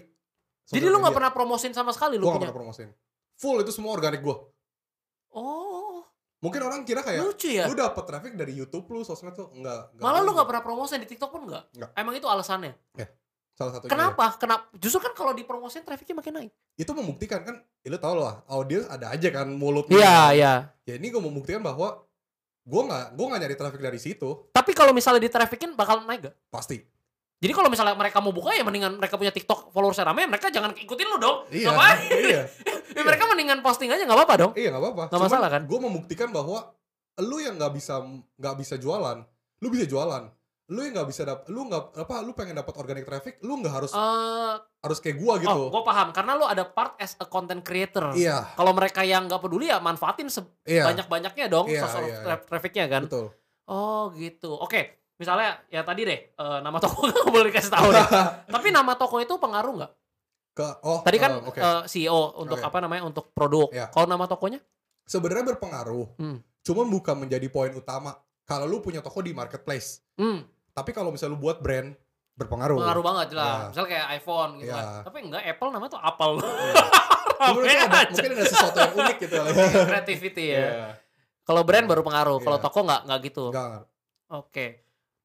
Jadi 0.65 0.83
lu 0.83 0.97
nggak 0.97 1.13
pernah 1.13 1.29
promosin 1.29 1.71
sama 1.71 1.91
sekali 1.91 2.15
lu 2.15 2.23
gue 2.23 2.29
gak 2.29 2.33
punya. 2.33 2.43
pernah 2.43 2.57
promosin 2.57 2.89
full 3.33 3.57
itu 3.59 3.69
semua 3.69 3.91
organik 3.91 4.19
gue 4.19 4.37
Oh, 5.31 6.05
mungkin 6.39 6.61
orang 6.61 6.81
kira 6.81 7.01
kayak 7.01 7.19
lucu 7.19 7.49
ya. 7.51 7.65
lu 7.65 7.73
dapet 7.73 8.03
traffic 8.03 8.33
dari 8.33 8.53
YouTube 8.53 8.85
lu 8.87 9.01
sosmed 9.01 9.33
tuh 9.33 9.49
enggak, 9.51 9.89
enggak 9.91 10.03
Malah 10.03 10.21
lu 10.21 10.31
nggak 10.31 10.45
pernah 10.45 10.61
promosin 10.61 10.97
di 10.97 11.07
TikTok 11.07 11.29
pun 11.29 11.41
nggak? 11.43 11.63
Nggak. 11.73 11.89
Emang 11.95 12.13
itu 12.13 12.25
alasannya? 12.25 12.73
Salah 13.53 13.71
satunya 13.71 13.91
Kenapa? 13.91 14.25
Kenapa? 14.35 14.65
Justru 14.73 14.99
kan 14.99 15.13
kalau 15.13 15.31
dipromosin 15.31 15.81
trafficnya 15.81 16.15
makin 16.15 16.33
naik. 16.35 16.51
ya. 16.73 16.81
itu 16.81 16.91
membuktikan 16.91 17.39
kan 17.41 17.55
ya 17.79 17.87
lu 17.87 17.97
tau 17.97 18.15
lah 18.15 18.41
audiens 18.47 18.85
ada 18.87 19.09
aja 19.09 19.29
kan 19.29 19.45
mulutnya 19.47 19.93
Iya, 19.93 20.17
iya. 20.33 20.53
ya 20.83 20.93
ini 20.95 21.07
gue 21.07 21.19
membuktikan 21.19 21.59
bahwa 21.59 22.01
gue 22.61 22.81
nggak 22.81 23.05
gue 23.13 23.25
nggak 23.25 23.41
nyari 23.41 23.55
traffic 23.55 23.81
dari 23.81 23.99
situ 23.99 24.49
Tapi 24.49 24.71
kalau 24.71 24.89
misalnya 24.89 25.19
di 25.19 25.29
trafficin 25.29 25.73
bakal 25.73 26.01
naik 26.01 26.23
gak? 26.23 26.35
pasti 26.47 26.81
Jadi 27.37 27.51
kalau 27.51 27.67
misalnya 27.67 27.91
mereka 27.93 28.17
mau 28.17 28.31
buka 28.31 28.51
ya 28.51 28.63
mendingan 28.63 28.95
mereka 28.95 29.13
punya 29.13 29.27
TikTok 29.29 29.69
followersnya 29.69 30.07
rame, 30.07 30.23
mereka 30.25 30.47
jangan 30.47 30.71
ikutin 30.73 31.05
lu 31.05 31.19
dong. 31.19 31.43
iya 31.49 31.69
Ngapain? 31.69 31.97
iya 32.25 32.41
Ya, 32.95 33.01
mereka 33.01 33.25
mendingan 33.25 33.59
posting 33.59 33.89
aja 33.89 33.99
nggak 33.99 34.15
apa-apa 34.15 34.35
dong. 34.39 34.51
iya 34.55 34.69
nggak 34.69 34.79
apa-apa 34.81 35.03
Nggak 35.09 35.21
masalah 35.23 35.49
kan? 35.51 35.61
gue 35.63 35.79
membuktikan 35.79 36.29
bahwa 36.29 36.71
lu 37.19 37.37
yang 37.37 37.53
nggak 37.53 37.73
bisa 37.73 37.99
nggak 38.33 38.55
bisa 38.55 38.75
jualan 38.75 39.21
lu 39.59 39.67
bisa 39.69 39.85
jualan 39.85 40.23
lu 40.65 40.79
yang 40.79 40.93
nggak 40.93 41.09
bisa 41.09 41.21
dap 41.21 41.43
lu 41.45 41.65
nggak 41.65 41.91
apa 41.97 42.15
lu 42.19 42.31
pengen 42.31 42.55
dapat 42.55 42.71
organic 42.73 43.03
traffic 43.03 43.35
lu 43.41 43.59
nggak 43.59 43.73
harus 43.73 43.91
Eh, 43.91 44.53
harus 44.79 44.97
kayak 44.97 45.17
gua 45.17 45.35
gitu 45.35 45.51
Oh, 45.51 45.67
gue 45.69 45.81
paham. 45.81 46.09
Karena 46.09 46.33
lu 46.33 46.45
ada 46.45 46.63
part 46.63 46.95
as 46.97 47.15
a 47.17 47.25
content 47.25 47.59
creator. 47.59 48.11
iya 48.13 48.47
Kalau 48.53 48.71
mereka 48.71 49.01
yang 49.01 49.25
nggak 49.25 49.39
peduli 49.39 49.67
ya 49.67 49.77
manfaatin 49.77 50.31
iya 50.63 50.83
sebanyak-banyaknya 50.83 51.45
dong 51.47 51.67
Iya, 51.67 51.79
source 51.79 51.95
of 51.97 52.03
iya, 52.05 52.19
tra- 52.21 52.43
trafficnya 52.45 52.85
kan. 52.87 53.03
betul 53.03 53.27
Oh 53.65 54.11
gitu. 54.13 54.51
Oke. 54.53 54.99
Misalnya 55.13 55.61
ya 55.67 55.81
tadi 55.81 56.03
deh 56.03 56.19
eh, 56.31 56.59
nama 56.59 56.77
toko 56.77 57.03
nggak 57.07 57.27
boleh 57.27 57.47
dikasih 57.49 57.69
tahu 57.69 57.87
deh. 57.89 58.07
Tapi 58.55 58.67
nama 58.69 58.91
toko 58.93 59.19
itu 59.19 59.35
pengaruh 59.35 59.73
nggak? 59.77 59.91
ke 60.53 60.67
oh 60.81 61.01
Tadi 61.01 61.17
kan 61.17 61.31
oke 61.41 61.57
eh, 61.57 61.81
CEO 61.87 62.37
untuk 62.37 62.55
Oke. 62.55 62.65
apa 62.65 62.77
namanya 62.79 63.03
untuk 63.03 63.31
produk. 63.31 63.67
Iya. 63.69 63.89
Kalau 63.89 64.05
nama 64.05 64.25
tokonya? 64.25 64.61
sebenarnya 65.03 65.43
berpengaruh 65.49 66.15
Hmm. 66.15 66.39
cuman 66.61 66.87
bukan 66.87 67.15
menjadi 67.19 67.43
poin 67.47 67.67
utama 67.69 68.15
kalau 68.41 68.63
lu 68.63 68.79
punya 68.79 68.99
toko 68.99 69.19
di 69.19 69.31
marketplace 69.31 69.99
Hmm, 70.13 70.39
tapi 70.73 70.89
kalau 70.91 71.09
misalnya 71.09 71.33
lu 71.33 71.39
buat 71.39 71.57
brand 71.57 71.93
berpengaruh 72.33 72.81
pengaruh 72.81 73.03
banget 73.03 73.27
lah. 73.33 73.45
Iya. 73.45 73.65
Misalnya 73.69 73.89
kayak 73.89 74.07
iPhone 74.17 74.51
gitu 74.57 74.65
Iya. 74.65 74.75
kan. 74.75 74.85
Tapi 75.05 75.17
enggak 75.21 75.43
Apple 75.45 75.69
namanya 75.69 75.91
tuh 75.91 76.01
Apple. 76.01 76.33
Mungkin 77.43 77.75
Rame 77.75 77.83
ada, 77.83 77.99
mungkin 78.07 78.31
ada 78.31 78.45
sesuatu 78.45 78.77
yang 78.79 78.93
unik 78.95 79.17
gitu 79.19 79.35
Creativity 79.89 80.45
ya. 80.47 80.57
Iya. 80.57 80.87
Kalau 81.43 81.61
brand 81.61 81.85
baru 81.85 82.01
pengaruh. 82.01 82.37
Kalau 82.39 82.57
Iya. 82.57 82.63
toko 82.63 82.79
nggak 82.81 83.01
nggak 83.03 83.19
gitu. 83.23 83.45
Enggak. 83.51 83.69
Oke. 84.31 84.65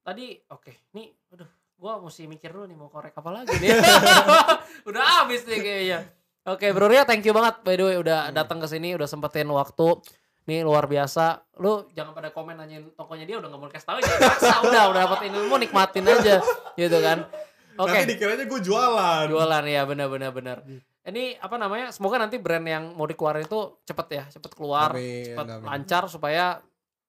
Tadi 0.03 0.26
oke. 0.49 0.72
Nih, 0.92 1.07
aduh, 1.30 1.49
gua 1.74 1.92
mesti 1.99 2.26
mikir 2.26 2.51
dulu 2.51 2.64
nih 2.64 2.74
mau 2.74 2.88
korek 2.88 3.14
apa 3.14 3.30
lagi 3.30 3.55
nih. 3.55 3.70
udah 4.88 5.03
habis 5.16 5.44
nih 5.44 5.59
kayaknya. 5.59 5.99
Oke, 6.44 6.72
Bro 6.72 6.88
Ria, 6.88 7.05
thank 7.05 7.22
you 7.22 7.32
banget 7.32 7.61
by 7.61 7.72
the 7.72 7.84
way 7.84 7.96
udah 7.96 8.28
Hmm. 8.28 8.34
datang 8.34 8.57
ke 8.57 8.66
sini, 8.66 8.92
udah 8.92 9.05
sempetin 9.05 9.46
waktu. 9.46 10.01
Nih 10.49 10.64
luar 10.64 10.88
biasa. 10.88 11.44
Lu 11.61 11.84
jangan 11.92 12.16
pada 12.16 12.32
komen 12.32 12.57
nanyain 12.57 12.88
tokonya 12.96 13.28
dia 13.28 13.36
udah 13.36 13.53
nggak 13.53 13.61
mau 13.61 13.68
kasih 13.68 13.84
tahu 13.84 13.99
ya. 14.01 14.09
Masa 14.16 14.55
udah 14.72 14.82
udah 14.88 15.01
dapat 15.05 15.20
ilmu 15.28 15.55
nikmatin 15.61 16.09
aja 16.09 16.40
gitu 16.72 16.99
kan. 17.05 17.28
Oke. 17.76 17.92
Nanti 17.92 18.16
dikiranya 18.16 18.44
gue 18.49 18.61
jualan. 18.64 19.24
Jualan 19.28 19.64
ya 19.68 19.82
benar 19.84 20.09
benar 20.09 20.30
benar. 20.32 20.57
Ini 21.05 21.36
apa 21.36 21.61
namanya? 21.61 21.92
Semoga 21.92 22.16
nanti 22.16 22.40
brand 22.40 22.64
yang 22.64 22.96
mau 22.96 23.05
dikeluarin 23.05 23.44
itu 23.44 23.80
cepet 23.84 24.07
ya, 24.12 24.24
cepet 24.28 24.53
keluar, 24.53 24.92
Amin, 24.92 25.24
cepet 25.24 25.46
amin. 25.57 25.64
lancar 25.64 26.05
supaya 26.05 26.61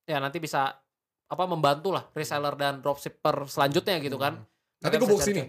ya 0.07 0.17
nanti 0.23 0.39
bisa 0.39 0.71
apa 1.29 1.43
membantu 1.43 1.91
lah 1.95 2.07
reseller 2.15 2.55
dan 2.55 2.79
dropshipper 2.79 3.47
selanjutnya 3.47 3.99
gitu 4.03 4.19
kan. 4.19 4.39
Nanti 4.83 4.95
Mereka 4.99 5.03
gue 5.03 5.15
box 5.15 5.21
sini. 5.27 5.41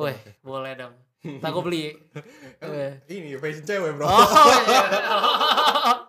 Weh, 0.00 0.16
boleh 0.40 0.72
dong. 0.76 0.94
Ntar 1.24 1.48
gue 1.52 1.62
beli. 1.64 1.82
Ini 3.12 3.36
fashion 3.40 3.64
cewek 3.64 3.96
bro. 3.96 4.04
Oh, 4.04 4.20
iya. 4.68 4.84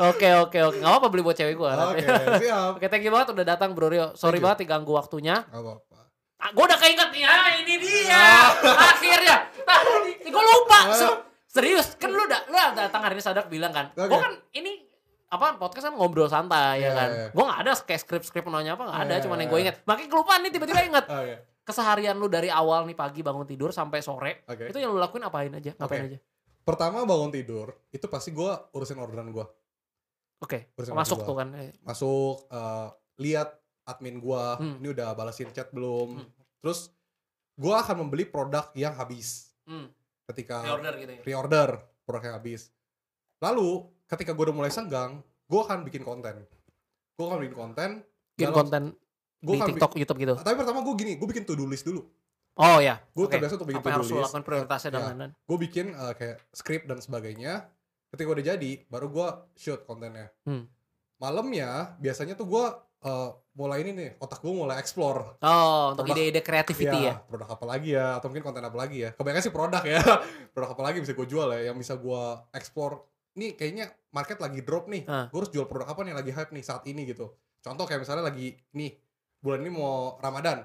Oke 0.00 0.28
oke 0.34 0.58
oke. 0.62 0.76
Nggak 0.76 0.90
apa-apa 0.90 1.08
beli 1.08 1.22
buat 1.22 1.34
cewek 1.34 1.54
gue. 1.54 1.70
Oke 1.70 2.04
siap. 2.38 2.76
Oke, 2.76 2.86
thank 2.86 3.02
you 3.02 3.10
banget 3.10 3.32
udah 3.32 3.44
datang 3.46 3.72
Bro 3.72 3.88
Rio. 3.88 4.12
Sorry 4.14 4.38
banget 4.38 4.64
diganggu 4.64 4.90
waktunya. 4.90 5.44
Gak 5.44 5.56
apa-apa. 5.56 5.96
Ah, 6.40 6.48
gue 6.50 6.64
udah 6.64 6.78
keinget 6.78 7.08
nih, 7.10 7.22
ah, 7.22 7.52
ini 7.54 7.74
dia. 7.76 8.24
Akhirnya. 8.64 9.36
Tadi 9.60 10.24
gue 10.24 10.44
lupa. 10.46 10.78
Se- 10.90 11.20
serius, 11.46 11.92
kan 11.94 12.08
lu 12.08 12.22
udah 12.22 12.48
lu 12.48 12.56
datang 12.72 13.02
hari 13.02 13.12
ini 13.12 13.22
Sadak 13.22 13.46
bilang 13.46 13.68
kan. 13.70 13.92
Oke. 13.92 14.08
Gue 14.08 14.18
kan 14.18 14.32
ini 14.54 14.88
apa 15.28 15.54
podcast 15.54 15.86
kan 15.86 15.94
ngobrol 15.94 16.26
santai 16.26 16.80
ya 16.80 16.88
Iya, 16.88 16.90
kan. 16.90 17.08
iya. 17.08 17.26
Gue 17.30 17.44
gak 17.44 17.60
ada 17.60 17.72
kayak 17.84 18.00
skrip-skrip 18.00 18.44
nanya 18.46 18.74
apa 18.74 18.82
gak 18.82 18.98
ada, 19.00 19.14
Iya, 19.14 19.22
cuman 19.22 19.36
yang 19.36 19.44
iya. 19.44 19.52
gue 19.52 19.60
inget. 19.62 19.76
Makanya 19.84 20.08
kelupaan 20.08 20.40
nih 20.40 20.50
tiba-tiba 20.50 20.80
inget. 20.82 21.04
Oke. 21.06 21.34
Keseharian 21.60 22.16
lu 22.16 22.26
dari 22.26 22.48
awal 22.48 22.82
nih 22.82 22.96
pagi 22.96 23.20
bangun 23.20 23.44
tidur 23.44 23.68
sampai 23.70 24.00
sore. 24.00 24.42
Oke. 24.48 24.72
Itu 24.72 24.80
yang 24.80 24.90
lu 24.90 24.98
lakuin 24.98 25.22
apain 25.22 25.52
aja? 25.52 25.76
Ngapain 25.76 26.02
Oke. 26.02 26.08
aja? 26.08 26.18
Pertama 26.62 27.02
bangun 27.02 27.32
tidur, 27.32 27.72
itu 27.90 28.06
pasti 28.06 28.30
gue 28.30 28.50
urusin 28.72 29.00
orderan 29.00 29.32
gue. 29.32 29.46
Oke. 30.40 30.72
Urusin 30.76 30.92
Masuk 30.92 31.20
orderan 31.20 31.26
tuh 31.26 31.34
gua. 31.34 31.40
kan. 31.40 31.48
Eh, 31.56 31.70
Masuk, 31.82 32.36
eh, 32.48 32.88
lihat 33.20 33.48
admin 33.84 34.16
gue, 34.16 34.44
Hmm. 34.56 34.76
ini 34.78 34.88
udah 34.90 35.12
balasin 35.12 35.50
chat 35.50 35.68
belum. 35.70 36.20
Hmm. 36.20 36.28
Terus 36.60 36.92
gue 37.56 37.74
akan 37.74 38.06
membeli 38.06 38.24
produk 38.24 38.70
yang 38.72 38.94
habis. 38.94 39.50
Hmm. 39.64 39.90
Ketika 40.24 40.62
Reorder 40.62 40.94
gitu 40.96 41.12
ya. 41.12 41.20
pre-order 41.20 41.68
produk 42.06 42.22
yang 42.30 42.36
habis. 42.38 42.70
Lalu 43.40 43.82
ketika 44.06 44.30
gue 44.30 44.44
udah 44.46 44.56
mulai 44.56 44.70
senggang, 44.70 45.20
gue 45.46 45.60
akan 45.60 45.82
bikin 45.82 46.04
konten. 46.04 46.46
Gue 47.18 47.24
akan 47.26 47.38
bikin 47.42 47.56
konten. 47.56 47.90
Bikin 48.38 48.54
konten 48.54 48.84
Gue 49.40 49.56
di 49.56 49.60
akan 49.64 49.68
TikTok, 49.72 49.92
YouTube 49.96 50.18
gitu. 50.20 50.34
Tapi 50.36 50.52
pertama 50.52 50.84
gue 50.84 50.94
gini, 51.00 51.16
gue 51.16 51.24
bikin 51.24 51.48
to 51.48 51.56
do 51.56 51.64
list 51.64 51.88
dulu. 51.88 52.04
Oh 52.60 52.78
ya. 52.78 53.00
Gue 53.10 53.24
Oke. 53.24 53.32
terbiasa 53.32 53.56
untuk 53.56 53.68
bikin 53.68 53.80
Apa 53.80 53.88
yang 53.88 53.94
to 53.94 53.98
harus 53.98 54.06
do 54.06 54.12
lu 54.12 54.18
list. 54.18 54.26
lakukan 54.28 54.44
prioritasnya 54.44 54.90
dan 54.90 55.00
Ya. 55.00 55.06
lain-lain. 55.08 55.32
Gue 55.40 55.56
bikin 55.58 55.86
eh, 55.90 56.12
kayak 56.14 56.36
script 56.50 56.84
dan 56.84 56.98
sebagainya. 56.98 57.52
Ketika 58.06 58.28
udah 58.28 58.44
jadi, 58.46 58.70
baru 58.86 59.06
gue 59.08 59.28
shoot 59.54 59.80
kontennya. 59.82 60.28
Hmm. 60.42 60.68
Malamnya 61.16 61.68
biasanya 61.96 62.34
tuh 62.34 62.46
gue 62.46 62.64
eh, 63.00 63.28
mulai 63.54 63.80
ini 63.80 63.90
nih, 63.92 64.10
otak 64.18 64.40
gue 64.40 64.52
mulai 64.52 64.76
explore. 64.76 65.40
Oh, 65.40 65.92
untuk 65.92 66.04
Produk- 66.04 66.20
ide-ide 66.20 66.40
creativity 66.40 66.98
ya. 67.02 67.16
produk 67.22 67.48
apa 67.50 67.64
lagi 67.66 67.90
ya, 67.90 68.16
atau 68.16 68.28
mungkin 68.28 68.44
konten 68.44 68.60
apa 68.60 68.76
lagi 68.76 68.96
ya. 69.00 69.10
Kebanyakan 69.10 69.40
sih 69.42 69.50
produk 69.50 69.80
ya. 69.82 70.00
produk 70.52 70.70
apa 70.70 70.82
lagi 70.82 70.98
bisa 70.98 71.12
gue 71.12 71.24
jual 71.24 71.48
ya, 71.50 71.60
yang 71.66 71.76
bisa 71.76 71.96
gue 71.96 72.22
explore. 72.52 73.00
Nih 73.32 73.54
kayaknya 73.54 73.88
market 74.10 74.36
lagi 74.36 74.60
drop 74.60 74.84
nih. 74.86 75.04
Ah. 75.06 75.28
Gue 75.28 75.38
harus 75.38 75.50
jual 75.50 75.64
produk 75.64 75.88
apa 75.88 76.00
nih 76.02 76.10
yang 76.10 76.20
lagi 76.20 76.32
hype 76.34 76.50
nih 76.50 76.60
saat 76.60 76.84
ini 76.84 77.06
gitu. 77.06 77.32
Contoh 77.58 77.84
kayak 77.84 78.00
misalnya 78.00 78.20
lagi 78.22 78.52
nih 78.70 78.92
bulan 79.38 79.60
ini 79.60 79.70
mau 79.70 80.16
Ramadan. 80.16 80.60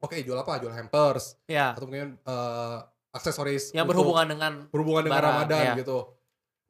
Oke, 0.00 0.24
jual 0.24 0.36
apa? 0.36 0.56
Jual 0.56 0.72
hampers 0.72 1.36
Ya. 1.44 1.76
atau 1.76 1.84
mungkin 1.84 2.16
eh, 2.16 2.78
aksesoris 3.12 3.76
Yang 3.76 3.86
berhubungan 3.92 4.26
dengan 4.26 4.52
berhubungan 4.72 5.02
dengan 5.04 5.18
barang, 5.20 5.34
Ramadan 5.44 5.64
iya. 5.64 5.74
gitu. 5.76 5.98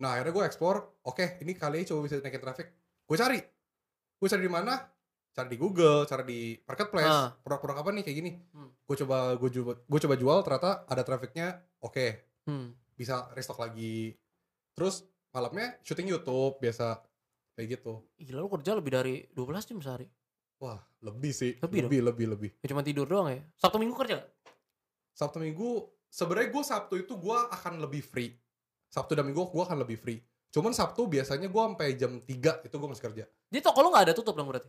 Nah 0.00 0.16
akhirnya 0.16 0.32
gue 0.32 0.44
explore, 0.48 0.78
oke 1.04 1.38
ini 1.44 1.52
kali 1.54 1.82
ini 1.82 1.86
coba 1.86 2.00
bisa 2.08 2.18
naikin 2.18 2.40
traffic. 2.40 2.66
Gue 3.04 3.16
cari, 3.20 3.38
gue 4.16 4.28
cari 4.28 4.42
di 4.42 4.50
mana? 4.50 4.80
Cari 5.30 5.46
di 5.46 5.58
Google, 5.60 6.08
cari 6.10 6.24
di 6.26 6.40
marketplace, 6.64 7.06
Ah. 7.06 7.30
produk-produk 7.38 7.86
apa 7.86 7.90
nih 7.94 8.02
kayak 8.02 8.16
gini. 8.18 8.32
Hmm. 8.50 8.70
Gue 8.82 8.96
coba, 8.98 9.36
gue 9.38 9.50
coba, 9.52 9.72
gue 9.78 10.00
coba 10.02 10.14
jual, 10.18 10.38
ternyata 10.42 10.70
ada 10.88 11.02
trafficnya, 11.04 11.48
oke 11.84 12.06
hmm. 12.48 12.96
bisa 12.96 13.28
restock 13.36 13.60
lagi. 13.60 14.16
Terus 14.74 15.04
malamnya 15.30 15.78
syuting 15.84 16.10
YouTube 16.10 16.58
biasa. 16.58 16.98
kayak 17.50 17.76
gitu 17.76 18.00
Gila 18.16 18.40
lu 18.40 18.48
kerja 18.48 18.72
lebih 18.72 18.88
dari 18.88 19.14
12 19.36 19.68
jam 19.68 19.78
sehari. 19.84 20.08
Wah 20.60 20.78
lebih 21.00 21.32
sih 21.32 21.56
Lebih 21.58 21.88
lebih 21.88 22.00
lebih 22.04 22.26
lebih 22.28 22.50
Ya 22.60 22.68
cuma 22.68 22.80
tidur 22.80 23.04
doang 23.04 23.28
ya. 23.28 23.40
Sabtu 23.56 23.76
Minggu 23.76 23.96
kerja 23.96 24.20
gak? 24.20 24.28
Sabtu 25.10 25.38
Minggu 25.38 25.68
sebenarnya 26.06 26.48
gue 26.50 26.62
Sabtu 26.62 26.94
itu 26.98 27.14
gue 27.14 27.38
akan 27.48 27.80
lebih 27.80 28.00
free 28.00 28.36
Sabtu 28.86 29.14
dan 29.14 29.24
Minggu 29.24 29.46
gue 29.46 29.62
akan 29.62 29.78
lebih 29.78 29.96
free 29.96 30.20
cuman 30.50 30.70
Sabtu 30.70 31.06
biasanya 31.06 31.46
gue 31.46 31.62
sampai 31.64 31.88
jam 31.94 32.18
3 32.18 32.28
itu 32.62 32.74
gue 32.74 32.88
masih 32.88 33.04
kerja 33.04 33.24
Jadi 33.48 33.60
toko 33.60 33.80
lu 33.80 33.88
gak 33.88 34.04
ada 34.04 34.14
tutup 34.14 34.34
dong 34.34 34.46
berarti? 34.46 34.68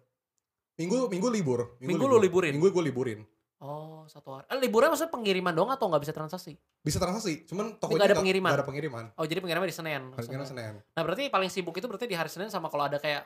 Minggu 0.74 1.06
minggu 1.08 1.28
libur 1.28 1.60
Minggu 1.78 2.06
lu 2.06 2.18
liburin? 2.18 2.54
minggu 2.54 2.70
gue 2.70 2.86
liburin 2.86 3.22
Oh, 3.62 4.10
satu 4.10 4.34
hari. 4.34 4.50
Eh, 4.50 4.58
liburnya 4.58 4.90
maksudnya 4.90 5.14
pengiriman 5.14 5.54
doang 5.54 5.70
atau 5.70 5.86
nggak 5.86 6.02
bisa 6.02 6.10
transaksi? 6.12 6.58
bisa 6.82 6.98
transaksi 6.98 7.46
cuman 7.46 7.78
tokonya 7.78 7.94
ada 8.00 8.06
nggak- 8.08 8.18
pengiriman? 8.18 8.50
nggak 8.50 8.58
ada 8.58 8.66
pengiriman 8.66 9.06
Oh, 9.14 9.22
jadi 9.22 9.38
pengiriman 9.38 9.68
di 9.68 9.76
Senin. 9.76 10.02
Senin. 10.18 10.42
Senin 10.44 10.74
Nah, 10.82 11.02
berarti 11.04 11.30
paling 11.30 11.46
sibuk 11.46 11.76
itu 11.76 11.86
berarti 11.86 12.06
di 12.06 12.18
hari 12.18 12.26
Senin 12.26 12.50
sama 12.50 12.68
kalau 12.68 12.90
ada 12.90 12.98
kayak 12.98 13.22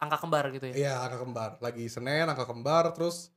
angka 0.00 0.16
kembar 0.18 0.48
gitu 0.50 0.64
ya? 0.66 0.74
iya 0.74 0.94
angka 0.98 1.20
kembar 1.20 1.50
lagi 1.60 1.84
Senin 1.86 2.24
angka 2.24 2.44
kembar 2.44 2.90
terus 2.90 3.28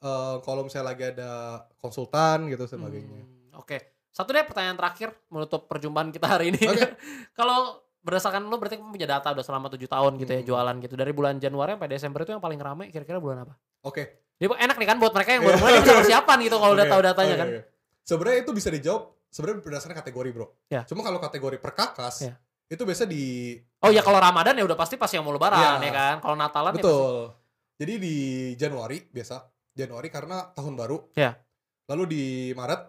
eh, 0.00 0.36
kalau 0.42 0.62
misalnya 0.62 0.90
lagi 0.90 1.04
ada 1.08 1.30
konsultan 1.76 2.48
gitu 2.48 2.66
sebagainya 2.66 3.22
Hmm, 3.50 3.58
Oke. 3.58 3.78
Satu 4.10 4.30
deh 4.30 4.42
pertanyaan 4.42 4.74
terakhir 4.74 5.14
menutup 5.28 5.66
perjumpaan 5.66 6.10
kita 6.10 6.26
hari 6.26 6.50
ini. 6.50 6.62
Oke. 6.64 6.82
kalau 7.38 7.78
berdasarkan 8.00 8.42
lo 8.42 8.56
berarti 8.56 8.74
punya 8.76 9.06
data 9.06 9.30
udah 9.30 9.44
selama 9.44 9.70
tujuh 9.70 9.86
tahun 9.86 10.18
gitu 10.18 10.30
ya 10.32 10.40
Hmm. 10.42 10.48
jualan 10.48 10.76
gitu. 10.82 10.94
Dari 10.96 11.12
bulan 11.12 11.38
Januari 11.38 11.76
sampai 11.76 11.88
Desember 11.88 12.20
itu 12.22 12.32
yang 12.32 12.40
paling 12.40 12.58
ramai 12.58 12.88
kira-kira 12.88 13.18
bulan 13.18 13.44
apa? 13.44 13.54
oke 13.80 14.02
Jadi 14.34 14.50
enak 14.50 14.76
nih 14.76 14.88
kan 14.88 14.96
buat 14.98 15.12
mereka 15.12 15.30
yang 15.36 15.42
baru 15.44 15.56
mulai 15.56 15.72
dia 15.72 15.82
bisa 15.82 15.94
persiapan 16.00 16.36
gitu 16.42 16.56
kalau 16.56 16.72
udah 16.72 16.84
Oke, 16.84 16.92
tahu 16.92 17.02
datanya 17.04 17.34
oke, 17.34 17.40
kan. 17.40 17.48
Sebenarnya 18.02 18.38
itu 18.40 18.50
bisa 18.50 18.68
dijawab 18.68 19.02
sebenarnya 19.28 19.58
berdasarkan 19.62 19.96
kategori, 20.00 20.28
Bro. 20.32 20.46
Ya. 20.66 20.82
Cuma 20.88 21.00
kalau 21.04 21.18
kategori 21.20 21.56
perkakas 21.60 22.14
Ya. 22.24 22.34
Itu 22.70 22.82
biasa 22.82 23.02
di 23.04 23.58
Oh 23.80 23.90
ya 23.90 24.00
kalau 24.00 24.16
Ramadan 24.16 24.54
ya 24.54 24.62
udah 24.62 24.78
pasti 24.78 24.94
pas 24.94 25.10
yang 25.10 25.20
mau 25.20 25.32
lebaran 25.32 25.58
Iya. 25.76 25.82
ya 25.82 25.92
kan. 25.92 26.14
Kalau 26.20 26.36
Natalan 26.36 26.70
ya 26.70 26.76
pasti- 26.76 26.86
betul. 26.86 27.16
Jadi 27.76 27.94
di 27.96 28.14
Januari 28.54 28.98
biasa 29.02 29.36
Januari 29.72 30.08
karena 30.08 30.50
tahun 30.50 30.74
baru. 30.74 30.96
Ya. 31.12 31.34
Lalu 31.86 32.04
di 32.06 32.24
Maret 32.52 32.80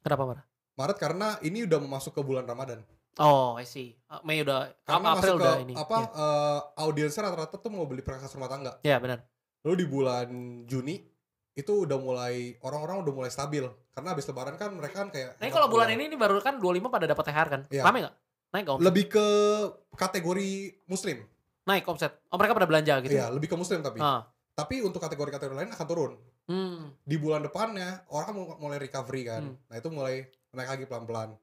Kenapa 0.00 0.22
marah? 0.26 0.44
Maret 0.74 0.98
karena 0.98 1.28
ini 1.40 1.62
udah 1.62 1.78
masuk 1.80 2.12
ke 2.12 2.20
bulan 2.20 2.44
Ramadan. 2.44 2.82
Oh, 3.16 3.54
I 3.54 3.62
see. 3.62 3.94
Uh, 4.04 4.18
Mei 4.22 4.42
udah 4.42 4.74
Karena 4.82 5.14
April 5.14 5.14
masuk 5.14 5.30
ke 5.30 5.38
udah 5.38 5.54
ini. 5.62 5.72
apa 5.72 5.98
eh, 6.02 6.60
audiensnya 6.76 7.22
rata-rata 7.24 7.56
tuh 7.56 7.70
mau 7.70 7.86
beli 7.86 8.02
perkakas 8.02 8.34
rumah 8.34 8.48
tangga. 8.48 8.82
Ya, 8.82 8.98
benar. 8.98 9.22
Lalu 9.62 9.74
di 9.76 9.86
bulan 9.86 10.28
Juni 10.66 10.98
itu 11.54 11.86
udah 11.86 11.94
mulai 11.94 12.58
orang-orang 12.60 13.00
udah 13.00 13.14
mulai 13.14 13.30
stabil 13.30 13.62
karena 13.88 14.08
habis 14.10 14.26
lebaran 14.26 14.58
kan 14.58 14.74
mereka 14.74 14.98
kan 14.98 15.08
kayak 15.08 15.38
Nah, 15.38 15.46
kalau 15.46 15.70
bulan 15.70 15.86
ini 15.88 16.10
ini 16.10 16.18
baru 16.18 16.42
kan 16.42 16.58
25 16.58 16.90
pada 16.90 17.06
dapat 17.06 17.22
THR 17.22 17.48
kan. 17.48 17.60
Iya. 17.70 17.86
Rame 17.86 17.98
nggak? 18.02 18.14
Naik 18.54 18.66
omset? 18.70 18.86
lebih 18.86 19.04
ke 19.10 19.26
kategori 19.92 20.50
muslim. 20.86 21.18
Naik 21.64 21.84
omset. 21.84 22.22
Oh, 22.28 22.38
mereka 22.38 22.54
pada 22.54 22.64
belanja 22.64 22.94
gitu. 23.02 23.10
Iya, 23.10 23.26
lebih 23.28 23.50
ke 23.50 23.56
muslim 23.56 23.80
tapi. 23.80 23.98
Ah. 23.98 24.30
Tapi 24.54 24.78
untuk 24.78 25.02
kategori-kategori 25.02 25.56
lain 25.56 25.74
akan 25.74 25.86
turun. 25.86 26.12
Hmm. 26.46 26.94
Di 27.02 27.16
bulan 27.16 27.42
depannya 27.42 28.06
orang 28.06 28.30
mulai 28.56 28.78
recovery 28.78 29.26
kan. 29.26 29.42
Hmm. 29.44 29.56
Nah, 29.66 29.74
itu 29.74 29.88
mulai 29.88 30.22
naik 30.52 30.70
lagi 30.70 30.84
pelan-pelan. 30.84 31.34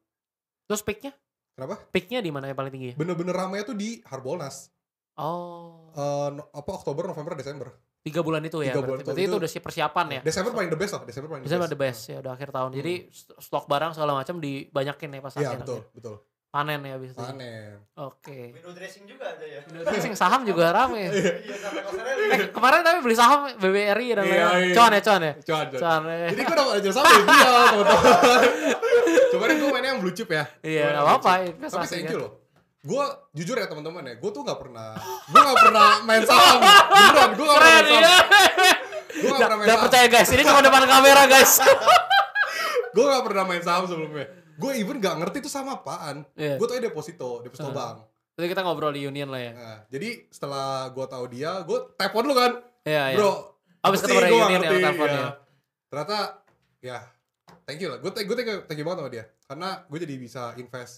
Terus 0.64 0.80
peaknya? 0.80 1.12
Kenapa? 1.52 1.84
Peaknya 1.92 2.24
di 2.24 2.32
mana 2.32 2.48
yang 2.48 2.56
paling 2.56 2.72
tinggi? 2.72 2.92
Bener-bener 2.96 3.36
ramai 3.36 3.60
itu 3.62 3.76
di 3.76 4.00
Harbolnas. 4.08 4.72
Oh, 5.14 5.92
Eh, 5.92 6.30
no- 6.32 6.48
apa 6.50 6.72
Oktober, 6.72 7.04
November, 7.04 7.36
Desember. 7.36 7.68
tiga 8.02 8.24
bulan 8.24 8.42
itu 8.42 8.64
ya. 8.64 8.72
tiga 8.72 8.80
Berarti, 8.80 8.88
bulan 8.88 8.98
itu. 8.98 9.06
berarti 9.06 9.22
itu 9.22 9.30
Itu- 9.30 9.40
udah 9.44 9.52
si 9.52 9.60
persiapan 9.60 10.06
ya. 10.10 10.22
Desember 10.24 10.52
paling 10.56 10.72
the 10.72 10.80
best 10.80 10.94
lah. 10.96 11.04
Desember 11.04 11.28
paling 11.30 11.44
Desember 11.44 11.68
the 11.68 11.78
best 11.78 12.02
ya 12.08 12.18
udah 12.18 12.32
akhir 12.32 12.50
tahun. 12.50 12.70
Jadi 12.72 12.94
st- 13.12 13.36
stok 13.38 13.66
barang 13.68 13.92
segala 13.92 14.16
macam 14.16 14.36
dibanyakin 14.38 15.10
ya 15.12 15.20
pas 15.20 15.34
Iya, 15.36 15.42
akhir. 15.46 15.60
betul, 15.62 15.80
betul. 15.92 16.16
Panen 16.52 16.84
ya 16.84 17.00
abis 17.00 17.16
itu. 17.16 17.20
Panen. 17.20 17.80
Oke. 17.96 18.52
Window 18.52 18.76
dressing 18.76 19.08
juga 19.08 19.24
ada 19.32 19.46
ya. 19.48 19.64
Dressing 19.88 20.12
saham 20.14 20.44
juga 20.44 20.76
rame. 20.76 21.08
Iya 21.08 21.56
sampai 21.56 21.80
kosernya 21.80 22.14
eh, 22.28 22.40
kemarin 22.52 22.84
tapi 22.84 23.00
beli 23.00 23.16
saham 23.16 23.48
BBRI 23.56 24.08
dan 24.12 24.24
Iya, 24.28 24.36
lain-lain. 24.36 24.64
iya. 24.68 24.76
Cuan 24.76 24.92
ya, 24.92 25.00
cuan 25.00 25.22
ya. 25.24 25.34
Cuan, 25.40 25.66
cuan. 25.72 25.80
Cuan 25.80 26.02
ya. 26.04 26.28
Jadi 26.28 26.42
gue 26.44 26.56
dapat 26.56 26.74
aja 26.76 26.90
sama 26.92 27.08
dari 27.08 27.24
dia, 27.24 27.48
teman-teman. 27.72 28.44
Kemarin 29.32 29.56
gue 29.56 29.70
mainnya 29.72 29.90
yang 29.90 30.00
blue 30.00 30.12
chip 30.12 30.28
ya. 30.28 30.44
Iya, 30.60 30.86
blue 30.92 31.02
apa-apa. 31.08 31.32
Tapi 31.56 31.88
thank 31.88 32.06
kan. 32.06 32.12
you 32.12 32.20
loh. 32.20 32.32
Gue 32.82 33.04
jujur 33.32 33.56
ya 33.56 33.66
teman-teman 33.66 34.02
ya, 34.04 34.14
gue 34.18 34.32
tuh 34.34 34.42
gak 34.42 34.58
pernah, 34.58 34.98
gue 35.30 35.38
gak 35.40 35.60
pernah 35.62 35.88
main 36.02 36.26
saham. 36.26 36.58
Beneran, 36.92 37.30
gue 37.32 37.46
gak 37.46 37.56
pernah 37.56 37.72
main 37.72 37.86
saham. 37.86 38.02
ya. 38.02 38.18
Gue 39.14 39.30
gak 39.30 39.40
pernah 39.40 39.56
main 39.56 39.62
Gak 39.62 39.70
saham. 39.72 39.84
percaya 39.86 40.06
guys, 40.10 40.30
ini 40.34 40.42
cuma 40.42 40.60
depan 40.60 40.84
kamera 40.84 41.24
guys. 41.30 41.54
Gue 42.98 43.06
gak 43.08 43.24
pernah 43.24 43.44
main 43.46 43.62
saham 43.62 43.86
sebelumnya. 43.86 44.26
Gue 44.62 44.72
even 44.78 44.98
gak 44.98 45.18
ngerti 45.18 45.38
itu 45.40 45.50
sama 45.50 45.76
apaan. 45.76 46.22
Iya. 46.34 46.56
Gue 46.56 46.66
tau 46.66 46.78
deposito, 46.78 47.42
deposito 47.42 47.68
Hmm. 47.68 47.76
bank. 47.76 47.98
Jadi 48.32 48.48
kita 48.48 48.62
ngobrol 48.62 48.92
di 48.92 49.02
Union 49.02 49.28
lah 49.28 49.42
ya. 49.42 49.52
Nah, 49.52 49.78
jadi 49.88 50.10
setelah 50.28 50.68
gue 50.88 51.06
tahu 51.06 51.26
dia, 51.28 51.52
gue 51.62 51.78
telepon 51.94 52.24
lu 52.24 52.34
kan, 52.34 52.52
Iya, 52.82 53.04
iya. 53.12 53.18
bro. 53.18 53.32
Abis 53.82 54.00
apa 54.00 54.08
ketemu 54.08 54.14
Gua 54.14 54.22
nggak 54.22 54.32
Union 54.32 54.48
ya, 54.48 54.58
ngerti, 54.62 54.78
telepon 54.80 55.08
ya. 55.08 55.18
ya. 55.18 55.30
Ternyata, 55.84 56.18
ya, 56.80 56.98
thank 57.64 57.80
you 57.80 57.90
lah. 57.90 57.98
Gue 57.98 58.10
gue 58.14 58.36
thank, 58.36 58.48
you- 58.48 58.64
thank 58.64 58.78
you 58.78 58.86
banget 58.86 59.00
sama 59.00 59.10
dia. 59.10 59.26
Karena 59.44 59.70
gue 59.84 60.00
jadi 60.00 60.16
bisa 60.16 60.42
invest 60.56 60.94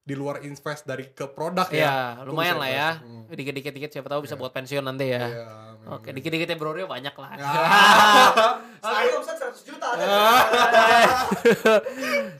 di 0.00 0.14
luar 0.14 0.40
invest 0.40 0.82
dari 0.84 1.10
ke 1.10 1.26
produk 1.26 1.68
ya. 1.68 1.76
Iya, 1.78 1.96
lumayan 2.24 2.56
lah 2.56 2.70
ya. 2.70 2.88
Hmm. 2.96 3.26
Dikit-dikit 3.26 3.72
dikit 3.74 3.90
siapa 3.90 4.08
tahu 4.08 4.24
bisa 4.24 4.32
Iya. 4.32 4.40
buat 4.40 4.52
pensiun 4.54 4.80
nanti 4.80 5.04
ya. 5.06 5.20
Iya, 5.20 5.44
amin, 5.74 5.86
Oke, 5.90 6.00
amin. 6.06 6.14
dikit-dikitnya 6.16 6.56
Bro 6.56 6.72
Rio 6.72 6.86
banyak 6.86 7.12
lah. 7.12 7.30
Ya. 8.78 8.86
Saya 8.86 9.10
omset 9.18 9.36
100 9.36 9.66
juta 9.66 9.86
ada. 9.90 10.04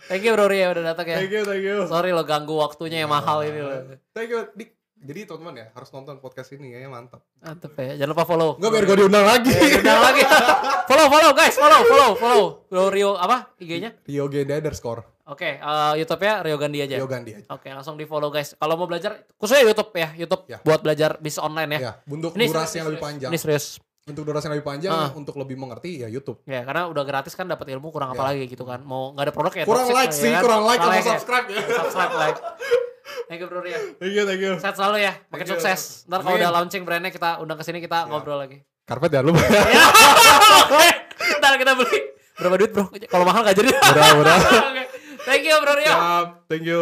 Thank 0.09 0.23
you 0.23 0.33
Bro 0.35 0.47
Rio 0.47 0.67
udah 0.71 0.85
datang 0.95 1.07
ya. 1.07 1.17
Thank 1.19 1.35
you, 1.35 1.43
thank 1.43 1.65
you. 1.65 1.79
Sorry 1.87 2.11
lo 2.15 2.23
ganggu 2.23 2.55
waktunya 2.55 3.03
yang 3.03 3.11
mahal 3.11 3.43
ini 3.43 3.59
loh. 3.59 3.99
Thank 4.15 4.31
you. 4.31 4.47
Dik. 4.55 4.71
Jadi 4.99 5.31
teman-teman 5.31 5.63
ya 5.63 5.67
harus 5.79 5.91
nonton 5.95 6.19
podcast 6.19 6.51
ini 6.55 6.75
kayaknya 6.75 6.91
mantap. 6.91 7.23
Mantep 7.39 7.71
ya. 7.75 8.03
Jangan 8.03 8.11
lupa 8.19 8.25
follow. 8.27 8.51
Enggak 8.59 8.71
biar 8.75 8.85
gue 8.85 8.97
diundang 8.99 9.27
lagi. 9.27 9.53
Undang 9.79 10.01
lagi. 10.03 10.23
follow, 10.91 11.07
follow 11.07 11.31
guys, 11.39 11.55
follow, 11.55 11.81
follow, 11.87 12.11
follow. 12.19 12.45
Bro 12.67 12.85
Rio 12.91 13.11
apa 13.15 13.55
IG-nya? 13.63 13.95
Rio 14.03 14.27
Genda 14.27 14.59
underscore. 14.59 15.07
Oke, 15.29 15.61
eh, 15.61 15.93
YouTube-nya 16.01 16.35
Rio 16.43 16.57
Gandhi 16.59 16.79
aja. 16.83 16.97
Rio 16.99 17.07
Gandhi 17.07 17.33
aja. 17.37 17.47
Oke, 17.53 17.69
langsung 17.71 17.95
di 17.95 18.09
follow 18.09 18.33
guys. 18.33 18.59
Kalau 18.59 18.75
mau 18.75 18.89
belajar, 18.89 19.23
khususnya 19.39 19.71
YouTube 19.71 19.93
ya, 19.95 20.09
YouTube 20.17 20.43
Ya. 20.49 20.59
buat 20.65 20.81
belajar 20.81 21.21
bisnis 21.21 21.39
online 21.39 21.71
ya. 21.77 21.79
Ya, 21.79 21.93
untuk 22.09 22.33
durasi 22.33 22.81
yang 22.81 22.89
lebih 22.91 23.03
panjang. 23.05 23.31
Ini 23.31 23.39
serius. 23.39 23.79
Untuk 24.09 24.25
durasi 24.25 24.49
yang 24.49 24.57
lebih 24.57 24.67
panjang, 24.67 24.89
Ah. 24.91 25.11
untuk 25.13 25.37
lebih 25.37 25.55
mengerti 25.55 26.01
ya 26.01 26.09
YouTube. 26.09 26.41
Ya, 26.43 26.65
karena 26.65 26.89
udah 26.89 27.05
gratis 27.05 27.33
kan 27.33 27.45
dapat 27.45 27.69
ilmu 27.69 27.93
kurang 27.93 28.11
apa 28.11 28.25
Ya. 28.25 28.29
lagi 28.33 28.49
gitu 28.49 28.65
kan. 28.65 28.81
Mau 28.81 29.13
nggak 29.13 29.25
ada 29.25 29.33
produk 29.33 29.53
ya 29.53 29.65
Kurang 29.65 29.87
like 29.87 30.09
lah, 30.09 30.17
sih, 30.17 30.27
ya 30.27 30.33
kan? 30.35 30.43
kurang 30.43 30.63
like 30.65 30.81
sama 30.81 30.95
ya. 30.95 31.03
subscribe 31.07 31.47
ya. 31.47 31.61
Subscribe, 31.63 32.13
like. 32.15 32.39
Thank 33.29 33.41
you 33.41 33.49
Bro 33.49 33.61
Rio. 33.61 33.77
Thank 33.97 34.13
you, 34.13 34.25
thank 34.25 34.41
you. 34.41 34.53
Sehat 34.57 34.75
selalu 34.75 34.97
ya, 35.03 35.13
makin 35.29 35.45
Thank 35.45 35.45
you. 35.45 35.61
sukses. 35.61 35.81
Ntar 36.05 36.21
kalau 36.21 36.37
udah 36.37 36.51
launching 36.51 36.83
brandnya 36.83 37.09
kita 37.11 37.37
undang 37.39 37.57
ke 37.57 37.65
sini 37.65 37.79
kita 37.79 37.99
Ya. 37.99 38.09
ngobrol 38.09 38.37
lagi. 38.39 38.65
Karpet 38.83 39.11
ya 39.11 39.21
lu. 39.21 39.37
Ya. 39.37 39.85
Ntar 41.39 41.53
kita 41.57 41.73
beli. 41.75 41.99
Berapa 42.35 42.55
duit 42.57 42.71
bro? 42.71 42.85
Kalau 43.05 43.25
mahal 43.25 43.43
gak 43.43 43.53
jadi. 43.55 43.69
Murah, 43.69 44.11
murah. 44.15 44.39
Thank 45.21 45.45
you 45.45 45.57
Bro 45.59 45.75
Rio. 45.75 45.91
Siap. 45.91 46.27
Thank 46.49 46.65
you. 46.65 46.81